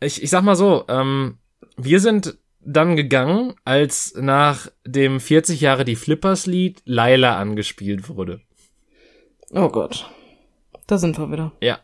Ich, 0.00 0.22
ich 0.22 0.30
sag 0.30 0.42
mal 0.42 0.56
so, 0.56 0.84
ähm, 0.88 1.38
wir 1.76 2.00
sind 2.00 2.38
dann 2.60 2.96
gegangen, 2.96 3.54
als 3.64 4.14
nach 4.16 4.70
dem 4.86 5.20
40 5.20 5.60
Jahre 5.60 5.84
die 5.84 5.96
Flippers 5.96 6.46
Lied 6.46 6.82
Laila 6.84 7.38
angespielt 7.38 8.08
wurde. 8.08 8.40
Oh 9.50 9.68
Gott. 9.68 10.10
Da 10.86 10.98
sind 10.98 11.18
wir 11.18 11.30
wieder. 11.30 11.52
Ja. 11.60 11.78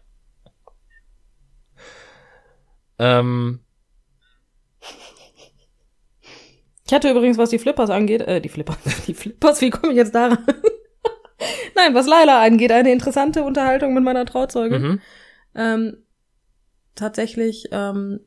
Ähm, 2.98 3.64
Ich 6.86 6.92
hatte 6.92 7.10
übrigens, 7.10 7.38
was 7.38 7.50
die 7.50 7.58
Flippers 7.58 7.90
angeht, 7.90 8.22
äh, 8.22 8.40
die 8.40 8.48
Flippers, 8.48 8.76
die 9.06 9.14
Flippers, 9.14 9.60
wie 9.60 9.70
komme 9.70 9.92
ich 9.92 9.96
jetzt 9.96 10.14
daran? 10.14 10.38
Nein, 11.74 11.94
was 11.94 12.06
Laila 12.06 12.42
angeht, 12.42 12.72
eine 12.72 12.92
interessante 12.92 13.42
Unterhaltung 13.42 13.94
mit 13.94 14.04
meiner 14.04 14.26
Trauzeugin. 14.26 14.82
mhm. 14.82 15.00
Ähm, 15.56 16.03
tatsächlich 16.94 17.68
ähm, 17.70 18.20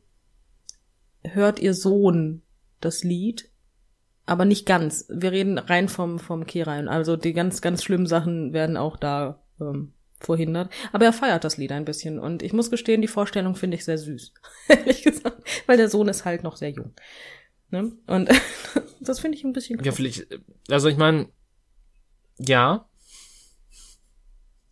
hört 1.24 1.60
ihr 1.60 1.74
Sohn 1.74 2.42
das 2.82 3.04
Lied, 3.04 3.50
aber 4.26 4.46
nicht 4.46 4.66
ganz. 4.66 5.06
Wir 5.10 5.32
reden 5.32 5.58
rein 5.58 5.90
vom 5.90 6.20
vom 6.20 6.46
Kehrein. 6.46 6.88
Also 6.88 7.16
die 7.16 7.34
ganz 7.34 7.62
ganz 7.62 7.84
schlimmen 7.84 8.08
Sachen 8.08 8.54
werden 8.54 8.78
auch 8.78 8.98
da 8.98 9.42
ähm, 9.60 9.94
verhindert. 10.20 10.72
Aber 10.92 11.06
er 11.06 11.14
feiert 11.14 11.44
das 11.44 11.58
Lied 11.58 11.72
ein 11.72 11.86
bisschen 11.86 12.20
und 12.20 12.44
ich 12.44 12.54
muss 12.54 12.72
gestehen, 12.72 13.02
die 13.02 13.08
Vorstellung 13.08 13.56
finde 13.56 13.78
ich 13.78 13.86
sehr 13.86 13.98
süß, 13.98 14.34
ehrlich 14.68 15.04
gesagt, 15.04 15.44
weil 15.66 15.78
der 15.78 15.90
Sohn 15.90 16.08
ist 16.08 16.26
halt 16.26 16.44
noch 16.44 16.58
sehr 16.58 16.72
jung. 16.72 16.94
Ne? 17.70 17.92
Und 18.08 18.30
das 19.00 19.20
finde 19.20 19.38
ich 19.38 19.44
ein 19.44 19.54
bisschen. 19.54 19.84
Ja, 19.84 19.92
vielleicht, 19.92 20.28
also 20.70 20.88
ich 20.88 20.98
meine, 20.98 21.30
ja. 22.40 22.88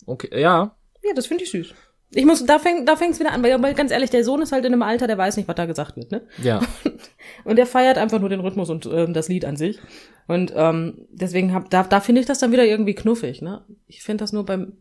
Okay, 0.05 0.39
ja. 0.39 0.77
Ja, 1.03 1.13
das 1.13 1.27
finde 1.27 1.43
ich 1.43 1.51
süß. 1.51 1.73
Ich 2.15 2.25
muss, 2.25 2.45
da 2.45 2.59
fängt, 2.59 2.87
da 2.87 2.95
fängt's 2.95 3.19
wieder 3.19 3.33
an, 3.33 3.43
weil, 3.43 3.61
weil 3.61 3.73
ganz 3.73 3.91
ehrlich, 3.91 4.09
der 4.09 4.23
Sohn 4.23 4.41
ist 4.41 4.53
halt 4.53 4.63
in 4.63 4.71
einem 4.71 4.83
Alter, 4.83 5.05
der 5.05 5.17
weiß 5.17 5.35
nicht, 5.35 5.49
was 5.49 5.55
da 5.55 5.65
gesagt 5.65 5.97
wird, 5.97 6.11
ne? 6.11 6.21
Ja. 6.41 6.61
Und 7.43 7.57
der 7.57 7.67
feiert 7.67 7.97
einfach 7.97 8.19
nur 8.19 8.29
den 8.29 8.39
Rhythmus 8.39 8.69
und 8.69 8.85
ähm, 8.85 9.13
das 9.13 9.27
Lied 9.27 9.43
an 9.43 9.57
sich. 9.57 9.79
Und 10.27 10.53
ähm, 10.55 11.07
deswegen 11.11 11.53
hab, 11.53 11.69
da, 11.69 11.83
da 11.83 11.99
finde 11.99 12.21
ich 12.21 12.27
das 12.27 12.39
dann 12.39 12.51
wieder 12.51 12.65
irgendwie 12.65 12.95
knuffig, 12.95 13.41
ne? 13.41 13.65
Ich 13.87 14.01
finde 14.01 14.23
das 14.23 14.31
nur 14.31 14.45
beim 14.45 14.73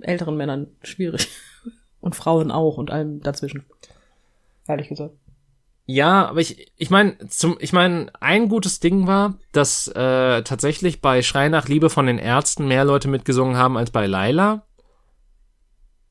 älteren 0.00 0.36
Männern 0.36 0.68
schwierig. 0.82 1.28
Und 2.00 2.14
Frauen 2.14 2.50
auch 2.50 2.76
und 2.76 2.90
allem 2.90 3.20
dazwischen. 3.20 3.64
Ehrlich 4.68 4.90
gesagt. 4.90 5.14
Ja, 5.86 6.28
aber 6.28 6.40
ich, 6.40 6.70
ich 6.76 6.90
meine, 6.90 7.16
zum, 7.28 7.56
ich 7.60 7.72
meine, 7.72 8.12
ein 8.20 8.50
gutes 8.50 8.78
Ding 8.78 9.06
war, 9.06 9.38
dass 9.52 9.88
äh, 9.88 10.42
tatsächlich 10.42 11.00
bei 11.00 11.22
Schrei 11.22 11.48
nach 11.48 11.66
Liebe 11.66 11.88
von 11.88 12.06
den 12.06 12.18
Ärzten 12.18 12.68
mehr 12.68 12.84
Leute 12.84 13.08
mitgesungen 13.08 13.56
haben 13.56 13.78
als 13.78 13.90
bei 13.90 14.06
Laila. 14.06 14.66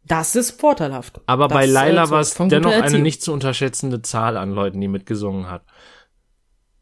Das 0.05 0.35
ist 0.35 0.59
vorteilhaft. 0.59 1.21
Aber 1.25 1.47
das, 1.47 1.57
bei 1.57 1.65
Laila 1.65 2.09
war 2.09 2.19
es 2.19 2.33
dennoch 2.35 2.71
eine 2.71 2.99
nicht 2.99 3.21
zu 3.21 3.31
unterschätzende 3.31 4.01
Zahl 4.01 4.37
an 4.37 4.51
Leuten, 4.51 4.81
die 4.81 4.87
mitgesungen 4.87 5.49
hat. 5.49 5.63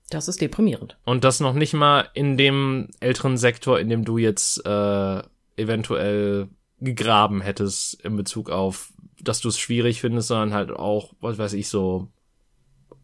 Das 0.10 0.28
ist 0.28 0.42
deprimierend. 0.42 0.98
Und 1.06 1.24
das 1.24 1.40
noch 1.40 1.54
nicht 1.54 1.74
mal 1.74 2.10
in 2.14 2.36
dem 2.38 2.90
älteren 3.00 3.38
Sektor, 3.38 3.80
in 3.80 3.90
dem 3.90 4.04
du 4.04 4.18
jetzt 4.18 4.66
äh, 4.66 5.22
eventuell 5.56 6.50
gegraben 6.80 7.42
hättest 7.42 8.02
in 8.04 8.18
Bezug 8.18 8.50
auf, 8.50 8.92
dass 9.22 9.40
du 9.40 9.50
es 9.50 9.60
schwierig 9.60 10.02
findest, 10.02 10.28
sondern 10.28 10.54
halt 10.54 10.72
auch, 10.72 11.14
was 11.22 11.38
weiß 11.38 11.54
ich, 11.54 11.70
so 11.70 12.08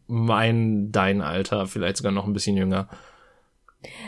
mein, 0.07 0.91
dein 0.91 1.22
Alter, 1.22 1.68
vielleicht 1.68 1.97
sogar 1.97 2.11
noch 2.11 2.26
ein 2.26 2.34
bisschen 2.34 2.57
jünger. 2.57 2.89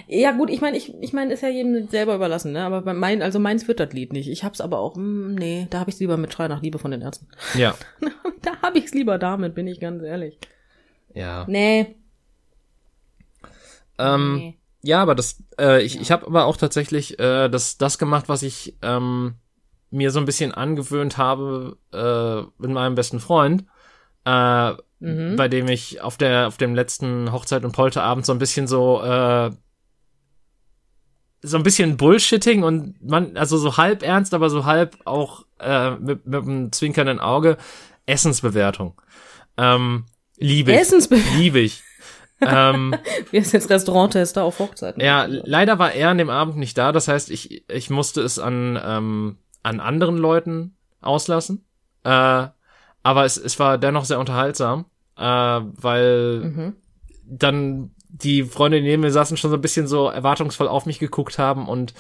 Ja 0.08 0.32
gut, 0.32 0.50
ich 0.50 0.62
meine, 0.62 0.78
ich, 0.78 0.94
ich 1.02 1.14
meine, 1.14 1.34
ist 1.34 1.42
ja 1.44 1.50
jedem 1.50 1.88
selber 1.90 2.16
überlassen, 2.16 2.52
ne? 2.52 2.64
Aber 2.64 2.94
mein, 2.94 3.22
also 3.22 3.40
meins 3.40 3.68
wird 3.68 3.80
das 3.80 3.94
Lied 3.94 4.14
nicht. 4.14 4.30
Ich 4.30 4.44
hab's 4.44 4.62
aber 4.62 4.80
auch, 4.80 4.96
mm, 4.96 5.36
nee, 5.36 5.68
da 5.70 5.80
hab 5.82 5.88
ich's 5.88 6.00
lieber 6.00 6.18
mit 6.18 6.34
Schrei 6.34 6.48
nach 6.48 6.62
Liebe 6.62 6.80
von 6.80 6.92
den 6.92 7.02
Ärzten. 7.02 7.28
Ja. 7.56 7.76
da 8.42 8.52
hab 8.62 8.76
ich's 8.76 8.94
lieber 8.94 9.18
damit, 9.18 9.56
bin 9.56 9.68
ich 9.68 9.80
ganz 9.80 10.04
ehrlich. 10.04 10.38
Ja. 11.14 11.46
Nee. 11.48 11.96
Ähm, 13.98 14.36
nee. 14.38 14.58
Ja, 14.82 15.02
aber 15.02 15.16
das, 15.16 15.44
äh, 15.60 15.82
ich, 15.84 15.96
Ja. 15.96 16.02
ich 16.02 16.12
habe 16.12 16.26
aber 16.28 16.46
auch 16.46 16.58
tatsächlich 16.58 17.20
äh, 17.20 17.50
das, 17.50 17.78
das 17.78 17.98
gemacht, 17.98 18.30
was 18.30 18.44
ich 18.44 18.78
ähm, 18.82 19.36
mir 19.92 20.12
so 20.12 20.20
ein 20.20 20.26
bisschen 20.26 20.54
angewöhnt 20.54 21.18
habe 21.18 21.78
äh, 21.92 22.42
mit 22.62 22.72
meinem 22.72 22.96
besten 22.96 23.20
Freund, 23.20 23.66
äh, 24.26 24.74
Mhm. 25.02 25.38
bei 25.38 25.48
dem 25.48 25.70
ich 25.70 26.02
auf 26.02 26.18
der 26.18 26.48
auf 26.48 26.58
dem 26.58 26.76
letzten 26.76 27.32
Hochzeit 27.32 27.64
und 27.64 27.72
Polterabend 27.72 28.26
so 28.26 28.34
ein 28.34 28.38
bisschen 28.38 28.68
so 28.68 29.02
äh, 29.02 29.50
so 31.42 31.58
ein 31.58 31.64
bisschen 31.64 31.98
Bullshitting 31.98 32.64
und 32.64 33.02
man 33.02 33.38
also 33.38 33.58
so 33.58 33.78
halb 33.78 34.04
ernst, 34.04 34.34
aber 34.34 34.50
so 34.50 34.66
halb 34.66 34.98
auch 35.06 35.46
äh, 35.60 35.92
mit, 35.92 36.26
mit 36.26 36.42
einem 36.44 36.72
zwinkernden 36.72 37.20
Auge 37.20 37.58
Essensbewertung. 38.06 39.00
Ähm, 39.58 40.06
liebe 40.38 40.72
ich. 40.72 40.80
Essensbewertung. 40.80 41.38
Liebe 41.38 41.60
ich. 41.60 41.84
ähm, 42.42 42.96
Wir 43.32 43.44
sind 43.44 43.54
jetzt 43.54 43.70
Restauranttester 43.70 44.44
auf 44.44 44.60
Hochzeiten. 44.60 45.02
ja, 45.04 45.26
leider 45.28 45.78
war 45.80 45.92
er 45.92 46.10
an 46.10 46.18
dem 46.18 46.30
Abend 46.30 46.58
nicht 46.58 46.78
da. 46.78 46.92
Das 46.92 47.08
heißt, 47.08 47.30
ich, 47.32 47.70
ich 47.70 47.90
musste 47.90 48.22
es 48.22 48.40
an, 48.40 48.80
ähm, 48.84 49.38
an 49.64 49.80
anderen 49.80 50.18
Leuten 50.18 50.76
auslassen. 51.02 51.66
Äh, 52.04 52.48
aber 53.04 53.26
es, 53.26 53.38
es 53.38 53.60
war 53.60 53.78
dennoch 53.78 54.06
sehr 54.06 54.20
unterhaltsam, 54.20 54.86
äh, 55.18 55.22
weil 55.24 56.40
Mhm. 56.42 56.76
dann 57.26 57.92
die 58.10 58.44
Freunde, 58.44 58.82
die 58.82 58.88
neben 58.88 59.02
mir 59.02 59.12
saßen, 59.12 59.38
schon 59.38 59.52
so 59.52 59.58
ein 59.58 59.62
bisschen 59.62 59.88
so 59.88 60.08
erwartungsvoll 60.08 60.68
auf 60.68 60.86
mich 60.86 61.00
geguckt 61.00 61.38
haben 61.38 61.68
und 61.68 61.94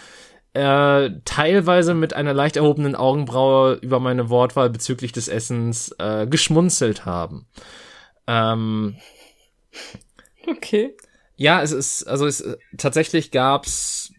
äh, 0.54 1.12
teilweise 1.26 1.94
mit 1.94 2.14
einer 2.14 2.34
leicht 2.34 2.58
erhobenen 2.58 2.96
Augenbraue 2.96 3.74
über 3.76 4.00
meine 4.00 4.30
Wortwahl 4.30 4.70
bezüglich 4.70 5.12
des 5.12 5.28
Essens 5.28 5.96
äh, 6.00 6.26
geschmunzelt 6.28 7.06
haben. 7.06 7.48
Ähm, 8.28 8.98
Okay. 10.48 10.96
ja, 11.36 11.62
es 11.62 11.72
ist, 11.72 12.06
also 12.06 12.26
es 12.26 12.44
tatsächlich 12.78 13.32
gab's, 13.32 14.12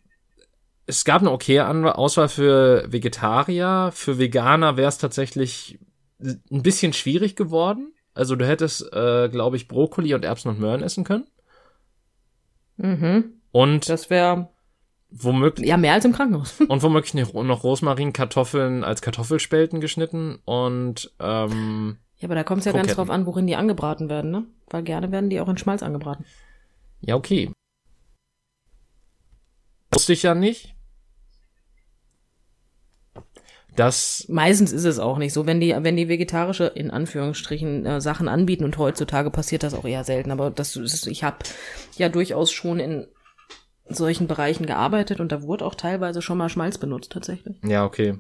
es 0.87 1.05
gab 1.05 1.23
eine 1.23 1.33
okaye 1.33 1.67
Auswahl 1.97 2.29
für 2.29 2.85
Vegetarier. 2.93 3.91
Für 3.93 4.19
Veganer 4.19 4.77
wäre 4.77 4.89
es 4.89 4.99
tatsächlich 4.99 5.79
ein 6.21 6.63
bisschen 6.63 6.93
schwierig 6.93 7.37
geworden. 7.37 7.93
Also 8.15 8.37
du 8.37 8.47
hättest, 8.47 8.93
äh, 8.93 9.29
glaube 9.29 9.57
ich, 9.57 9.69
Brokkoli 9.69 10.15
und 10.15 10.25
Erbsen 10.25 10.49
und 10.51 10.61
Möhren 10.61 10.83
essen 10.83 11.05
können. 11.05 11.27
Mhm. 12.81 13.35
Und 13.53 13.89
Das 13.89 14.11
wäre 14.11 14.49
womöglich, 15.11 15.69
ja 15.69 15.77
mehr 15.77 15.93
als 15.95 16.05
im 16.05 16.13
Krankenhaus. 16.13 16.61
und 16.69 16.83
womöglich 16.83 17.15
noch 17.15 17.43
noch 17.43 17.65
Rosmarin, 17.65 18.13
Kartoffeln 18.13 18.85
als 18.85 19.03
Kartoffelspelten 19.03 19.81
geschnitten 19.81 20.39
und 20.45 21.13
ähm, 21.21 21.99
Ja, 22.19 22.29
aber 22.29 22.35
da 22.35 22.45
kommt 22.45 22.61
es 22.61 22.65
ja 22.67 22.73
ganz 22.73 22.95
drauf 22.95 23.11
an, 23.11 23.27
worin 23.27 23.47
die 23.47 23.57
angebraten 23.57 24.09
werden, 24.09 24.31
ne? 24.31 24.47
Weil 24.69 24.83
gerne 24.83 25.11
werden 25.11 25.31
die 25.31 25.41
auch 25.41 25.49
in 25.49 25.59
Schmalz 25.59 25.83
angebraten. 25.83 26.25
ja, 27.01 27.17
okay. 27.17 27.51
Wusste 29.93 30.13
ich 30.13 30.23
ja 30.23 30.35
nicht. 30.35 30.75
Das, 33.81 34.27
Meistens 34.29 34.73
ist 34.73 34.85
es 34.85 34.99
auch 34.99 35.17
nicht 35.17 35.33
so, 35.33 35.47
wenn 35.47 35.59
die, 35.59 35.75
wenn 35.75 35.97
die 35.97 36.09
vegetarische 36.09 36.67
in 36.67 36.91
Anführungsstrichen 36.91 37.87
äh, 37.87 38.01
Sachen 38.03 38.29
anbieten 38.29 38.65
und 38.65 38.77
heutzutage 38.77 39.31
passiert 39.31 39.63
das 39.63 39.73
auch 39.73 39.87
eher 39.87 40.05
selten. 40.05 40.31
Aber 40.33 40.51
das 40.51 40.77
ist, 40.77 41.07
ich 41.07 41.25
habe 41.25 41.39
ja 41.97 42.11
durchaus 42.11 42.53
schon 42.53 42.79
in 42.79 43.07
solchen 43.89 44.27
Bereichen 44.27 44.67
gearbeitet 44.67 45.19
und 45.19 45.33
da 45.33 45.43
wurde 45.43 45.65
auch 45.65 45.75
teilweise 45.75 46.21
schon 46.21 46.37
mal 46.37 46.51
Schmalz 46.51 46.77
benutzt 46.77 47.13
tatsächlich. 47.13 47.57
ja, 47.65 47.85
okay. 47.87 48.19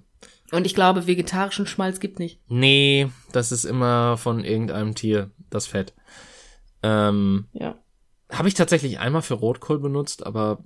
Und 0.50 0.64
ich 0.66 0.74
glaube, 0.74 1.06
vegetarischen 1.06 1.66
Schmalz 1.66 2.00
gibt 2.00 2.18
nicht. 2.18 2.40
Nee, 2.48 3.08
das 3.30 3.52
ist 3.52 3.64
immer 3.64 4.16
von 4.16 4.42
irgendeinem 4.42 4.94
Tier, 4.94 5.30
das 5.50 5.66
Fett. 5.66 5.92
Ähm, 6.82 7.48
Ja. 7.52 7.76
habe 8.32 8.48
ich 8.48 8.54
tatsächlich 8.54 8.98
einmal 8.98 9.22
für 9.22 9.34
Rotkohl 9.34 9.78
benutzt, 9.78 10.24
aber 10.26 10.64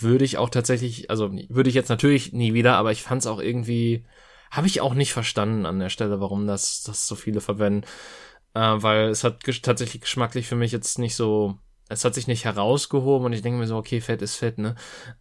würde 0.00 0.24
ich 0.24 0.38
auch 0.38 0.50
tatsächlich, 0.50 1.10
also 1.10 1.30
würde 1.48 1.68
ich 1.68 1.74
jetzt 1.74 1.88
natürlich 1.88 2.32
nie 2.32 2.54
wieder, 2.54 2.76
aber 2.76 2.92
ich 2.92 3.02
fand 3.02 3.22
es 3.22 3.26
auch 3.26 3.40
irgendwie, 3.40 4.04
habe 4.50 4.66
ich 4.66 4.80
auch 4.80 4.94
nicht 4.94 5.12
verstanden 5.12 5.66
an 5.66 5.78
der 5.78 5.90
Stelle, 5.90 6.20
warum 6.20 6.46
das, 6.46 6.82
das 6.82 7.06
so 7.06 7.14
viele 7.14 7.40
verwenden. 7.40 7.86
Äh, 8.54 8.82
weil 8.82 9.08
es 9.08 9.22
hat 9.22 9.42
gesch- 9.44 9.62
tatsächlich 9.62 10.02
geschmacklich 10.02 10.46
für 10.46 10.56
mich 10.56 10.72
jetzt 10.72 10.98
nicht 10.98 11.14
so, 11.14 11.58
es 11.88 12.04
hat 12.04 12.14
sich 12.14 12.26
nicht 12.26 12.44
herausgehoben 12.44 13.26
und 13.26 13.32
ich 13.32 13.42
denke 13.42 13.58
mir 13.58 13.66
so, 13.66 13.76
okay, 13.76 14.00
Fett 14.00 14.22
ist 14.22 14.36
Fett, 14.36 14.58
ne? 14.58 14.74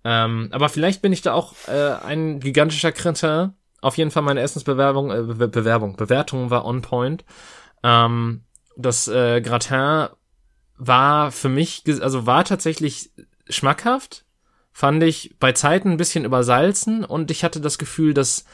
Ähm, 0.04 0.50
aber 0.52 0.70
vielleicht 0.70 1.02
bin 1.02 1.14
ich 1.14 1.22
da 1.22 1.34
auch 1.34 1.54
äh, 1.68 1.92
ein 2.04 2.40
gigantischer 2.40 2.92
Kretin. 2.92 3.54
Auf 3.82 3.98
jeden 3.98 4.10
Fall 4.10 4.24
meine 4.24 4.42
Essensbewerbung, 4.42 5.12
äh, 5.12 5.22
Be 5.22 5.48
Bewerbung, 5.48 5.96
Bewertung 5.96 6.50
war 6.50 6.66
on 6.66 6.82
point. 6.82 7.24
Ähm, 7.84 8.46
das 8.78 9.08
äh, 9.08 9.42
Gratin 9.42 10.08
war 10.78 11.32
für 11.32 11.50
mich, 11.50 11.84
also 12.02 12.26
war 12.26 12.46
tatsächlich 12.46 13.12
schmackhaft, 13.50 14.26
fand 14.72 15.04
ich 15.04 15.36
bei 15.40 15.52
Zeiten 15.54 15.92
ein 15.92 15.98
bisschen 15.98 16.26
übersalzen 16.26 17.06
und 17.06 17.32
ich 17.32 17.44
hatte 17.44 17.62
das 17.62 17.78
Gefühl, 17.78 18.14
dass 18.14 18.46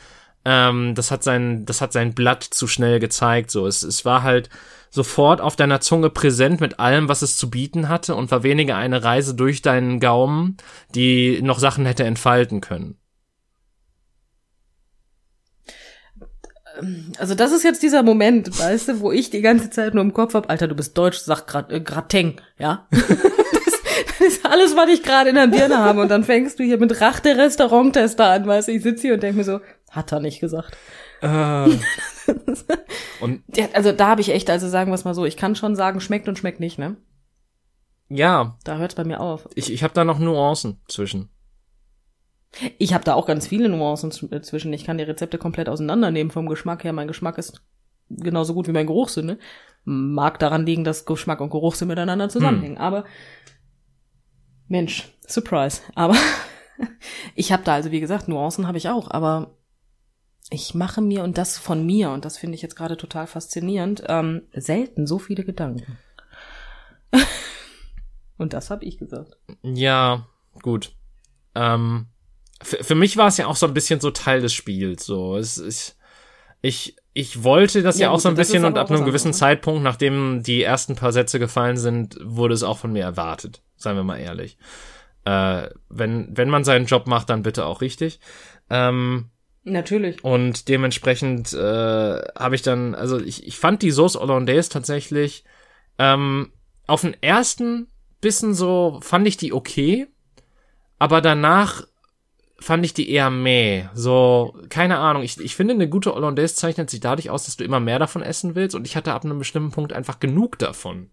ähm, 0.44 0.96
das 0.96 1.12
hat 1.12 1.24
sein, 1.24 1.66
das 1.66 1.82
hat 1.82 1.94
sein 1.94 2.14
Blatt 2.14 2.44
zu 2.44 2.68
schnell 2.68 3.00
gezeigt. 3.00 3.52
So, 3.52 3.68
es, 3.68 3.84
es 3.84 4.06
war 4.06 4.24
halt 4.24 4.50
sofort 4.90 5.40
auf 5.40 5.56
deiner 5.56 5.82
Zunge 5.82 6.10
präsent 6.10 6.60
mit 6.62 6.80
allem, 6.80 7.08
was 7.08 7.22
es 7.22 7.38
zu 7.38 7.50
bieten 7.50 7.90
hatte 7.90 8.16
und 8.16 8.32
war 8.32 8.44
weniger 8.44 8.76
eine 8.76 9.04
Reise 9.04 9.36
durch 9.36 9.62
deinen 9.62 10.00
Gaumen, 10.00 10.58
die 10.96 11.42
noch 11.42 11.60
Sachen 11.60 11.86
hätte 11.86 12.04
entfalten 12.04 12.62
können. 12.62 12.98
Also 17.18 17.36
das 17.36 17.52
ist 17.52 17.64
jetzt 17.64 17.84
dieser 17.84 18.02
Moment, 18.02 18.58
weißt 18.58 18.88
du, 18.88 19.00
wo 19.02 19.12
ich 19.12 19.30
die 19.30 19.42
ganze 19.42 19.70
Zeit 19.70 19.94
nur 19.94 20.04
im 20.04 20.14
Kopf 20.14 20.34
hab, 20.34 20.50
Alter, 20.50 20.68
du 20.68 20.76
bist 20.76 20.98
deutsch, 20.98 21.20
sag 21.20 21.46
grad, 21.46 21.72
äh, 21.72 21.82
Grateng, 21.82 22.42
ja? 22.58 22.88
alles, 24.52 24.76
was 24.76 24.90
ich 24.90 25.02
gerade 25.04 25.30
in 25.30 25.36
der 25.36 25.48
Birne 25.48 25.78
habe. 25.80 26.02
Und 26.02 26.10
dann 26.10 26.24
fängst 26.24 26.60
du 26.60 26.64
hier 26.64 26.78
mit 26.78 27.00
Rachte 27.02 27.38
Restauranttester 27.38 28.28
an, 28.30 28.46
weißt 28.48 28.68
du, 28.68 28.72
ich 28.74 28.84
sitze 28.84 29.04
hier 29.04 29.14
und 29.16 29.24
denk 29.24 29.36
mir 29.38 29.44
so, 29.44 29.60
hat 29.90 30.12
er 30.12 30.20
nicht 30.20 30.40
gesagt. 30.40 30.78
Äh, 31.22 31.28
und 33.22 33.44
Ja, 33.56 33.66
also 33.74 33.92
da 33.92 34.08
habe 34.08 34.22
ich 34.22 34.30
echt, 34.30 34.50
also 34.50 34.68
sagen 34.68 34.92
wir 34.92 34.96
es 34.96 35.06
mal 35.06 35.14
so, 35.14 35.26
ich 35.26 35.38
kann 35.38 35.56
schon 35.56 35.76
sagen, 35.76 36.02
schmeckt 36.02 36.28
und 36.28 36.38
schmeckt 36.38 36.60
nicht, 36.60 36.78
ne? 36.78 36.98
ja, 38.10 38.58
Da 38.66 38.78
hört's 38.78 38.96
bei 38.96 39.04
mir 39.06 39.22
auf. 39.22 39.48
ich, 39.56 39.72
ich 39.72 39.84
habe 39.84 39.94
da 39.94 40.04
noch 40.04 40.20
Nuancen 40.20 40.82
zwischen. 40.88 41.30
Ich 42.78 42.94
habe 42.94 43.06
da 43.06 43.14
auch 43.14 43.26
ganz 43.26 43.48
viele 43.48 43.70
Nuancen 43.70 44.12
zw- 44.12 44.42
zwischen. 44.42 44.74
Ich 44.74 44.84
kann 44.84 44.98
die 44.98 45.06
Rezepte 45.06 45.38
komplett 45.38 45.70
auseinandernehmen 45.70 46.32
vom 46.32 46.48
Geschmack 46.48 46.84
her. 46.84 46.92
Mein 46.92 47.08
Geschmack 47.08 47.38
ist 47.38 47.62
genauso 48.10 48.54
gut 48.54 48.68
wie 48.68 48.74
mein 48.74 48.88
Geruchssinn. 48.88 49.26
Ne? 49.26 49.38
Mag 49.86 50.38
daran 50.40 50.66
liegen, 50.66 50.84
dass 50.84 51.06
Geschmack 51.06 51.40
und 51.40 51.50
Geruchssinn 51.52 51.88
miteinander 51.88 52.28
zusammenhängen. 52.28 52.78
Aber 52.78 53.06
Mensch, 54.72 55.10
Surprise. 55.28 55.82
Aber 55.96 56.16
ich 57.36 57.52
habe 57.52 57.64
da 57.64 57.74
also 57.74 57.92
wie 57.92 58.00
gesagt 58.00 58.30
Nuancen 58.30 58.68
habe 58.68 58.78
ich 58.78 58.88
auch. 58.88 59.12
Aber 59.12 59.52
ich 60.50 60.74
mache 60.74 61.02
mir 61.02 61.24
und 61.24 61.38
das 61.38 61.58
von 61.58 61.86
mir 61.86 62.12
und 62.12 62.24
das 62.24 62.38
finde 62.38 62.56
ich 62.56 62.62
jetzt 62.62 62.78
gerade 62.78 62.96
total 62.96 63.28
faszinierend 63.28 64.04
ähm, 64.08 64.44
selten 64.54 65.08
so 65.08 65.20
viele 65.20 65.44
Gedanken. 65.44 65.98
und 68.38 68.54
das 68.54 68.70
habe 68.70 68.86
ich 68.86 68.98
gesagt. 68.98 69.38
Ja, 69.62 70.28
gut. 70.62 70.94
Ähm, 71.54 72.08
für, 72.62 72.96
mich 72.96 73.18
war 73.18 73.28
es 73.28 73.38
ja 73.38 73.48
auch 73.48 73.58
so 73.58 73.66
ein 73.66 73.74
bisschen 73.74 74.00
so 74.00 74.12
Teil 74.12 74.40
des 74.40 74.54
Spiels. 74.54 75.04
So, 75.04 75.36
es 75.36 75.58
ist, 75.58 75.98
ich, 76.62 76.96
ich 77.14 77.44
wollte 77.44 77.82
das 77.82 77.98
ja, 78.00 78.06
Ja, 78.06 78.10
auch 78.12 78.16
gut, 78.16 78.22
so 78.22 78.30
ein 78.30 78.36
bisschen 78.36 78.64
und 78.64 78.78
ab 78.78 78.90
auch 78.90 78.96
einem 78.96 79.04
gewissen 79.04 79.32
ne? 79.32 79.38
Zeitpunkt, 79.38 79.84
nachdem 79.84 80.44
die 80.44 80.64
ersten 80.64 80.96
paar 80.96 81.12
Sätze 81.12 81.40
gefallen 81.40 81.76
sind, 81.76 82.18
wurde 82.24 82.54
es 82.54 82.64
auch 82.64 82.78
von 82.78 82.94
mir 82.94 83.04
erwartet. 83.04 83.62
Seien 83.82 83.96
wir 83.96 84.04
mal 84.04 84.20
ehrlich. 84.20 84.58
Äh, 85.26 85.70
wenn, 85.90 86.36
wenn 86.36 86.50
man 86.50 86.64
seinen 86.64 86.86
Job 86.86 87.08
macht, 87.08 87.30
dann 87.30 87.44
bitte 87.44 87.66
auch 87.66 87.82
richtig. 87.82 88.20
Ähm, 88.70 89.30
Natürlich. 89.64 90.24
und 90.24 90.68
dementsprechend 90.70 91.54
äh, 91.54 91.58
habe 91.58 92.56
ich 92.56 92.64
dann, 92.64 92.96
also 92.96 93.20
ich, 93.20 93.46
ich 93.46 93.58
fand 93.58 93.84
die 93.84 93.92
Sauce 93.92 94.16
Hollandaise 94.16 94.70
tatsächlich 94.70 95.44
ähm, 96.00 96.52
auf 96.88 97.02
den 97.02 97.16
ersten 97.22 97.88
Bissen 98.22 98.54
so, 98.56 99.00
fand 99.04 99.28
ich 99.28 99.38
die 99.38 99.54
okay, 99.54 100.08
aber 100.98 101.22
danach 101.22 101.86
fand 102.60 102.86
ich 102.86 102.94
die 102.94 103.10
eher 103.10 103.30
meh. 103.30 103.86
So, 103.94 104.56
keine 104.70 104.98
Ahnung, 104.98 105.24
ich, 105.24 105.40
ich 105.40 105.56
finde, 105.56 105.74
eine 105.74 105.90
gute 105.90 106.14
Hollandaise 106.14 106.56
zeichnet 106.56 106.90
sich 106.90 107.00
dadurch 107.00 107.30
aus, 107.30 107.46
dass 107.46 107.58
du 107.58 107.64
immer 107.64 107.80
mehr 107.80 108.00
davon 108.00 108.22
essen 108.22 108.56
willst 108.56 108.76
und 108.76 108.88
ich 108.88 108.96
hatte 108.96 109.14
ab 109.14 109.26
einem 109.26 109.40
bestimmten 109.40 109.72
Punkt 109.72 109.94
einfach 109.94 110.20
genug 110.20 110.58
davon. 110.60 111.10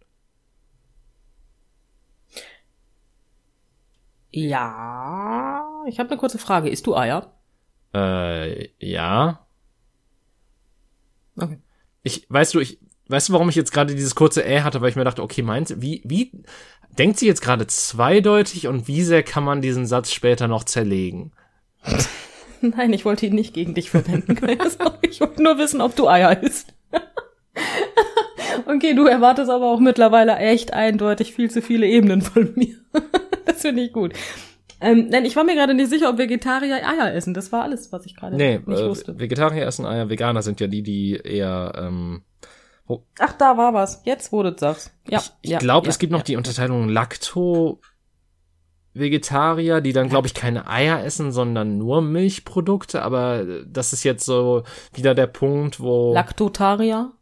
Ja, 4.31 5.65
ich 5.87 5.99
habe 5.99 6.11
eine 6.11 6.19
kurze 6.19 6.39
Frage. 6.39 6.69
Isst 6.69 6.87
du 6.87 6.97
Eier? 6.97 7.33
Äh, 7.95 8.69
ja. 8.79 9.47
Okay. 11.37 11.59
Ich, 12.03 12.27
weißt 12.29 12.55
du, 12.55 12.61
ich, 12.61 12.79
weißt 13.09 13.29
du, 13.29 13.33
warum 13.33 13.49
ich 13.49 13.57
jetzt 13.57 13.73
gerade 13.73 13.95
dieses 13.95 14.15
kurze 14.15 14.45
Äh 14.45 14.61
hatte, 14.61 14.81
weil 14.81 14.91
ich 14.91 14.97
mir 14.97 15.05
dachte, 15.05 15.23
okay, 15.23 15.43
meint, 15.43 15.81
wie, 15.81 16.03
wie, 16.05 16.33
denkt 16.99 17.19
sie 17.19 17.27
jetzt 17.27 17.41
gerade 17.41 17.67
zweideutig 17.67 18.67
und 18.67 18.89
wie 18.89 19.03
sehr 19.03 19.23
kann 19.23 19.45
man 19.45 19.63
diesen 19.63 19.87
Satz 19.87 20.13
später 20.13 20.49
noch 20.49 20.65
zerlegen? 20.65 21.33
Nein, 22.61 22.93
ich 22.93 23.05
wollte 23.05 23.27
ihn 23.27 23.35
nicht 23.35 23.55
gegen 23.55 23.75
dich 23.75 23.91
verwenden. 23.91 24.37
Ich 25.03 25.21
wollte 25.21 25.43
nur 25.43 25.59
wissen, 25.59 25.81
ob 25.81 25.97
du 25.97 26.07
Eier 26.09 26.43
isst. 26.43 26.75
okay, 28.67 28.95
du 28.95 29.07
erwartest 29.07 29.51
aber 29.51 29.67
auch 29.67 29.81
mittlerweile 29.81 30.37
echt 30.37 30.73
eindeutig 30.73 31.33
viel 31.33 31.51
zu 31.51 31.63
viele 31.63 31.87
Ebenen 31.87 32.21
von 32.21 32.53
mir. 32.55 32.77
Das 33.59 33.63
finde 33.63 33.83
ich 33.83 33.93
gut. 33.93 34.13
Ähm, 34.81 35.09
nein, 35.11 35.25
ich 35.25 35.35
war 35.35 35.45
mir 35.45 35.57
gerade 35.57 35.75
nicht 35.75 35.91
sicher, 35.91 36.09
ob 36.09 36.19
Vegetarier 36.19 36.77
Eier 36.77 37.13
essen. 37.13 37.35
Das 37.35 37.51
war 37.51 37.65
alles, 37.65 37.91
was 37.91 38.07
ich 38.07 38.15
gerade 38.15 38.37
Nee, 38.37 38.61
nicht 38.65 38.81
äh, 38.81 38.89
wusste. 38.89 39.19
Vegetarier 39.19 39.67
essen 39.67 39.85
Eier, 39.87 40.09
Veganer 40.09 40.43
sind 40.43 40.61
ja 40.61 40.69
die, 40.69 40.83
die 40.83 41.17
eher, 41.17 41.73
ähm, 41.77 42.23
Ach, 43.19 43.33
da 43.35 43.59
war 43.59 43.75
was. 43.75 44.03
Jetzt 44.05 44.33
wurde 44.33 44.53
du 44.53 44.59
sagst. 44.59 44.93
Ja, 45.09 45.19
ich, 45.19 45.33
ich 45.43 45.51
ja, 45.51 45.59
glaube, 45.59 45.87
ja, 45.87 45.91
es 45.91 45.99
gibt 45.99 46.13
noch 46.13 46.21
ja. 46.21 46.25
die 46.25 46.37
Unterteilung 46.37 46.89
Lacto, 46.89 47.81
Vegetarier, 48.95 49.81
die 49.81 49.93
dann, 49.93 50.09
glaube 50.09 50.27
ich, 50.27 50.35
keine 50.35 50.69
Eier 50.69 51.05
essen, 51.05 51.33
sondern 51.33 51.77
nur 51.77 52.01
Milchprodukte, 52.01 53.03
aber 53.03 53.45
das 53.67 53.93
ist 53.93 54.05
jetzt 54.05 54.25
so 54.25 54.63
wieder 54.95 55.15
der 55.15 55.27
Punkt, 55.27 55.81
wo, 55.81 56.15
Laktotarier? 56.15 57.13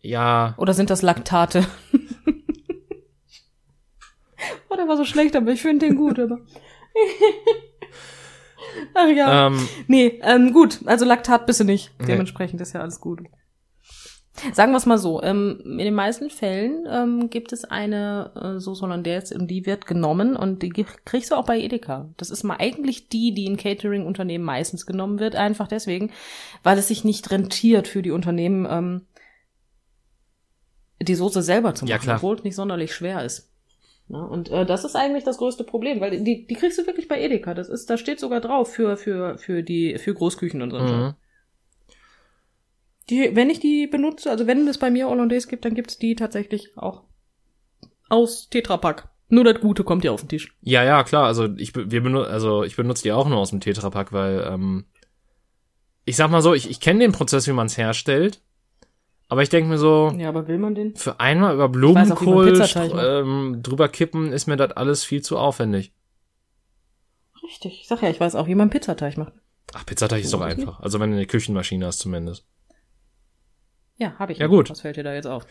ja, 0.00 0.54
Oder 0.58 0.74
sind 0.74 0.90
das 0.90 1.02
Laktate? 1.02 1.66
Oh, 4.68 4.76
der 4.76 4.88
war 4.88 4.96
so 4.96 5.04
schlecht, 5.04 5.36
aber 5.36 5.52
ich 5.52 5.62
finde 5.62 5.86
den 5.86 5.96
gut, 5.96 6.18
aber. 6.18 6.38
Ach 8.94 9.08
ja. 9.08 9.48
Ähm, 9.48 9.68
Nee, 9.86 10.20
ähm, 10.22 10.52
gut, 10.52 10.80
also 10.86 11.04
Laktat 11.04 11.46
bist 11.46 11.60
du 11.60 11.64
nicht. 11.64 11.92
Nee. 11.98 12.06
Dementsprechend 12.06 12.60
ist 12.60 12.72
ja 12.72 12.80
alles 12.80 13.00
gut. 13.00 13.20
Sagen 14.54 14.72
wir 14.72 14.78
es 14.78 14.86
mal 14.86 14.98
so, 14.98 15.22
ähm, 15.22 15.60
in 15.62 15.78
den 15.78 15.94
meisten 15.94 16.30
Fällen 16.30 16.86
ähm, 16.90 17.28
gibt 17.28 17.52
es 17.52 17.64
eine 17.64 18.32
äh, 18.34 18.60
Sauce 18.60 18.80
Hollandaise 18.80 19.36
und 19.38 19.48
die 19.48 19.66
wird 19.66 19.86
genommen 19.86 20.36
und 20.36 20.62
die 20.62 20.70
kriegst 20.70 21.30
du 21.30 21.36
auch 21.36 21.44
bei 21.44 21.60
Edeka. 21.60 22.08
Das 22.16 22.30
ist 22.30 22.42
mal 22.42 22.56
eigentlich 22.58 23.10
die, 23.10 23.34
die 23.34 23.44
in 23.44 23.58
Catering-Unternehmen 23.58 24.44
meistens 24.44 24.86
genommen 24.86 25.20
wird, 25.20 25.36
einfach 25.36 25.68
deswegen, 25.68 26.12
weil 26.62 26.78
es 26.78 26.88
sich 26.88 27.04
nicht 27.04 27.30
rentiert 27.30 27.88
für 27.88 28.00
die 28.00 28.10
Unternehmen, 28.10 28.66
ähm, 28.68 29.06
die 31.00 31.14
Soße 31.14 31.42
selber 31.42 31.74
zu 31.74 31.84
machen, 31.84 32.08
Ja, 32.08 32.16
obwohl 32.16 32.36
es 32.36 32.44
nicht 32.44 32.56
sonderlich 32.56 32.94
schwer 32.94 33.22
ist. 33.24 33.51
Ja, 34.12 34.18
und 34.18 34.50
äh, 34.50 34.66
das 34.66 34.84
ist 34.84 34.94
eigentlich 34.94 35.24
das 35.24 35.38
größte 35.38 35.64
Problem, 35.64 36.02
weil 36.02 36.22
die, 36.22 36.46
die 36.46 36.54
kriegst 36.54 36.78
du 36.78 36.86
wirklich 36.86 37.08
bei 37.08 37.18
Edeka. 37.18 37.54
Das 37.54 37.70
ist, 37.70 37.88
da 37.88 37.96
steht 37.96 38.20
sogar 38.20 38.42
drauf 38.42 38.70
für, 38.70 38.98
für, 38.98 39.38
für 39.38 39.62
die, 39.62 39.96
für 39.98 40.12
Großküchen 40.12 40.60
und 40.60 40.70
so. 40.70 40.78
mhm. 40.78 41.14
Die, 43.08 43.34
wenn 43.34 43.48
ich 43.50 43.58
die 43.58 43.86
benutze, 43.86 44.30
also 44.30 44.46
wenn 44.46 44.68
es 44.68 44.78
bei 44.78 44.90
mir 44.90 45.08
Hollandaise 45.08 45.48
gibt, 45.48 45.64
dann 45.64 45.74
gibt's 45.74 45.98
die 45.98 46.14
tatsächlich 46.14 46.76
auch 46.76 47.04
aus 48.10 48.48
Tetrapack. 48.50 49.08
Nur 49.28 49.44
das 49.44 49.60
Gute 49.60 49.82
kommt 49.82 50.04
ja 50.04 50.12
auf 50.12 50.20
den 50.20 50.28
Tisch. 50.28 50.54
Ja, 50.60 50.84
ja, 50.84 51.02
klar. 51.04 51.24
Also 51.24 51.48
ich, 51.56 51.74
wir 51.74 52.02
benu 52.02 52.20
also 52.20 52.64
ich 52.64 52.76
benutze 52.76 53.02
die 53.02 53.12
auch 53.12 53.26
nur 53.26 53.38
aus 53.38 53.50
dem 53.50 53.60
Tetrapack, 53.60 54.12
weil 54.12 54.46
ähm, 54.46 54.84
ich 56.04 56.16
sag 56.16 56.30
mal 56.30 56.42
so, 56.42 56.52
ich, 56.52 56.68
ich 56.68 56.80
kenne 56.80 57.00
den 57.00 57.12
Prozess, 57.12 57.48
wie 57.48 57.52
man 57.52 57.66
es 57.66 57.78
herstellt, 57.78 58.42
aber 59.32 59.42
ich 59.42 59.48
denke 59.48 59.70
mir 59.70 59.78
so, 59.78 60.12
Ja, 60.18 60.28
aber 60.28 60.46
will 60.46 60.58
man 60.58 60.74
den? 60.74 60.94
für 60.94 61.18
einmal 61.18 61.54
über 61.54 61.70
Blumenkohl 61.70 62.52
macht. 62.58 62.76
ähm, 62.76 63.60
drüber 63.62 63.88
kippen, 63.88 64.30
ist 64.30 64.46
mir 64.46 64.58
das 64.58 64.72
alles 64.72 65.04
viel 65.04 65.22
zu 65.22 65.38
aufwendig. 65.38 65.94
Richtig. 67.42 67.80
Ich 67.80 67.88
sag 67.88 68.02
ja, 68.02 68.10
ich 68.10 68.20
weiß 68.20 68.34
auch, 68.34 68.46
wie 68.46 68.54
man 68.54 68.68
Pizzateig 68.68 69.16
macht. 69.16 69.32
Ach, 69.72 69.86
Pizzateig 69.86 70.22
ist 70.22 70.34
doch 70.34 70.42
einfach. 70.42 70.80
Also 70.80 71.00
wenn 71.00 71.10
du 71.12 71.16
eine 71.16 71.24
Küchenmaschine 71.24 71.86
hast 71.86 72.00
zumindest. 72.00 72.46
Ja, 73.96 74.18
habe 74.18 74.32
ich. 74.32 74.38
Ja, 74.38 74.48
gut. 74.48 74.68
Was 74.68 74.82
fällt 74.82 74.98
dir 74.98 75.02
da 75.02 75.14
jetzt 75.14 75.26
auf? 75.26 75.46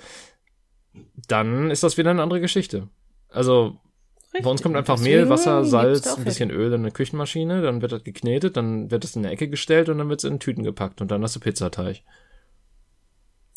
Dann 1.27 1.71
ist 1.71 1.81
das 1.81 1.97
wieder 1.97 2.11
eine 2.11 2.21
andere 2.21 2.39
Geschichte. 2.39 2.87
Also 3.29 3.79
Richtig. 4.25 4.43
bei 4.43 4.49
uns 4.51 4.61
kommt 4.61 4.75
einfach 4.75 4.99
Mehl, 4.99 5.27
Wasser, 5.27 5.65
Salz, 5.65 6.17
ein 6.17 6.23
bisschen 6.23 6.51
Öl 6.51 6.67
in 6.71 6.81
eine 6.81 6.91
Küchenmaschine, 6.91 7.63
dann 7.63 7.81
wird 7.81 7.93
das 7.93 8.03
geknetet, 8.03 8.57
dann 8.57 8.91
wird 8.91 9.05
es 9.05 9.15
in 9.15 9.25
eine 9.25 9.33
Ecke 9.33 9.47
gestellt 9.47 9.89
und 9.89 9.97
dann 9.97 10.09
wird 10.09 10.23
es 10.23 10.29
in 10.29 10.39
Tüten 10.39 10.63
gepackt 10.63 11.01
und 11.01 11.09
dann 11.09 11.23
hast 11.23 11.35
du 11.35 11.39
Pizzateig. 11.39 12.03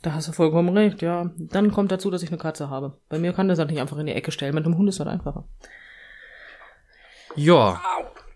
Da 0.04 0.12
hast 0.12 0.28
du 0.28 0.32
vollkommen 0.32 0.76
recht, 0.76 1.00
ja. 1.00 1.30
Dann 1.38 1.72
kommt 1.72 1.90
dazu, 1.90 2.10
dass 2.10 2.22
ich 2.22 2.28
eine 2.28 2.36
Katze 2.36 2.68
habe. 2.68 2.98
Bei 3.08 3.18
mir 3.18 3.32
kann 3.32 3.48
das 3.48 3.58
halt 3.58 3.70
nicht 3.70 3.80
einfach 3.80 3.96
in 3.96 4.04
die 4.04 4.12
Ecke 4.12 4.32
stellen. 4.32 4.54
Mit 4.54 4.66
einem 4.66 4.76
Hund 4.76 4.86
ist 4.86 5.00
das 5.00 5.06
einfacher. 5.06 5.48
Ja, 7.36 7.80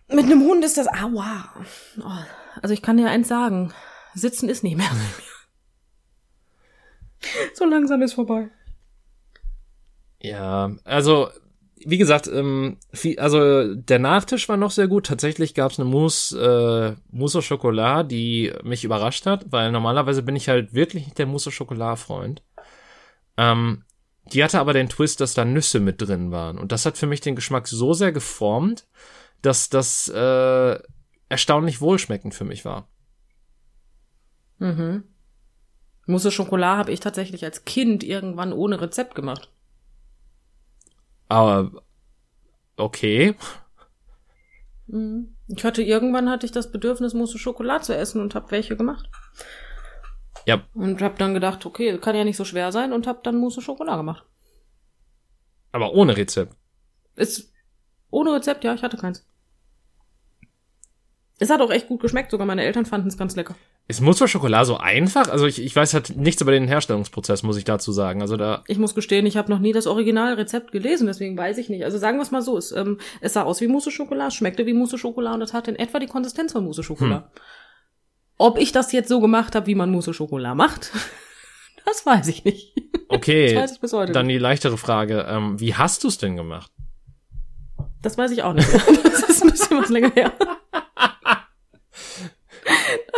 Mit 0.09 0.25
einem 0.25 0.41
Hund 0.41 0.65
ist 0.65 0.79
das, 0.79 0.89
aua. 0.89 1.53
Oh, 1.99 2.25
also 2.63 2.73
ich 2.73 2.81
kann 2.81 2.97
dir 2.97 3.11
eins 3.11 3.29
sagen. 3.29 3.75
Sitzen 4.15 4.49
ist 4.49 4.65
nicht 4.65 4.79
mehr. 4.79 4.87
so 7.55 7.67
langsam 7.67 8.01
ist 8.01 8.15
vorbei. 8.15 8.49
Ja, 10.23 10.71
also 10.85 11.29
wie 11.87 11.99
gesagt, 11.99 12.29
ähm, 12.29 12.79
viel, 12.93 13.19
also 13.19 13.75
der 13.75 13.99
Nachtisch 13.99 14.49
war 14.49 14.57
noch 14.57 14.71
sehr 14.71 14.89
gut. 14.89 15.07
Tatsächlich 15.07 15.55
gab 15.55 15.73
es 15.73 15.79
eine 15.79 15.89
Mousse, 15.89 16.97
äh, 16.97 17.01
Mousse 17.17 17.39
au 17.39 17.43
Chocolat, 17.43 18.11
die 18.11 18.53
mich 18.63 18.85
überrascht 18.85 19.27
hat, 19.27 19.51
weil 19.51 19.73
normalerweise 19.73 20.23
bin 20.23 20.37
ich 20.37 20.49
halt 20.49 20.75
wirklich 20.75 21.05
nicht 21.05 21.19
der 21.19 21.27
Mousse 21.27 21.51
au 21.51 21.53
Chocolat-Freund. 21.53 22.43
Ähm, 23.37 23.85
die 24.33 24.45
hatte 24.45 24.61
aber 24.61 24.73
den 24.73 24.89
Twist, 24.89 25.21
dass 25.21 25.35
da 25.35 25.45
Nüsse 25.45 25.81
mit 25.81 26.03
drin 26.03 26.31
waren. 26.31 26.59
Und 26.59 26.73
das 26.73 26.85
hat 26.87 26.99
für 26.99 27.07
mich 27.07 27.21
den 27.21 27.37
Geschmack 27.37 27.67
so 27.69 27.95
sehr 27.95 28.13
geformt, 28.13 28.87
dass 29.43 29.69
das 29.69 30.09
äh, 30.09 30.79
erstaunlich 31.29 31.81
wohlschmeckend 31.81 32.35
für 32.35 32.45
mich 32.45 32.65
war. 32.65 32.89
Mhm. 34.59 35.05
Mousse 36.07 36.33
Schokolade 36.33 36.79
habe 36.79 36.93
ich 36.93 37.01
tatsächlich 37.01 37.45
als 37.45 37.65
Kind 37.65 38.03
irgendwann 38.03 38.53
ohne 38.53 38.81
Rezept 38.81 39.15
gemacht. 39.15 39.53
Aber 41.29 41.83
okay. 42.77 43.35
Mhm. 44.87 45.37
Ich 45.49 45.65
hatte 45.65 45.83
irgendwann 45.83 46.29
hatte 46.31 46.47
ich 46.47 46.53
das 46.53 46.71
Bedürfnis, 46.71 47.15
Mousse 47.15 47.39
Schokolade 47.39 47.85
zu 47.85 47.97
essen 47.97 48.21
und 48.21 48.35
habe 48.35 48.51
welche 48.51 48.77
gemacht. 48.77 49.09
Ja, 50.47 50.67
Und 50.75 51.03
habe 51.03 51.17
dann 51.19 51.35
gedacht, 51.35 51.67
okay, 51.67 51.99
kann 51.99 52.17
ja 52.17 52.25
nicht 52.25 52.37
so 52.37 52.45
schwer 52.45 52.73
sein 52.73 52.93
und 52.93 53.07
habe 53.07 53.21
dann 53.23 53.37
Mousse 53.39 53.61
Schokolade 53.61 53.99
gemacht. 53.99 54.25
aber 55.73 55.93
ohne 55.95 56.17
Rezept. 56.17 56.55
Ist 57.17 57.53
ohne 58.11 58.33
Rezept, 58.35 58.65
ja, 58.65 58.75
ich 58.75 58.83
hatte 58.83 58.97
keins. 58.97 59.27
Es 61.41 61.51
hat 61.51 61.61
auch 61.61 61.71
echt 61.71 61.89
gut 61.89 62.01
geschmeckt, 62.01 62.31
sogar 62.31 62.47
meine 62.47 62.63
Eltern 62.65 62.87
fanden 62.87 63.09
es 63.09 63.19
ganz 63.19 63.35
lecker. 63.37 63.57
Ist 63.91 64.03
Chocolat 64.03 64.67
so 64.67 64.77
einfach? 64.77 65.29
Also 65.31 65.47
ich, 65.47 65.63
ich 65.63 65.75
weiß 65.75 65.95
halt 65.95 66.15
nichts 66.15 66.43
über 66.43 66.53
den 66.53 66.69
Herstellungsprozess, 66.69 67.43
muss 67.43 67.57
ich 67.57 67.65
dazu 67.65 67.91
sagen. 67.91 68.21
Also 68.21 68.37
da, 68.37 68.63
Ich 68.67 68.77
muss 68.77 68.95
gestehen, 68.95 69.25
ich 69.25 69.39
habe 69.39 69.51
noch 69.51 69.61
nie 69.61 69.73
das 69.73 69.87
Originalrezept 69.87 70.73
gelesen, 70.73 71.07
deswegen 71.07 71.39
weiß 71.39 71.57
ich 71.57 71.71
nicht. 71.71 71.85
Also 71.85 71.97
sagen 71.97 72.19
wir 72.19 72.23
es 72.23 72.31
mal 72.31 72.43
so, 72.43 72.59
es, 72.59 72.71
ähm, 72.71 72.99
es 73.23 73.33
sah 73.33 73.45
aus 73.45 73.63
wie 73.63 73.67
Mousse 73.67 73.91
Schokolade, 73.91 74.31
schmeckte 74.31 74.67
wie 74.67 74.75
Mousse 74.75 74.99
Schokolade 74.99 75.37
und 75.37 75.43
es 75.43 75.55
hatte 75.55 75.71
in 75.71 75.79
etwa 75.79 75.99
die 76.01 76.07
Konsistenz 76.07 76.53
von 76.53 76.65
Mousse 76.65 76.83
Schokolade. 76.83 77.31
Ob 78.37 78.59
ich 78.59 78.73
das 78.73 78.93
jetzt 78.93 79.09
so 79.09 79.21
gemacht 79.21 79.55
habe, 79.55 79.67
wie 79.67 79.75
man 79.75 79.91
Mousse 79.91 80.13
Schokolade 80.13 80.55
macht, 80.55 80.93
das 81.87 82.05
weiß 82.05 82.29
ich 82.29 82.45
nicht. 82.45 82.77
okay, 83.09 83.55
Das 83.55 83.63
weiß 83.63 83.73
ich 83.73 83.81
bis 83.81 83.95
heute 83.95 84.13
dann 84.13 84.29
die 84.29 84.37
leichtere 84.37 84.77
Frage. 84.77 85.25
Ähm, 85.31 85.59
wie 85.61 85.75
hast 85.75 86.05
du 86.05 86.09
es 86.09 86.19
denn 86.19 86.37
gemacht? 86.37 86.71
Das 88.03 88.19
weiß 88.19 88.33
ich 88.33 88.43
auch 88.43 88.53
nicht. 88.53 88.69
Das 89.03 89.31
ist 89.31 89.43
ein 89.43 89.51
bisschen 89.51 89.81
was 89.81 89.89
länger 89.89 90.11
her. 90.15 90.33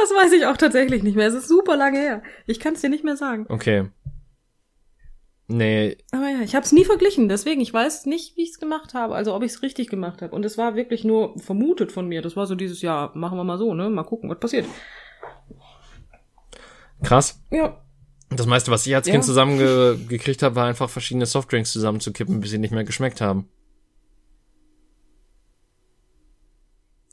Das 0.01 0.11
weiß 0.11 0.33
ich 0.33 0.47
auch 0.47 0.57
tatsächlich 0.57 1.03
nicht 1.03 1.17
mehr. 1.17 1.29
Es 1.29 1.35
ist 1.35 1.49
super 1.49 1.77
lange 1.77 1.99
her. 1.99 2.23
Ich 2.47 2.59
kann 2.61 2.75
es 2.75 2.81
dir 2.81 2.89
nicht 2.89 3.05
mehr 3.05 3.17
sagen. 3.17 3.47
Okay. 3.49 3.89
Nee, 5.53 5.99
Aber 6.13 6.29
ja, 6.29 6.43
ich 6.43 6.55
habe 6.55 6.65
es 6.65 6.71
nie 6.71 6.85
verglichen, 6.85 7.29
deswegen 7.29 7.61
ich 7.61 7.75
weiß 7.75 8.07
nicht, 8.07 8.37
wie 8.37 8.43
ich 8.45 8.51
es 8.51 8.61
gemacht 8.61 8.95
habe, 8.95 9.17
also 9.17 9.35
ob 9.35 9.43
ich 9.43 9.51
es 9.51 9.63
richtig 9.63 9.89
gemacht 9.89 10.23
habe. 10.23 10.33
Und 10.33 10.45
es 10.45 10.57
war 10.57 10.77
wirklich 10.77 11.03
nur 11.03 11.37
vermutet 11.41 11.91
von 11.91 12.07
mir. 12.07 12.23
Das 12.23 12.37
war 12.37 12.47
so 12.47 12.55
dieses 12.55 12.83
Jahr, 12.83 13.11
machen 13.17 13.37
wir 13.37 13.43
mal 13.43 13.59
so, 13.59 13.75
ne? 13.75 13.91
Mal 13.91 14.05
gucken, 14.05 14.31
was 14.31 14.39
passiert. 14.39 14.65
krass. 17.03 17.43
Ja. 17.51 17.83
Das 18.29 18.47
meiste, 18.47 18.71
was 18.71 18.87
ich 18.87 18.95
als 18.95 19.09
Ja. 19.09 19.13
Kind 19.15 19.25
zusammengekriegt 19.25 20.43
habe, 20.45 20.55
war 20.55 20.67
einfach 20.67 20.89
verschiedene 20.89 21.27
Softdrinks 21.27 21.73
zusammenzukippen, 21.73 22.39
bis 22.41 22.51
sie 22.51 22.59
nicht 22.59 22.73
mehr 22.73 22.85
geschmeckt 22.85 23.21
haben. 23.21 23.49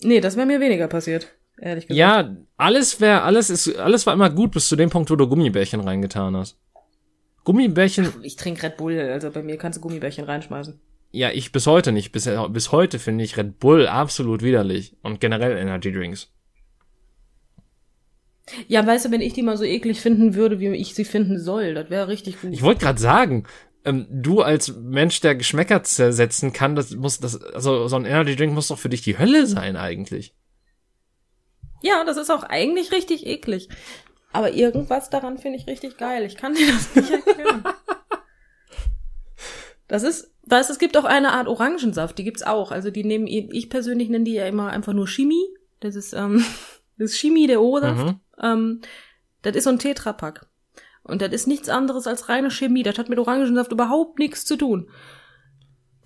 Nee, 0.04 0.22
das 0.22 0.36
wäre 0.38 0.46
mir 0.46 0.60
weniger 0.60 0.88
passiert, 0.88 1.34
ehrlich 1.60 1.88
gesagt. 1.88 1.98
Ja, 1.98 2.36
alles 2.58 3.00
wäre, 3.02 3.22
alles 3.22 3.50
ist, 3.50 3.76
alles 3.78 4.06
war 4.06 4.14
immer 4.14 4.30
gut 4.30 4.52
bis 4.52 4.68
zu 4.68 4.76
dem 4.76 4.90
Punkt, 4.90 5.10
wo 5.10 5.16
du 5.16 5.28
Gummibärchen 5.28 5.80
reingetan 5.82 6.36
hast. 6.36 6.58
Gummibärchen, 7.44 8.12
Ich 8.24 8.36
trinke 8.36 8.64
Red 8.64 8.78
Bull, 8.78 9.00
also 9.00 9.32
bei 9.32 9.42
mir 9.42 9.58
kannst 9.58 9.78
du 9.78 9.82
Gummibärchen 9.82 10.26
reinschmeißen. 10.26 10.80
ja, 11.12 11.30
ich 11.32 11.52
bis 11.52 11.66
heute 11.66 11.92
nicht. 11.92 12.12
Bis, 12.12 12.30
bis 12.50 12.72
heute 12.72 13.00
finde 13.00 13.24
ich 13.24 13.38
Red 13.38 13.60
Bull 13.60 13.88
absolut 13.88 14.42
widerlich. 14.44 14.96
Und 15.02 15.22
generell 15.22 15.58
Energy 15.58 15.92
Drinks. 15.92 16.32
Ja, 18.68 18.86
weißt 18.86 19.06
du, 19.06 19.12
wenn 19.12 19.22
ich 19.22 19.34
die 19.34 19.44
mal 19.44 19.58
so 19.58 19.64
eklig 19.66 20.00
finden 20.00 20.36
würde, 20.36 20.60
wie 20.60 20.68
ich 20.70 20.96
sie 20.96 21.06
finden 21.06 21.40
soll, 21.40 21.74
das 21.74 21.90
wäre 21.90 22.08
richtig 22.08 22.42
gut. 22.42 22.52
Ich 22.54 22.62
wollte 22.62 22.82
gerade 22.82 23.00
sagen, 23.00 23.46
ähm, 23.84 24.08
du 24.10 24.42
als 24.42 24.74
Mensch, 24.76 25.20
der 25.20 25.36
Geschmäcker 25.36 25.84
zersetzen 25.84 26.54
kann, 26.54 26.76
das 26.76 26.92
muss, 26.92 27.20
das, 27.20 27.42
also 27.42 27.88
so 27.88 27.96
ein 27.98 28.06
Energy 28.06 28.36
Drink 28.36 28.54
muss 28.54 28.70
doch 28.70 28.80
für 28.80 28.90
dich 28.90 29.02
die 29.02 29.18
Hölle 29.18 29.48
sein 29.48 29.76
eigentlich. 29.76 30.34
Ja, 31.82 32.04
das 32.04 32.18
ist 32.18 32.32
auch 32.32 32.44
eigentlich 32.44 32.92
richtig 32.92 33.26
eklig. 33.26 33.70
Aber 34.34 34.54
irgendwas 34.54 35.10
daran 35.10 35.38
finde 35.38 35.58
ich 35.58 35.68
richtig 35.68 35.98
geil. 35.98 36.24
Ich 36.26 36.36
kann 36.36 36.54
dir 36.54 36.68
das 36.72 36.96
nicht 36.96 37.12
erklären. 37.12 37.64
Das 39.88 40.04
ist, 40.04 40.34
weißt, 40.44 40.70
du, 40.70 40.74
es 40.74 40.80
gibt 40.80 40.98
auch 40.98 41.06
eine 41.06 41.32
Art 41.32 41.48
Orangensaft, 41.48 42.18
die 42.18 42.24
gibt's 42.24 42.44
auch. 42.44 42.72
Also 42.72 42.92
die 42.92 43.04
nehmen, 43.04 43.26
ich 43.28 43.70
persönlich 43.70 44.10
nenne 44.10 44.26
die 44.26 44.34
ja 44.34 44.46
immer 44.46 44.70
einfach 44.70 44.94
nur 44.94 45.08
Chemie. 45.08 45.48
Das 45.80 45.96
ist, 45.96 46.14
ähm, 46.14 46.44
das 46.98 47.12
ist 47.12 47.18
Chemie 47.18 47.48
der 47.48 47.62
O-Saft. 47.62 48.06
Mhm. 48.06 48.20
Ähm, 48.42 48.82
das 49.44 49.56
ist 49.56 49.64
so 49.64 49.70
ein 49.70 49.80
Tetrapack. 49.80 50.48
Und 51.04 51.22
das 51.22 51.32
ist 51.32 51.48
nichts 51.48 51.70
anderes 51.70 52.06
als 52.06 52.28
reine 52.28 52.52
Chemie. 52.52 52.84
Das 52.84 52.98
hat 52.98 53.08
mit 53.08 53.18
Orangensaft 53.18 53.72
überhaupt 53.72 54.20
nichts 54.20 54.44
zu 54.44 54.58
tun. 54.58 54.90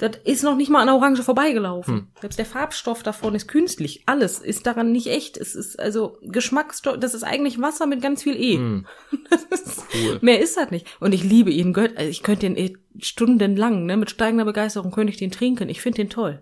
Das 0.02 0.18
ist 0.24 0.42
noch 0.44 0.56
nicht 0.56 0.72
mal 0.72 0.80
an 0.82 0.88
der 0.88 0.96
Orange 0.96 1.22
vorbeigelaufen. 1.22 1.94
Hm. 1.96 2.08
Selbst 2.20 2.40
der 2.40 2.48
Farbstoff 2.48 3.04
davon 3.04 3.36
ist 3.36 3.48
künstlich. 3.48 4.02
Alles 4.08 4.40
ist 4.40 4.66
daran 4.66 4.92
nicht 4.92 5.06
echt. 5.06 5.38
Es 5.38 5.54
ist 5.54 5.80
also 5.80 6.18
Geschmacksstoff, 6.24 6.98
das 6.98 7.14
ist 7.14 7.22
eigentlich 7.22 7.62
Wasser 7.62 7.86
mit 7.86 8.02
ganz 8.02 8.24
viel 8.24 8.36
E. 8.36 8.56
Hm, 8.58 8.88
ist, 9.52 9.84
cool. 9.94 10.18
Mehr 10.22 10.42
ist 10.42 10.58
das 10.58 10.72
nicht. 10.72 10.88
Und 11.00 11.14
ich 11.14 11.24
liebe 11.24 11.52
ihn. 11.52 11.72
Gott, 11.72 11.92
also 11.96 12.10
ich 12.10 12.24
könnte 12.24 12.48
den 12.48 12.58
eh 12.58 12.76
stundenlang, 12.98 13.86
ne, 13.86 13.96
mit 13.96 14.10
steigender 14.10 14.46
Begeisterung 14.46 14.90
könnte 14.92 15.12
ich 15.12 15.18
den 15.20 15.30
trinken. 15.30 15.70
Ich 15.70 15.82
finde 15.82 15.98
den 15.98 16.10
toll. 16.10 16.42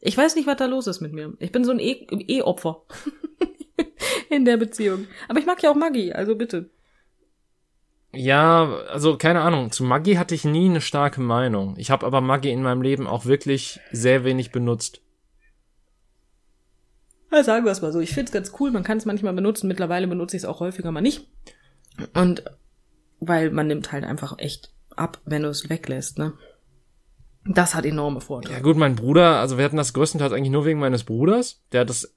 Ich 0.00 0.16
weiß 0.16 0.34
nicht, 0.36 0.46
was 0.46 0.56
da 0.56 0.64
los 0.64 0.86
ist 0.86 1.02
mit 1.02 1.12
mir. 1.12 1.34
Ich 1.40 1.52
bin 1.52 1.64
so 1.64 1.72
ein 1.72 1.80
E- 1.80 2.06
E-Opfer. 2.10 2.86
in 4.30 4.46
der 4.46 4.56
Beziehung. 4.56 5.06
Aber 5.28 5.38
ich 5.40 5.46
mag 5.46 5.62
ja 5.62 5.70
auch 5.70 5.76
Maggi, 5.76 6.12
also 6.12 6.36
bitte. 6.36 6.70
Ja, 8.18 8.78
also 8.88 9.16
keine 9.16 9.42
Ahnung. 9.42 9.70
Zu 9.70 9.84
Maggi 9.84 10.14
hatte 10.14 10.34
ich 10.34 10.44
nie 10.44 10.68
eine 10.68 10.80
starke 10.80 11.20
Meinung. 11.20 11.76
Ich 11.78 11.92
habe 11.92 12.04
aber 12.04 12.20
Maggi 12.20 12.50
in 12.50 12.64
meinem 12.64 12.82
Leben 12.82 13.06
auch 13.06 13.26
wirklich 13.26 13.78
sehr 13.92 14.24
wenig 14.24 14.50
benutzt. 14.50 15.02
Ja, 17.30 17.44
sagen 17.44 17.64
wir 17.64 17.70
es 17.70 17.80
mal 17.80 17.92
so. 17.92 18.00
Ich 18.00 18.10
finde 18.10 18.24
es 18.24 18.32
ganz 18.32 18.52
cool. 18.58 18.72
Man 18.72 18.82
kann 18.82 18.98
es 18.98 19.04
manchmal 19.04 19.34
benutzen. 19.34 19.68
Mittlerweile 19.68 20.08
benutze 20.08 20.36
ich 20.36 20.42
es 20.42 20.48
auch 20.48 20.58
häufiger 20.58 20.90
mal 20.90 21.00
nicht. 21.00 21.28
Und 22.12 22.42
weil 23.20 23.52
man 23.52 23.68
nimmt 23.68 23.92
halt 23.92 24.02
einfach 24.02 24.36
echt 24.38 24.72
ab, 24.96 25.20
wenn 25.24 25.44
du 25.44 25.48
es 25.48 25.70
weglässt, 25.70 26.18
ne? 26.18 26.32
Das 27.44 27.76
hat 27.76 27.86
enorme 27.86 28.20
Vorteile. 28.20 28.56
Ja 28.56 28.62
gut, 28.62 28.76
mein 28.76 28.96
Bruder, 28.96 29.38
also 29.38 29.58
wir 29.58 29.64
hatten 29.64 29.76
das 29.76 29.92
größtenteils 29.92 30.32
eigentlich 30.32 30.50
nur 30.50 30.64
wegen 30.64 30.80
meines 30.80 31.04
Bruders. 31.04 31.62
Der 31.70 31.82
hat 31.82 31.90
das 31.90 32.16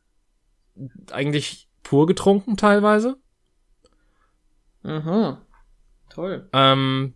eigentlich 1.11 1.69
pur 1.83 2.07
getrunken 2.07 2.57
teilweise. 2.57 3.17
Aha. 4.81 5.45
Toll. 6.13 6.49
Ähm, 6.53 7.13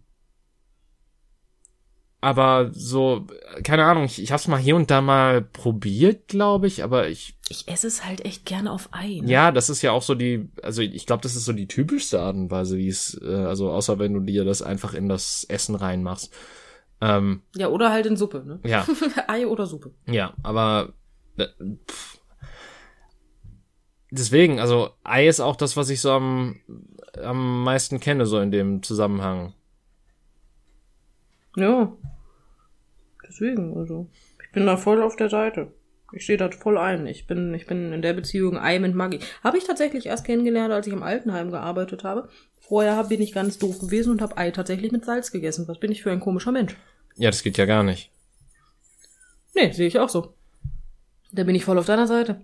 aber 2.22 2.72
so, 2.72 3.28
keine 3.64 3.86
Ahnung, 3.86 4.06
ich, 4.06 4.20
ich 4.20 4.32
hab's 4.32 4.48
mal 4.48 4.58
hier 4.58 4.76
und 4.76 4.90
da 4.90 5.02
mal 5.02 5.44
probiert, 5.44 6.28
glaube 6.28 6.66
ich, 6.66 6.84
aber 6.84 7.08
ich. 7.08 7.38
Ich 7.50 7.68
esse 7.68 7.86
es 7.86 8.04
halt 8.04 8.26
echt 8.26 8.46
gerne 8.46 8.72
auf 8.72 8.90
Ei. 8.94 9.20
Ne? 9.22 9.30
Ja, 9.32 9.52
das 9.52 9.70
ist 9.70 9.84
ja 9.84 9.92
auch 9.92 10.02
so 10.02 10.16
die, 10.16 10.50
also 10.64 10.82
ich 10.82 11.06
glaube, 11.06 11.22
das 11.22 11.36
ist 11.36 11.46
so 11.46 11.54
die 11.54 11.68
typischste 11.68 12.20
Art 12.22 12.36
und 12.36 12.50
Weise, 12.50 12.78
wie 12.78 12.88
es, 12.88 13.20
äh, 13.22 13.28
also 13.28 13.70
außer 13.70 14.00
wenn 14.00 14.14
du 14.16 14.22
dir 14.22 14.44
das 14.44 14.64
einfach 14.64 14.96
in 14.96 15.08
das 15.08 15.44
Essen 15.50 15.76
reinmachst. 15.76 16.34
Ähm, 17.00 17.44
Ja, 17.56 17.68
oder 17.68 17.92
halt 17.92 18.08
in 18.08 18.18
Suppe, 18.18 18.44
ne? 18.44 18.60
ja, 18.66 18.88
Ei 19.28 19.46
oder 19.46 19.68
Suppe. 19.68 19.92
ja, 20.08 20.34
aber 20.42 20.94
äh, 21.38 21.46
pff. 21.88 22.20
Deswegen, 24.16 24.60
also 24.60 24.90
Ei 25.04 25.28
ist 25.28 25.40
auch 25.40 25.56
das, 25.56 25.78
was 25.78 25.90
ich 25.90 26.02
so 26.02 26.12
am, 26.12 26.60
am 27.22 27.64
meisten 27.64 28.00
kenne, 28.00 28.26
so 28.26 28.40
in 28.40 28.52
dem 28.52 28.84
Zusammenhang. 28.84 29.54
Ja. 31.56 31.92
Deswegen, 33.28 33.78
also. 33.78 34.10
Ich 34.44 34.52
bin 34.52 34.66
da 34.66 34.78
voll 34.78 35.02
auf 35.02 35.16
der 35.16 35.30
Seite. 35.30 35.72
Ich 36.14 36.24
stehe 36.24 36.38
da 36.38 36.50
voll 36.52 36.78
ein. 36.78 37.08
Ich 37.08 37.28
bin, 37.28 37.54
ich 37.54 37.66
bin 37.66 37.92
in 37.92 38.02
der 38.02 38.14
Beziehung 38.14 38.58
Ei 38.58 38.80
mit 38.80 38.96
Maggi. 38.96 39.20
Habe 39.44 39.58
ich 39.58 39.66
tatsächlich 39.66 40.06
erst 40.06 40.26
kennengelernt, 40.26 40.72
als 40.72 40.88
ich 40.88 40.94
im 40.94 41.04
Altenheim 41.04 41.52
gearbeitet 41.52 42.04
habe. 42.04 42.30
Vorher 42.60 43.04
bin 43.06 43.22
ich 43.22 43.34
ganz 43.34 43.58
doof 43.58 43.80
gewesen 43.80 44.12
und 44.12 44.22
habe 44.22 44.38
Ei 44.38 44.52
tatsächlich 44.52 44.92
mit 44.92 45.06
Salz 45.06 45.32
gegessen. 45.32 45.68
Was 45.68 45.80
bin 45.80 45.92
ich 45.92 46.04
für 46.04 46.12
ein 46.12 46.20
komischer 46.20 46.52
Mensch? 46.52 46.76
Ja, 47.16 47.30
das 47.30 47.44
geht 47.44 47.58
ja 47.58 47.66
gar 47.66 47.84
nicht. 47.84 48.12
Nee, 49.56 49.72
sehe 49.72 49.88
ich 49.88 50.00
auch 50.00 50.10
so. 50.10 50.34
Da 51.32 51.44
bin 51.44 51.56
ich 51.56 51.66
voll 51.66 51.78
auf 51.78 51.86
deiner 51.86 52.08
Seite. 52.08 52.42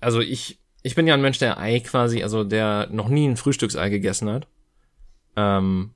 Also 0.00 0.20
ich, 0.20 0.60
ich 0.82 0.94
bin 0.94 1.06
ja 1.06 1.14
ein 1.14 1.22
Mensch, 1.22 1.38
der 1.38 1.58
Ei 1.58 1.80
quasi, 1.80 2.22
also 2.22 2.44
der 2.44 2.88
noch 2.90 3.08
nie 3.08 3.28
ein 3.28 3.36
Frühstücksei 3.36 3.88
gegessen 3.90 4.30
hat. 4.30 4.46
Ähm, 5.36 5.94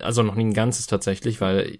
also 0.00 0.22
noch 0.22 0.34
nie 0.34 0.44
ein 0.44 0.54
ganzes 0.54 0.86
tatsächlich, 0.86 1.40
weil 1.40 1.78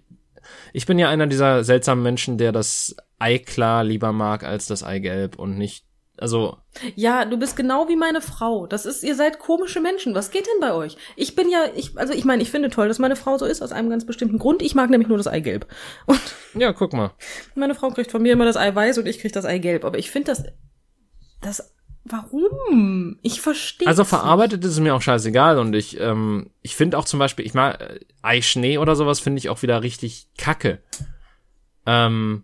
ich 0.73 0.85
bin 0.85 0.99
ja 0.99 1.09
einer 1.09 1.27
dieser 1.27 1.63
seltsamen 1.63 2.03
Menschen, 2.03 2.37
der 2.37 2.51
das 2.51 2.95
Ei 3.17 3.37
klar 3.37 3.83
lieber 3.83 4.11
mag 4.11 4.43
als 4.43 4.67
das 4.67 4.83
Eigelb 4.83 5.37
und 5.37 5.57
nicht, 5.57 5.85
also 6.17 6.57
Ja, 6.95 7.25
du 7.25 7.37
bist 7.37 7.55
genau 7.55 7.87
wie 7.87 7.95
meine 7.95 8.21
Frau. 8.21 8.67
Das 8.67 8.85
ist, 8.85 9.03
ihr 9.03 9.15
seid 9.15 9.39
komische 9.39 9.79
Menschen. 9.79 10.15
Was 10.15 10.31
geht 10.31 10.47
denn 10.47 10.59
bei 10.59 10.73
euch? 10.73 10.97
Ich 11.15 11.35
bin 11.35 11.49
ja, 11.49 11.65
ich, 11.75 11.97
also 11.97 12.13
ich 12.13 12.25
meine, 12.25 12.41
ich 12.41 12.51
finde 12.51 12.69
toll, 12.69 12.87
dass 12.87 12.99
meine 12.99 13.15
Frau 13.15 13.37
so 13.37 13.45
ist, 13.45 13.61
aus 13.61 13.71
einem 13.71 13.89
ganz 13.89 14.05
bestimmten 14.05 14.39
Grund. 14.39 14.61
Ich 14.61 14.75
mag 14.75 14.89
nämlich 14.89 15.09
nur 15.09 15.17
das 15.17 15.27
Eigelb. 15.27 15.67
Und 16.05 16.21
ja, 16.55 16.73
guck 16.73 16.93
mal. 16.93 17.11
meine 17.55 17.75
Frau 17.75 17.89
kriegt 17.89 18.11
von 18.11 18.21
mir 18.21 18.33
immer 18.33 18.45
das 18.45 18.57
Eiweiß 18.57 18.97
und 18.97 19.07
ich 19.07 19.19
krieg 19.19 19.33
das 19.33 19.45
Eigelb. 19.45 19.85
Aber 19.85 19.97
ich 19.97 20.11
finde 20.11 20.31
das, 20.31 20.43
das, 21.41 21.73
warum? 22.05 23.17
Ich 23.21 23.41
verstehe 23.41 23.87
Also 23.87 24.03
verarbeitet 24.03 24.63
ist 24.63 24.71
es 24.71 24.79
mir 24.79 24.95
auch 24.95 25.01
scheißegal 25.01 25.57
und 25.59 25.73
ich, 25.75 25.99
ähm, 25.99 26.49
ich 26.61 26.75
finde 26.75 26.97
auch 26.97 27.05
zum 27.05 27.19
Beispiel, 27.19 27.45
ich 27.45 27.53
mag 27.53 27.79
äh, 27.81 27.99
Eischnee 28.21 28.77
oder 28.77 28.95
sowas 28.95 29.19
finde 29.19 29.39
ich 29.39 29.49
auch 29.49 29.61
wieder 29.61 29.81
richtig 29.83 30.27
kacke. 30.37 30.79
Ähm, 31.85 32.43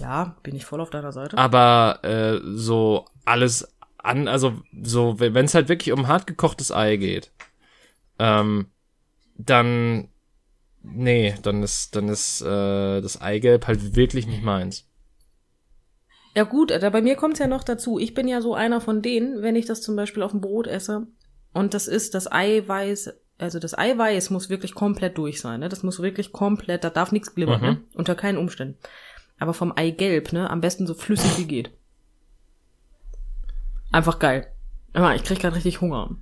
Ja, 0.00 0.36
bin 0.42 0.54
ich 0.54 0.64
voll 0.64 0.80
auf 0.80 0.90
deiner 0.90 1.12
Seite. 1.12 1.36
aber 1.38 2.00
äh, 2.02 2.40
so 2.44 3.06
alles 3.24 3.68
an, 3.98 4.28
also 4.28 4.60
so, 4.82 5.18
wenn 5.20 5.44
es 5.44 5.54
halt 5.54 5.68
wirklich 5.68 5.92
um 5.92 6.08
hart 6.08 6.26
gekochtes 6.26 6.72
Ei 6.72 6.96
geht, 6.96 7.30
ähm, 8.18 8.66
dann 9.36 10.08
nee, 10.82 11.34
dann 11.42 11.62
ist 11.62 11.96
dann 11.96 12.08
ist 12.08 12.40
äh, 12.42 13.00
das 13.00 13.20
Eigelb 13.20 13.66
halt 13.66 13.94
wirklich 13.96 14.26
nicht 14.26 14.42
meins. 14.42 14.86
Ja 16.34 16.44
gut, 16.44 16.70
da 16.70 16.90
bei 16.90 17.02
mir 17.02 17.16
kommt's 17.16 17.38
ja 17.40 17.46
noch 17.48 17.64
dazu. 17.64 17.98
Ich 17.98 18.14
bin 18.14 18.28
ja 18.28 18.40
so 18.40 18.54
einer 18.54 18.80
von 18.80 19.02
denen, 19.02 19.42
wenn 19.42 19.56
ich 19.56 19.66
das 19.66 19.82
zum 19.82 19.96
Beispiel 19.96 20.22
auf 20.22 20.30
dem 20.30 20.40
Brot 20.40 20.66
esse 20.66 21.06
und 21.52 21.74
das 21.74 21.88
ist 21.88 22.14
das 22.14 22.30
Eiweiß, 22.30 23.12
also 23.38 23.58
das 23.58 23.76
Eiweiß 23.76 24.30
muss 24.30 24.48
wirklich 24.48 24.74
komplett 24.74 25.18
durch 25.18 25.40
sein, 25.40 25.60
ne? 25.60 25.68
Das 25.68 25.82
muss 25.82 26.00
wirklich 26.00 26.30
komplett, 26.32 26.84
da 26.84 26.90
darf 26.90 27.10
nichts 27.10 27.34
glimmern, 27.34 27.60
Mhm. 27.60 27.66
ne? 27.66 27.80
Unter 27.94 28.14
keinen 28.14 28.38
Umständen. 28.38 28.78
Aber 29.38 29.54
vom 29.54 29.72
Eigelb, 29.74 30.32
ne? 30.32 30.48
Am 30.50 30.60
besten 30.60 30.86
so 30.86 30.94
flüssig 30.94 31.38
wie 31.38 31.46
geht. 31.46 31.70
Einfach 33.92 34.18
geil. 34.18 34.46
Ich 35.16 35.24
krieg 35.24 35.40
gerade 35.40 35.56
richtig 35.56 35.80
Hunger. 35.80 36.16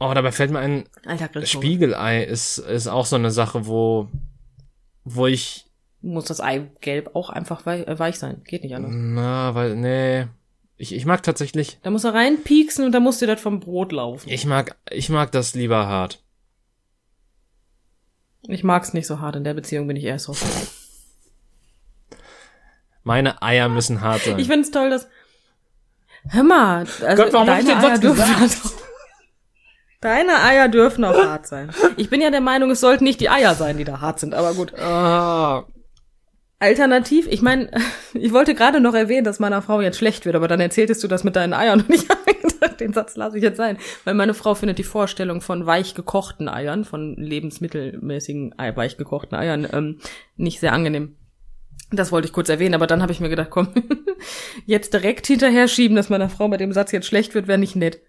Oh, 0.00 0.12
dabei 0.14 0.32
fällt 0.32 0.50
mir 0.50 0.58
ein, 0.58 0.84
Alter. 1.06 1.44
Spiegelei 1.46 2.24
ist 2.24 2.58
ist 2.58 2.88
auch 2.88 3.06
so 3.06 3.16
eine 3.16 3.30
Sache, 3.30 3.66
wo 3.66 4.08
wo 5.04 5.26
ich 5.26 5.66
Muss 6.02 6.24
das 6.24 6.40
Eigelb 6.40 7.14
auch 7.14 7.30
einfach 7.30 7.66
äh, 7.66 7.98
weich 7.98 8.18
sein. 8.18 8.42
Geht 8.44 8.62
nicht 8.64 8.74
anders. 8.74 8.92
na, 8.94 9.54
weil 9.54 9.76
nee, 9.76 10.26
ich 10.76 10.94
ich 10.94 11.04
mag 11.04 11.22
tatsächlich 11.22 11.78
Da 11.82 11.90
muss 11.90 12.04
er 12.04 12.14
reinpieksen 12.14 12.84
und 12.86 12.92
da 12.92 13.00
muss 13.00 13.18
dir 13.18 13.26
das 13.26 13.40
vom 13.40 13.60
Brot 13.60 13.92
laufen. 13.92 14.28
ich 14.28 14.46
mag 14.46 14.76
ich 14.90 15.10
mag 15.10 15.30
das 15.32 15.54
lieber 15.54 15.86
hart. 15.86 16.22
Ich 18.48 18.64
mag's 18.64 18.94
nicht 18.94 19.06
so 19.06 19.20
hart. 19.20 19.36
In 19.36 19.44
der 19.44 19.52
Beziehung 19.54 19.86
bin 19.86 19.96
ich 19.96 20.04
eher 20.04 20.18
so. 20.18 20.34
Meine 23.02 23.42
Eier 23.42 23.68
müssen 23.68 24.00
hart 24.00 24.22
sein. 24.22 24.38
Ich 24.38 24.48
find's 24.48 24.70
toll, 24.70 24.90
dass. 24.90 25.08
Hör 26.28 26.42
mal, 26.42 26.78
also 26.80 27.22
Gott, 27.22 27.32
warum 27.32 27.48
hab 27.50 27.60
ich 27.60 27.66
deine 27.66 27.80
den 27.80 27.90
Eier 27.90 27.98
dürfen? 27.98 28.70
Deine 30.02 30.42
Eier 30.42 30.68
dürfen 30.68 31.04
auch 31.04 31.14
hart 31.14 31.46
sein. 31.46 31.70
Ich 31.96 32.08
bin 32.08 32.20
ja 32.22 32.30
der 32.30 32.40
Meinung, 32.40 32.70
es 32.70 32.80
sollten 32.80 33.04
nicht 33.04 33.20
die 33.20 33.28
Eier 33.28 33.54
sein, 33.54 33.76
die 33.76 33.84
da 33.84 34.00
hart 34.00 34.18
sind, 34.20 34.34
aber 34.34 34.54
gut. 34.54 34.72
ah, 34.78 35.64
Alternativ, 36.60 37.26
ich 37.28 37.42
meine, 37.42 37.70
ich 38.14 38.32
wollte 38.32 38.54
gerade 38.54 38.80
noch 38.80 38.94
erwähnen, 38.94 39.24
dass 39.24 39.40
meiner 39.40 39.62
Frau 39.62 39.80
jetzt 39.80 39.98
schlecht 39.98 40.24
wird, 40.26 40.36
aber 40.36 40.46
dann 40.46 40.60
erzähltest 40.60 41.02
du 41.02 41.08
das 41.08 41.24
mit 41.24 41.34
deinen 41.34 41.52
Eiern 41.54 41.80
und 41.88 41.90
ich 41.90 42.08
habe 42.08 42.34
gedacht, 42.34 42.78
den 42.80 42.92
Satz 42.92 43.16
lasse 43.16 43.36
ich 43.38 43.42
jetzt 43.42 43.56
sein, 43.56 43.78
weil 44.04 44.14
meine 44.14 44.34
Frau 44.34 44.54
findet 44.54 44.78
die 44.78 44.84
Vorstellung 44.84 45.40
von 45.40 45.66
weich 45.66 45.94
gekochten 45.94 46.48
Eiern, 46.48 46.84
von 46.84 47.16
lebensmittelmäßigen 47.16 48.58
Ei- 48.58 48.76
weich 48.76 48.96
gekochten 48.96 49.36
Eiern 49.36 49.66
ähm, 49.72 49.98
nicht 50.36 50.60
sehr 50.60 50.72
angenehm. 50.72 51.16
Das 51.92 52.12
wollte 52.12 52.26
ich 52.28 52.32
kurz 52.32 52.48
erwähnen, 52.48 52.74
aber 52.74 52.86
dann 52.86 53.02
habe 53.02 53.10
ich 53.10 53.18
mir 53.20 53.28
gedacht, 53.30 53.50
komm, 53.50 53.68
jetzt 54.66 54.92
direkt 54.94 55.26
hinterher 55.26 55.66
schieben, 55.66 55.96
dass 55.96 56.08
meiner 56.08 56.28
Frau 56.28 56.46
mit 56.46 56.60
dem 56.60 56.72
Satz 56.72 56.92
jetzt 56.92 57.06
schlecht 57.06 57.34
wird, 57.34 57.48
wäre 57.48 57.58
nicht 57.58 57.74
nett. 57.74 58.00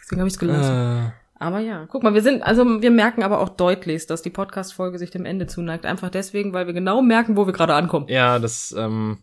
Deswegen 0.00 0.20
habe 0.20 0.28
ich 0.28 0.34
es 0.34 0.38
gelassen. 0.38 1.08
äh, 1.08 1.21
Aber 1.42 1.58
ja, 1.58 1.86
guck 1.88 2.02
mal, 2.02 2.14
wir 2.14 2.22
sind, 2.22 2.42
also 2.42 2.80
wir 2.82 2.90
merken 2.90 3.22
aber 3.22 3.40
auch 3.40 3.48
deutlich, 3.50 4.06
dass 4.06 4.22
die 4.22 4.30
Podcast-Folge 4.30 4.98
sich 4.98 5.10
dem 5.10 5.24
Ende 5.24 5.46
zuneigt. 5.46 5.84
Einfach 5.86 6.08
deswegen, 6.10 6.52
weil 6.52 6.66
wir 6.66 6.72
genau 6.72 7.02
merken, 7.02 7.36
wo 7.36 7.46
wir 7.46 7.52
gerade 7.52 7.74
ankommen. 7.74 8.06
ja, 8.08 8.38
das 8.38 8.72
ähm, 8.78 9.18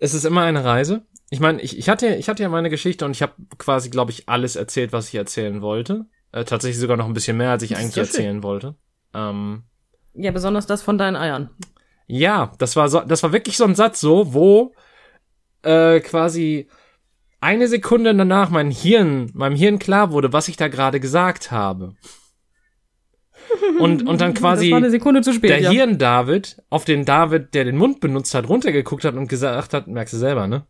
es 0.00 0.14
ist 0.14 0.24
immer 0.24 0.42
eine 0.42 0.64
Reise. 0.64 1.02
Ich 1.30 1.40
meine, 1.40 1.60
ich, 1.60 1.76
ich 1.78 1.88
hatte 1.88 2.14
ich 2.14 2.28
hatte 2.28 2.42
ja 2.42 2.48
meine 2.48 2.70
Geschichte 2.70 3.04
und 3.04 3.10
ich 3.10 3.22
habe 3.22 3.32
quasi, 3.58 3.90
glaube 3.90 4.12
ich, 4.12 4.28
alles 4.28 4.56
erzählt, 4.56 4.92
was 4.92 5.08
ich 5.08 5.14
erzählen 5.16 5.60
wollte. 5.60 6.06
Äh, 6.32 6.44
tatsächlich 6.44 6.78
sogar 6.78 6.96
noch 6.96 7.06
ein 7.06 7.14
bisschen 7.14 7.36
mehr, 7.36 7.50
als 7.50 7.62
ich 7.64 7.70
Das 7.70 7.80
eigentlich 7.80 7.96
ja 7.96 8.04
schön. 8.04 8.14
erzählen 8.14 8.42
wollte. 8.42 8.74
Ähm, 9.14 9.64
Ja, 10.14 10.30
besonders 10.30 10.66
das 10.66 10.82
von 10.82 10.96
deinen 10.98 11.16
Eiern. 11.16 11.50
Ja, 12.06 12.52
das 12.58 12.76
war 12.76 12.88
so, 12.88 13.00
das 13.00 13.22
war 13.22 13.32
wirklich 13.32 13.56
so 13.56 13.64
ein 13.64 13.74
Satz 13.74 14.00
so, 14.00 14.32
wo 14.32 14.74
äh, 15.62 16.00
quasi 16.00 16.68
eine 17.40 17.68
Sekunde 17.68 18.14
danach 18.14 18.50
mein 18.50 18.70
Hirn, 18.70 19.30
meinem 19.34 19.56
Hirn 19.56 19.78
klar 19.78 20.10
wurde, 20.10 20.32
was 20.32 20.48
ich 20.48 20.56
da 20.56 20.68
gerade 20.68 21.00
gesagt 21.00 21.50
habe. 21.50 21.94
Und, 23.78 24.06
und 24.06 24.20
dann 24.20 24.34
quasi 24.34 24.66
das 24.66 24.72
war 24.72 24.78
eine 24.78 24.90
Sekunde 24.90 25.22
zu 25.22 25.32
spät. 25.32 25.50
der 25.50 25.60
ja. 25.60 25.70
Hirn 25.70 25.98
David 25.98 26.62
auf 26.68 26.84
den 26.84 27.04
David, 27.04 27.54
der 27.54 27.64
den 27.64 27.76
Mund 27.76 28.00
benutzt 28.00 28.34
hat, 28.34 28.48
runtergeguckt 28.48 29.04
hat 29.04 29.14
und 29.14 29.28
gesagt 29.28 29.72
hat, 29.72 29.86
merkst 29.86 30.14
du 30.14 30.18
selber, 30.18 30.46
ne? 30.46 30.66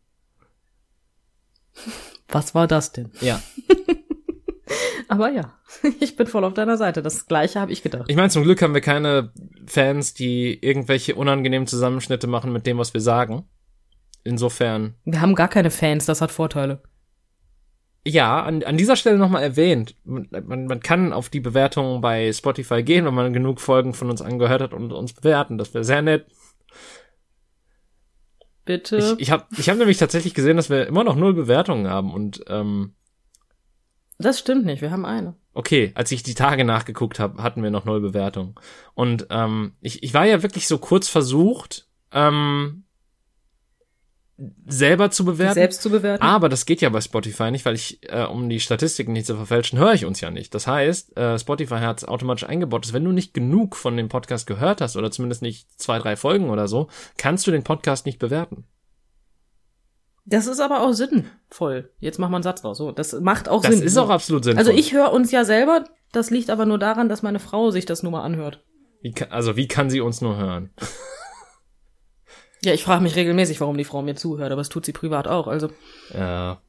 Was 2.29 2.55
war 2.55 2.67
das 2.67 2.93
denn? 2.93 3.11
Ja. 3.21 3.43
Aber 5.09 5.31
ja, 5.31 5.55
ich 6.01 6.17
bin 6.17 6.27
voll 6.27 6.45
auf 6.45 6.55
deiner 6.55 6.77
Seite. 6.77 7.03
Das 7.03 7.27
Gleiche 7.27 7.61
habe 7.61 7.73
ich 7.73 7.83
gedacht. 7.83 8.05
Ich 8.09 8.17
meine, 8.17 8.29
zum 8.29 8.43
Glück 8.43 8.61
haben 8.61 8.75
wir 8.75 8.83
keine 8.83 9.33
Fans, 9.67 10.13
die 10.13 10.59
irgendwelche 10.61 11.15
unangenehmen 11.15 11.67
Zusammenschnitte 11.67 12.27
machen 12.27 12.53
mit 12.53 12.67
dem, 12.67 12.79
was 12.79 12.93
wir 12.93 13.01
sagen. 13.01 13.49
Insofern 14.29 14.95
Wir 15.07 15.23
haben 15.23 15.35
gar 15.35 15.49
keine 15.49 15.71
Fans, 15.71 16.05
das 16.05 16.21
hat 16.21 16.31
Vorteile. 16.31 16.83
Ja, 18.07 18.43
an, 18.43 18.63
an 18.63 18.77
dieser 18.77 18.97
Stelle 18.97 19.17
nochmal 19.17 19.43
erwähnt. 19.43 19.97
Man, 20.05 20.29
man, 20.31 20.81
kann 20.81 21.15
auf 21.15 21.31
die 21.31 21.41
Bewertungen 21.41 22.03
bei 22.03 22.31
Spotify 22.33 22.83
gehen, 22.83 23.07
wenn 23.07 23.15
man 23.15 23.33
genug 23.33 23.59
Folgen 23.59 23.95
von 23.95 24.11
uns 24.11 24.21
angehört 24.21 24.61
hat 24.61 24.75
und 24.75 24.93
uns 24.93 25.15
bewerten. 25.15 25.57
Das 25.57 25.73
wäre 25.73 25.85
sehr 25.85 26.03
nett. 26.03 26.27
Bitte. 28.67 28.99
Ich, 28.99 29.29
ich 29.29 29.31
habe 29.31 29.47
ich 29.57 29.71
hab 29.71 29.79
nämlich 29.79 29.97
tatsächlich 29.97 30.35
gesehen, 30.35 30.59
dass 30.59 30.69
wir 30.69 30.87
immer 30.87 31.05
noch 31.05 31.17
null 31.17 31.33
Bewertungen 31.33 31.89
haben 31.89 32.13
und 32.13 32.45
ähm, 32.49 32.93
Das 34.19 34.39
stimmt 34.39 34.67
nicht, 34.67 34.83
wir 34.83 34.91
haben 34.91 35.07
eine. 35.07 35.37
Okay, 35.55 35.93
als 35.95 36.13
ich 36.13 36.23
die 36.23 36.35
Tage 36.35 36.65
nachgeguckt 36.65 37.19
habe, 37.19 37.43
hatten 37.43 37.63
wir 37.63 37.71
noch 37.71 37.87
null 37.87 38.01
Bewertungen. 38.03 38.55
Und 38.95 39.27
ähm, 39.31 39.73
ich, 39.81 40.03
ich 40.03 40.13
war 40.13 40.27
ja 40.27 40.43
wirklich 40.43 40.69
so 40.69 40.77
kurz 40.77 41.09
versucht, 41.09 41.89
ähm, 42.13 42.85
selber 44.67 45.11
zu 45.11 45.25
bewerten. 45.25 45.55
Selbst 45.55 45.83
zu 45.83 45.91
bewerten. 45.91 46.23
Aber 46.23 46.49
das 46.49 46.65
geht 46.65 46.81
ja 46.81 46.89
bei 46.91 47.01
Spotify 47.01 47.51
nicht, 47.51 47.65
weil 47.65 47.75
ich, 47.75 47.99
äh, 48.09 48.25
um 48.25 48.49
die 48.49 48.61
Statistiken 48.61 49.13
nicht 49.13 49.27
zu 49.27 49.35
verfälschen, 49.35 49.79
höre 49.79 49.95
ich 49.95 50.05
uns 50.05 50.21
ja 50.21 50.31
nicht. 50.31 50.55
Das 50.55 50.67
heißt, 50.69 51.17
äh, 51.17 51.39
Spotify 51.39 51.79
hat 51.81 51.99
es 51.99 52.05
automatisch 52.09 52.45
eingebaut, 52.45 52.85
dass 52.85 52.93
wenn 52.93 53.05
du 53.05 53.11
nicht 53.11 53.35
genug 53.35 53.75
von 53.75 53.97
dem 53.97 54.09
Podcast 54.09 54.47
gehört 54.47 54.81
hast 54.81 54.97
oder 54.97 55.11
zumindest 55.11 55.43
nicht 55.43 55.69
zwei, 55.81 55.99
drei 55.99 56.15
Folgen 56.15 56.51
oder 56.51 56.69
so, 56.69 56.89
kannst 57.17 57.47
du 57.47 57.51
den 57.51 57.65
Podcast 57.65 58.07
nicht 58.07 58.19
bewerten. 58.21 58.65
Das 60.25 60.47
ist 60.47 60.61
aber 60.61 60.83
auch 60.83 60.93
sinnvoll. 60.93 61.91
Jetzt 61.99 62.19
mach 62.19 62.29
mal 62.29 62.37
einen 62.37 62.43
Satz 62.45 62.63
draus. 62.63 62.79
So, 62.79 62.93
das 62.93 63.19
macht 63.19 63.49
auch 63.49 63.63
Das 63.63 63.75
Sinn. 63.77 63.83
ist 63.87 63.97
auch 63.97 64.11
absolut 64.11 64.45
sinnvoll. 64.45 64.59
also 64.59 64.73
ich 64.79 64.93
höre 64.93 65.11
uns 65.13 65.33
ja 65.33 65.45
selber, 65.45 65.85
das 66.13 66.31
liegt 66.31 66.51
aber 66.51 66.67
nur 66.67 66.79
daran, 66.79 67.09
dass 67.09 67.23
meine 67.23 67.39
Frau 67.41 67.71
sich 67.71 67.87
das 67.87 68.03
nur 68.03 68.13
mal 68.13 68.23
anhört. 68.23 68.63
Wie 69.01 69.13
kann, 69.13 69.33
also 69.33 69.57
wie 69.57 69.67
kann 69.69 69.91
sie 69.91 70.01
uns 70.01 70.21
nur 70.21 70.37
hören? 70.37 70.71
Ja, 72.65 72.73
ich 72.75 72.83
frage 72.83 73.03
mich 73.03 73.15
regelmäßig, 73.17 73.61
warum 73.61 73.77
die 73.77 73.85
Frau 73.85 74.03
mir 74.03 74.17
zuhört, 74.17 74.51
aber 74.53 74.61
es 74.61 74.69
tut 74.69 74.85
sie 74.85 74.93
privat 74.93 75.29
auch. 75.29 75.47
Also, 75.47 75.71
Ja. 76.13 76.61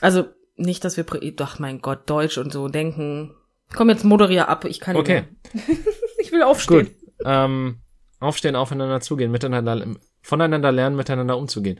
also 0.00 0.24
nicht, 0.56 0.84
dass 0.84 0.96
wir, 0.96 1.04
ach 1.40 1.58
mein 1.58 1.80
Gott, 1.80 2.08
Deutsch 2.08 2.38
und 2.38 2.52
so 2.52 2.68
denken. 2.68 3.34
Komm, 3.74 3.88
jetzt 3.90 4.04
moderier 4.04 4.48
ab, 4.48 4.64
ich 4.64 4.80
kann 4.80 4.94
nicht 4.94 5.00
Okay. 5.02 5.24
mehr. 5.54 5.64
Ich 6.18 6.32
will 6.32 6.42
aufstehen. 6.42 6.86
Gut. 6.86 6.92
Ähm, 7.24 7.78
aufstehen, 8.20 8.56
aufeinander 8.56 9.00
zugehen, 9.00 9.30
miteinander, 9.30 9.86
voneinander 10.22 10.72
lernen, 10.72 10.96
miteinander 10.96 11.36
umzugehen. 11.38 11.78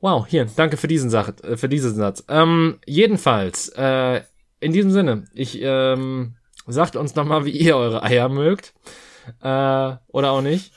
Wow, 0.00 0.26
hier, 0.26 0.46
danke 0.56 0.76
für 0.76 0.88
diesen 0.88 1.10
Sach, 1.10 1.32
äh, 1.42 1.56
für 1.56 1.68
diesen 1.68 1.94
Satz. 1.94 2.24
Ähm, 2.28 2.80
jedenfalls, 2.86 3.68
äh, 3.76 4.22
in 4.60 4.72
diesem 4.72 4.90
Sinne, 4.90 5.26
ich 5.32 5.58
ähm, 5.62 6.34
sagt 6.66 6.96
uns 6.96 7.14
nochmal, 7.14 7.44
wie 7.44 7.50
ihr 7.50 7.76
eure 7.76 8.02
Eier 8.02 8.28
mögt. 8.28 8.74
Äh, 9.40 9.46
oder 10.08 10.30
auch 10.32 10.42
nicht. 10.42 10.72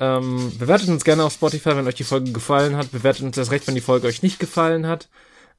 Ähm, 0.00 0.52
bewertet 0.58 0.88
uns 0.88 1.04
gerne 1.04 1.24
auf 1.24 1.32
Spotify, 1.32 1.70
wenn 1.70 1.86
euch 1.86 1.96
die 1.96 2.04
Folge 2.04 2.32
gefallen 2.32 2.76
hat. 2.76 2.92
Bewertet 2.92 3.24
uns 3.24 3.36
das 3.36 3.50
recht, 3.50 3.66
wenn 3.66 3.74
die 3.74 3.80
Folge 3.80 4.06
euch 4.06 4.22
nicht 4.22 4.38
gefallen 4.38 4.86
hat. 4.86 5.08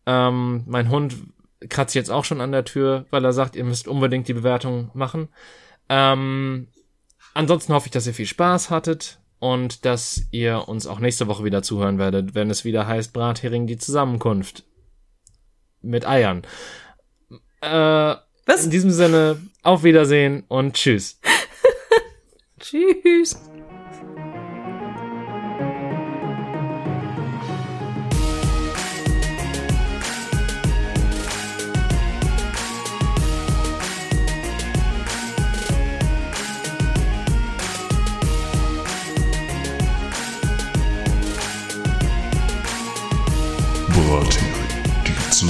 Ähm, 0.05 0.63
mein 0.65 0.89
Hund 0.89 1.15
kratzt 1.67 1.95
jetzt 1.95 2.09
auch 2.09 2.23
schon 2.23 2.39
an 2.39 2.51
der 2.53 2.63
Tür, 2.63 3.05
weil 3.09 3.25
er 3.25 3.33
sagt, 3.33 3.55
ihr 3.55 3.65
müsst 3.65 3.87
unbedingt 3.87 4.27
die 4.27 4.33
Bewertung 4.33 4.91
machen. 4.93 5.27
Ähm, 5.89 6.67
ansonsten 7.33 7.73
hoffe 7.73 7.87
ich, 7.87 7.91
dass 7.91 8.07
ihr 8.07 8.13
viel 8.13 8.25
Spaß 8.25 8.69
hattet 8.69 9.19
und 9.39 9.85
dass 9.85 10.23
ihr 10.31 10.67
uns 10.67 10.87
auch 10.87 10.99
nächste 10.99 11.27
Woche 11.27 11.43
wieder 11.43 11.61
zuhören 11.61 11.97
werdet, 11.97 12.35
wenn 12.35 12.49
es 12.49 12.63
wieder 12.63 12.87
heißt 12.87 13.11
Brathering 13.11 13.67
die 13.67 13.77
Zusammenkunft 13.77 14.63
mit 15.81 16.07
Eiern. 16.07 16.43
Äh, 17.61 18.15
Was? 18.45 18.63
in 18.63 18.71
diesem 18.71 18.91
Sinne, 18.91 19.41
auf 19.63 19.83
Wiedersehen 19.83 20.43
und 20.47 20.75
tschüss. 20.75 21.19
Tschüss. 22.59 23.48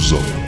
die 0.00 0.08
Zusammenkunft. 0.08 0.39